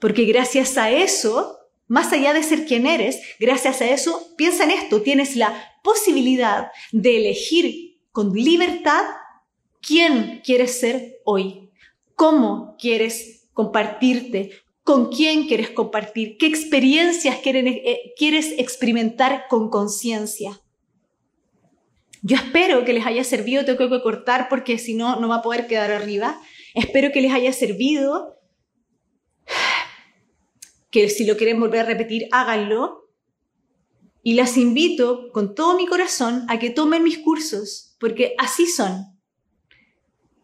Porque 0.00 0.24
gracias 0.24 0.76
a 0.76 0.90
eso, 0.90 1.58
más 1.86 2.12
allá 2.12 2.32
de 2.32 2.42
ser 2.42 2.66
quien 2.66 2.86
eres, 2.86 3.20
gracias 3.38 3.80
a 3.80 3.88
eso, 3.88 4.34
piensa 4.36 4.64
en 4.64 4.72
esto, 4.72 5.02
tienes 5.02 5.36
la 5.36 5.54
posibilidad 5.84 6.70
de 6.90 7.18
elegir 7.18 8.00
con 8.10 8.32
libertad 8.32 9.04
quién 9.80 10.40
quieres 10.44 10.80
ser 10.80 11.20
hoy, 11.24 11.70
cómo 12.16 12.76
quieres 12.78 13.48
compartirte, 13.52 14.50
con 14.86 15.08
quién 15.08 15.48
quieres 15.48 15.70
compartir, 15.70 16.38
qué 16.38 16.46
experiencias 16.46 17.40
eh, 17.44 18.14
quieres 18.16 18.54
experimentar 18.56 19.46
con 19.48 19.68
conciencia. 19.68 20.60
Yo 22.22 22.36
espero 22.36 22.84
que 22.84 22.92
les 22.92 23.04
haya 23.04 23.24
servido, 23.24 23.64
tengo 23.64 23.90
que 23.90 24.00
cortar 24.00 24.48
porque 24.48 24.78
si 24.78 24.94
no, 24.94 25.18
no 25.18 25.26
va 25.26 25.38
a 25.38 25.42
poder 25.42 25.66
quedar 25.66 25.90
arriba. 25.90 26.40
Espero 26.72 27.10
que 27.10 27.20
les 27.20 27.32
haya 27.32 27.52
servido, 27.52 28.38
que 30.92 31.08
si 31.08 31.26
lo 31.26 31.36
quieren 31.36 31.58
volver 31.58 31.80
a 31.80 31.86
repetir, 31.88 32.28
háganlo. 32.30 33.10
Y 34.22 34.34
las 34.34 34.56
invito 34.56 35.32
con 35.32 35.56
todo 35.56 35.76
mi 35.76 35.88
corazón 35.88 36.46
a 36.48 36.60
que 36.60 36.70
tomen 36.70 37.02
mis 37.02 37.18
cursos, 37.18 37.96
porque 37.98 38.36
así 38.38 38.66
son. 38.66 39.18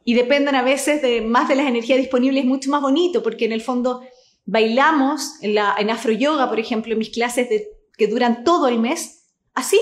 Y 0.05 0.15
dependan 0.15 0.57
a 0.57 0.63
veces 0.63 1.01
de 1.01 1.21
más 1.21 1.49
de 1.49 1.55
las 1.55 1.69
energías 1.69 1.99
disponibles, 1.99 2.45
mucho 2.45 2.71
más 2.71 2.83
bonito, 2.83 3.23
porque 3.23 3.45
en 3.45 3.53
el 3.53 3.61
fondo 3.61 4.03
Bailamos 4.45 5.35
en, 5.41 5.55
la, 5.55 5.75
en 5.79 5.91
Afro 5.91 6.13
Yoga, 6.13 6.49
por 6.49 6.59
ejemplo, 6.59 6.93
en 6.93 6.99
mis 6.99 7.11
clases 7.11 7.49
que 7.97 8.07
duran 8.07 8.45
todo 8.45 8.69
el 8.69 8.79
mes. 8.79 9.29
Así, 9.55 9.79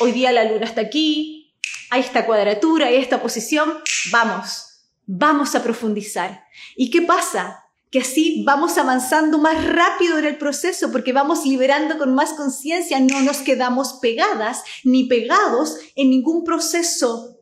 hoy 0.00 0.12
día 0.12 0.32
la 0.32 0.44
luna 0.44 0.64
está 0.64 0.80
aquí, 0.80 1.54
hay 1.90 2.00
esta 2.00 2.26
cuadratura, 2.26 2.86
hay 2.88 2.96
esta 2.96 3.22
posición. 3.22 3.72
Vamos, 4.10 4.88
vamos 5.06 5.54
a 5.54 5.62
profundizar. 5.62 6.44
¿Y 6.76 6.90
qué 6.90 7.02
pasa? 7.02 7.64
que 7.94 8.00
así 8.00 8.42
vamos 8.44 8.76
avanzando 8.76 9.38
más 9.38 9.64
rápido 9.64 10.18
en 10.18 10.24
el 10.24 10.36
proceso 10.36 10.90
porque 10.90 11.12
vamos 11.12 11.46
liberando 11.46 11.96
con 11.96 12.12
más 12.12 12.32
conciencia, 12.32 12.98
no 12.98 13.20
nos 13.20 13.36
quedamos 13.36 14.00
pegadas 14.02 14.64
ni 14.82 15.04
pegados 15.04 15.78
en 15.94 16.10
ningún 16.10 16.42
proceso, 16.42 17.38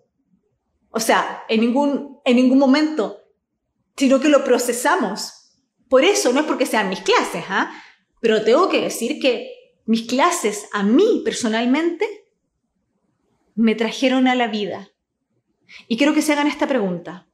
o 0.91 1.01
sea, 1.01 1.43
en 1.49 1.63
ningún, 1.63 2.21
en 2.27 2.37
ningún 2.37 2.59
momento, 2.59 3.23
sino 3.97 4.21
que 4.21 4.29
lo 4.29 4.45
procesamos. 4.45 5.42
Por 5.93 6.05
eso 6.07 6.33
no 6.33 6.41
es 6.41 6.47
porque 6.47 6.65
sean 6.65 6.89
mis 6.89 7.03
clases, 7.03 7.45
¿ah? 7.51 7.71
Pero 8.23 8.43
tengo 8.43 8.71
que 8.71 8.81
decir 8.81 9.21
que 9.21 9.53
mis 9.85 10.07
clases 10.07 10.67
a 10.73 10.83
mí 10.83 11.21
personalmente 11.23 12.07
me 13.55 13.75
trajeron 13.75 14.27
a 14.27 14.35
la 14.35 14.49
vida. 14.49 14.89
Y 15.89 15.99
quiero 15.99 16.15
que 16.15 16.23
se 16.23 16.33
hagan 16.33 16.47
esta 16.47 16.67
pregunta. 16.67 17.29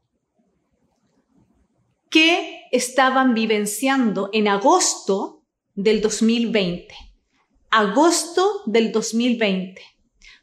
¿Qué 2.10 2.62
estaban 2.72 3.32
vivenciando 3.32 4.28
en 4.32 4.48
agosto 4.48 5.44
del 5.76 6.00
2020? 6.00 6.92
Agosto 7.70 8.62
del 8.66 8.90
2020. 8.90 9.80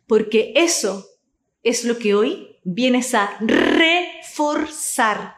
Porque 0.07 0.53
eso 0.55 1.05
es 1.63 1.84
lo 1.84 1.99
que 1.99 2.16
hoy 2.16 2.61
vienes 2.63 3.13
a 3.13 3.38
reforzar 3.41 5.36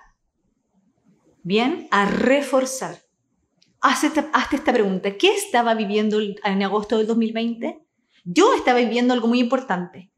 Bien, 1.47 1.87
a 1.91 2.03
reforzar. 2.03 3.01
Hazte 3.79 4.07
esta, 4.07 4.73
pregunta. 4.73 5.15
¿Qué 5.15 5.33
estaba 5.33 5.75
viviendo 5.75 6.19
en 6.19 6.61
agosto 6.61 6.97
del 6.97 7.07
2020? 7.07 7.87
Yo 8.25 8.53
estaba 8.53 8.79
viviendo 8.79 9.13
algo 9.13 9.29
muy 9.29 9.39
importante. 9.39 10.11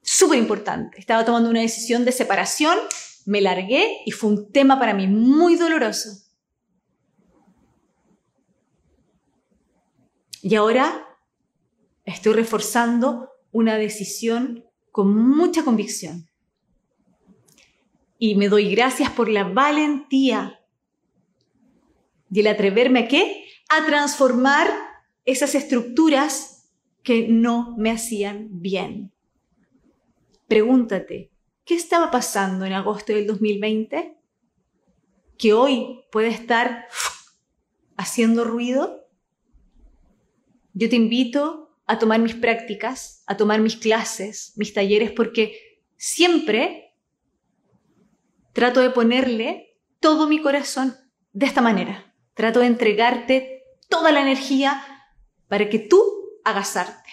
Súper 0.00 0.38
importante. 0.38 0.98
Estaba 0.98 1.26
tomando 1.26 1.50
una 1.50 1.60
decisión 1.60 2.06
de 2.06 2.12
separación, 2.12 2.78
me 3.26 3.42
largué 3.42 3.98
y 4.06 4.12
fue 4.12 4.30
un 4.30 4.50
tema 4.50 4.80
para 4.80 4.94
mí 4.94 5.08
muy 5.08 5.56
doloroso. 5.56 6.08
Y 10.40 10.54
ahora 10.54 11.06
estoy 12.06 12.32
reforzando 12.32 13.28
una 13.50 13.76
decisión 13.76 14.64
con 14.90 15.14
mucha 15.14 15.62
convicción. 15.62 16.31
Y 18.24 18.36
me 18.36 18.48
doy 18.48 18.70
gracias 18.72 19.10
por 19.10 19.28
la 19.28 19.42
valentía 19.42 20.60
y 22.30 22.38
el 22.38 22.46
atreverme 22.46 23.00
a 23.00 23.08
qué? 23.08 23.46
A 23.68 23.84
transformar 23.84 24.70
esas 25.24 25.56
estructuras 25.56 26.70
que 27.02 27.26
no 27.26 27.74
me 27.76 27.90
hacían 27.90 28.46
bien. 28.62 29.10
Pregúntate, 30.46 31.32
¿qué 31.64 31.74
estaba 31.74 32.12
pasando 32.12 32.64
en 32.64 32.74
agosto 32.74 33.12
del 33.12 33.26
2020? 33.26 34.16
Que 35.36 35.52
hoy 35.52 36.04
puede 36.12 36.28
estar 36.28 36.86
haciendo 37.96 38.44
ruido. 38.44 39.04
Yo 40.74 40.88
te 40.88 40.94
invito 40.94 41.74
a 41.86 41.98
tomar 41.98 42.20
mis 42.20 42.36
prácticas, 42.36 43.24
a 43.26 43.36
tomar 43.36 43.60
mis 43.60 43.74
clases, 43.74 44.52
mis 44.54 44.72
talleres, 44.72 45.10
porque 45.10 45.82
siempre 45.96 46.91
trato 48.52 48.80
de 48.80 48.90
ponerle 48.90 49.78
todo 50.00 50.26
mi 50.26 50.40
corazón 50.40 50.96
de 51.32 51.46
esta 51.46 51.60
manera. 51.60 52.14
Trato 52.34 52.60
de 52.60 52.66
entregarte 52.66 53.62
toda 53.88 54.12
la 54.12 54.22
energía 54.22 54.84
para 55.48 55.68
que 55.68 55.78
tú 55.78 56.02
hagas 56.44 56.76
arte. 56.76 57.10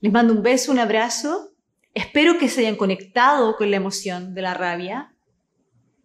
Les 0.00 0.12
mando 0.12 0.34
un 0.34 0.42
beso, 0.42 0.72
un 0.72 0.78
abrazo. 0.78 1.54
Espero 1.94 2.38
que 2.38 2.48
se 2.48 2.60
hayan 2.60 2.76
conectado 2.76 3.56
con 3.56 3.70
la 3.70 3.76
emoción 3.76 4.34
de 4.34 4.42
la 4.42 4.54
rabia, 4.54 5.14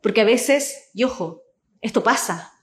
porque 0.02 0.22
a 0.22 0.26
veces, 0.26 0.90
y 0.94 1.04
ojo, 1.04 1.42
esto 1.82 2.04
pasa. 2.04 2.54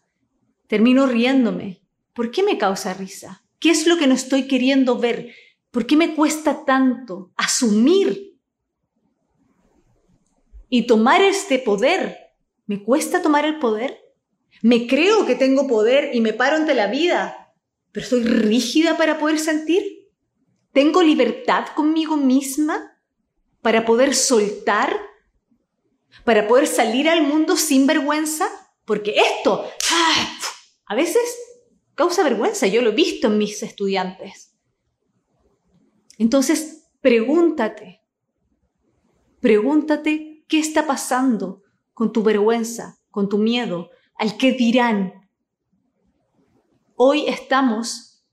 Termino 0.67 1.07
riéndome. 1.07 1.83
¿Por 2.13 2.31
qué 2.31 2.43
me 2.43 2.59
causa 2.59 2.95
risa? 2.95 3.45
¿Qué 3.59 3.71
es 3.71 3.87
lo 3.87 3.97
que 3.97 4.07
no 4.07 4.15
estoy 4.15 4.47
queriendo 4.47 4.99
ver? 4.99 5.35
¿Por 5.71 5.87
qué 5.87 5.97
me 5.97 6.15
cuesta 6.15 6.65
tanto 6.65 7.33
asumir 7.37 8.34
y 10.75 10.89
tomar 10.89 11.23
este 11.23 11.61
poder. 11.61 12.33
¿Me 12.67 12.83
cuesta 12.83 13.23
tomar 13.23 13.45
el 13.45 13.61
poder? 13.61 13.97
¿Me 14.61 14.89
creo 14.89 15.25
que 15.25 15.37
tengo 15.37 15.69
poder 15.69 16.13
y 16.17 16.21
me 16.21 16.33
paro 16.33 16.57
ante 16.57 16.75
la 16.75 16.89
vida, 16.89 17.55
pero 17.93 18.05
soy 18.05 18.25
rígida 18.25 18.97
para 18.97 19.21
poder 19.21 19.39
sentir? 19.39 20.11
¿Tengo 20.73 21.01
libertad 21.01 21.67
conmigo 21.77 22.17
misma 22.17 22.99
para 23.63 23.85
poder 23.85 24.17
soltar? 24.17 25.01
¿Para 26.25 26.49
poder 26.49 26.67
salir 26.67 27.09
al 27.09 27.23
mundo 27.23 27.57
sin 27.57 27.87
vergüenza? 27.87 28.49
Porque 28.85 29.15
esto 29.39 29.71
a 30.87 30.95
veces 30.97 31.23
causa 31.95 32.25
vergüenza, 32.25 32.67
yo 32.67 32.83
lo 32.83 32.91
he 32.91 32.95
visto 32.97 33.29
en 33.29 33.39
mis 33.39 33.63
estudiantes. 33.63 34.57
Entonces, 36.19 36.89
pregúntate, 37.01 38.03
pregúntate 39.39 40.34
¿Qué 40.49 40.59
está 40.59 40.87
pasando 40.87 41.63
con 41.93 42.13
tu 42.13 42.23
vergüenza, 42.23 42.99
con 43.11 43.29
tu 43.29 43.39
miedo, 43.39 43.91
al 44.17 44.37
que 44.37 44.53
dirán? 44.53 45.29
Hoy 46.97 47.27
estamos, 47.27 48.25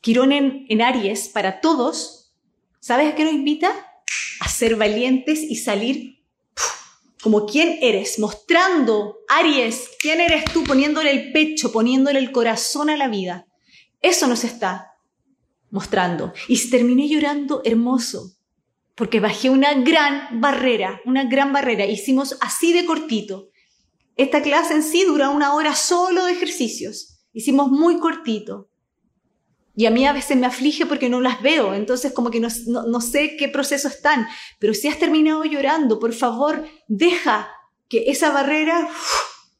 Quirón 0.00 0.32
en, 0.32 0.82
Aries, 0.82 1.28
para 1.28 1.60
todos, 1.60 2.34
¿sabes 2.80 3.12
a 3.12 3.14
qué 3.14 3.24
nos 3.24 3.32
invita? 3.32 3.72
A 4.40 4.48
ser 4.48 4.76
valientes 4.76 5.40
y 5.40 5.56
salir 5.56 6.24
como 7.22 7.46
quién 7.46 7.78
eres, 7.80 8.18
mostrando, 8.18 9.18
Aries, 9.28 9.90
quién 10.00 10.20
eres 10.20 10.44
tú, 10.52 10.62
poniéndole 10.64 11.10
el 11.10 11.32
pecho, 11.32 11.72
poniéndole 11.72 12.18
el 12.18 12.30
corazón 12.30 12.90
a 12.90 12.96
la 12.96 13.08
vida. 13.08 13.46
Eso 14.00 14.26
nos 14.28 14.44
está 14.44 14.92
mostrando. 15.70 16.32
Y 16.46 16.70
terminé 16.70 17.08
llorando 17.08 17.62
hermoso, 17.64 18.35
porque 18.96 19.20
bajé 19.20 19.50
una 19.50 19.74
gran 19.74 20.40
barrera, 20.40 21.00
una 21.04 21.24
gran 21.24 21.52
barrera. 21.52 21.84
Hicimos 21.84 22.36
así 22.40 22.72
de 22.72 22.86
cortito. 22.86 23.50
Esta 24.16 24.42
clase 24.42 24.72
en 24.72 24.82
sí 24.82 25.04
dura 25.04 25.28
una 25.28 25.54
hora 25.54 25.74
solo 25.74 26.24
de 26.24 26.32
ejercicios. 26.32 27.18
Hicimos 27.34 27.70
muy 27.70 27.98
cortito. 27.98 28.70
Y 29.76 29.84
a 29.84 29.90
mí 29.90 30.06
a 30.06 30.14
veces 30.14 30.38
me 30.38 30.46
aflige 30.46 30.86
porque 30.86 31.10
no 31.10 31.20
las 31.20 31.42
veo, 31.42 31.74
entonces 31.74 32.12
como 32.12 32.30
que 32.30 32.40
no, 32.40 32.48
no, 32.66 33.00
sé 33.02 33.36
qué 33.36 33.48
proceso 33.48 33.88
están. 33.88 34.26
Pero 34.58 34.72
si 34.72 34.88
has 34.88 34.98
terminado 34.98 35.44
llorando, 35.44 35.98
por 35.98 36.14
favor, 36.14 36.66
deja 36.88 37.50
que 37.90 38.04
esa 38.06 38.30
barrera, 38.30 38.88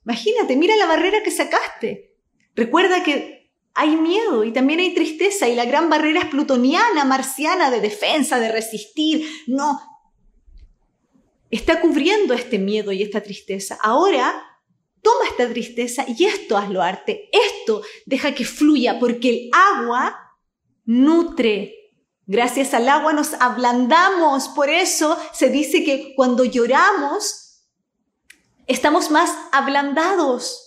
imagínate, 0.07 0.57
mira 0.57 0.75
la 0.77 0.87
barrera 0.87 1.23
que 1.23 1.31
sacaste. 1.31 2.15
Recuerda 2.55 3.05
que 3.05 3.36
hay 3.77 3.95
miedo 3.97 4.43
y 4.43 4.53
también 4.53 4.81
hay 4.81 4.95
tristeza 4.95 5.47
y 5.47 5.55
la 5.55 5.67
gran 5.67 5.91
barrera 5.91 6.21
es 6.21 6.27
plutoniana, 6.27 7.05
marciana, 7.05 7.71
de 7.71 7.81
defensa, 7.81 8.41
de 8.41 8.51
resistir. 8.51 9.29
No, 9.47 9.79
está 11.51 11.83
cubriendo 11.83 12.33
este 12.33 12.59
miedo 12.59 12.91
y 12.91 13.03
esta 13.03 13.23
tristeza. 13.23 13.79
Ahora, 13.83 14.43
toma 15.03 15.27
esta 15.29 15.47
tristeza 15.51 16.07
y 16.09 16.25
esto 16.25 16.57
hazlo 16.57 16.83
arte, 16.83 17.29
esto 17.31 17.83
deja 18.07 18.35
que 18.35 18.47
fluya, 18.47 18.99
porque 18.99 19.29
el 19.29 19.51
agua 19.53 20.39
nutre. 20.87 21.75
Gracias 22.25 22.73
al 22.73 22.89
agua 22.89 23.13
nos 23.13 23.35
ablandamos, 23.35 24.49
por 24.49 24.71
eso 24.71 25.19
se 25.35 25.51
dice 25.51 25.85
que 25.85 26.15
cuando 26.17 26.45
lloramos, 26.45 27.63
estamos 28.67 29.11
más 29.11 29.31
ablandados 29.53 30.66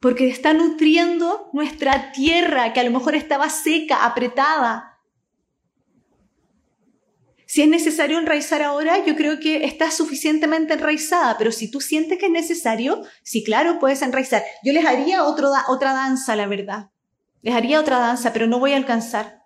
porque 0.00 0.28
está 0.28 0.52
nutriendo 0.52 1.50
nuestra 1.52 2.12
tierra 2.12 2.72
que 2.72 2.80
a 2.80 2.84
lo 2.84 2.90
mejor 2.90 3.14
estaba 3.14 3.50
seca, 3.50 4.04
apretada. 4.04 4.98
Si 7.46 7.62
es 7.62 7.68
necesario 7.68 8.18
enraizar 8.18 8.62
ahora, 8.62 9.04
yo 9.04 9.16
creo 9.16 9.40
que 9.40 9.64
está 9.64 9.90
suficientemente 9.90 10.74
enraizada, 10.74 11.36
pero 11.38 11.50
si 11.50 11.70
tú 11.70 11.80
sientes 11.80 12.18
que 12.18 12.26
es 12.26 12.32
necesario, 12.32 13.02
sí, 13.22 13.42
claro, 13.42 13.78
puedes 13.78 14.02
enraizar. 14.02 14.44
Yo 14.62 14.72
les 14.72 14.84
haría 14.84 15.24
otra 15.24 15.92
danza, 15.92 16.36
la 16.36 16.46
verdad. 16.46 16.90
Les 17.40 17.54
haría 17.54 17.80
otra 17.80 17.98
danza, 17.98 18.32
pero 18.32 18.46
no 18.46 18.58
voy 18.58 18.74
a 18.74 18.76
alcanzar. 18.76 19.42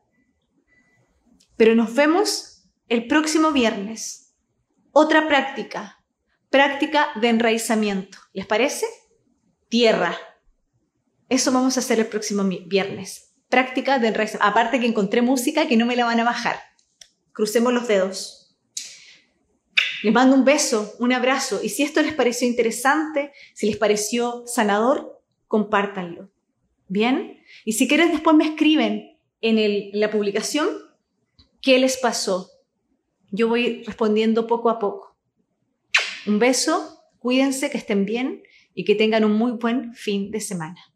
Pero 1.56 1.74
nos 1.76 1.94
vemos 1.94 2.64
el 2.88 3.06
próximo 3.06 3.52
viernes. 3.52 4.34
Otra 4.90 5.28
práctica, 5.28 6.04
práctica 6.50 7.08
de 7.20 7.28
enraizamiento. 7.28 8.18
¿Les 8.32 8.46
parece? 8.46 8.86
Tierra. 9.68 10.18
Eso 11.32 11.50
vamos 11.50 11.78
a 11.78 11.80
hacer 11.80 11.98
el 11.98 12.08
próximo 12.08 12.44
viernes. 12.44 13.32
Práctica 13.48 13.98
de 13.98 14.08
enraizamiento. 14.08 14.46
Aparte 14.46 14.78
que 14.78 14.86
encontré 14.86 15.22
música 15.22 15.66
que 15.66 15.78
no 15.78 15.86
me 15.86 15.96
la 15.96 16.04
van 16.04 16.20
a 16.20 16.24
bajar. 16.24 16.60
Crucemos 17.32 17.72
los 17.72 17.88
dedos. 17.88 18.54
Les 20.02 20.12
mando 20.12 20.36
un 20.36 20.44
beso, 20.44 20.92
un 20.98 21.10
abrazo. 21.14 21.60
Y 21.62 21.70
si 21.70 21.84
esto 21.84 22.02
les 22.02 22.12
pareció 22.12 22.46
interesante, 22.46 23.32
si 23.54 23.64
les 23.64 23.78
pareció 23.78 24.44
sanador, 24.46 25.22
compártanlo. 25.48 26.30
¿Bien? 26.88 27.42
Y 27.64 27.72
si 27.72 27.88
quieren, 27.88 28.12
después 28.12 28.36
me 28.36 28.44
escriben 28.44 29.18
en, 29.40 29.98
la 29.98 30.10
publicación 30.10 30.68
qué 31.62 31.78
les 31.78 31.96
pasó. 31.96 32.50
Yo 33.30 33.48
voy 33.48 33.84
respondiendo 33.84 34.46
poco 34.46 34.68
a 34.68 34.78
poco. 34.78 35.16
Un 36.26 36.38
beso, 36.38 37.02
cuídense, 37.20 37.70
que 37.70 37.78
estén 37.78 38.04
bien 38.04 38.42
y 38.74 38.84
que 38.84 38.94
tengan 38.94 39.24
un 39.24 39.32
muy 39.32 39.52
buen 39.52 39.94
fin 39.94 40.30
de 40.30 40.42
semana. 40.42 40.91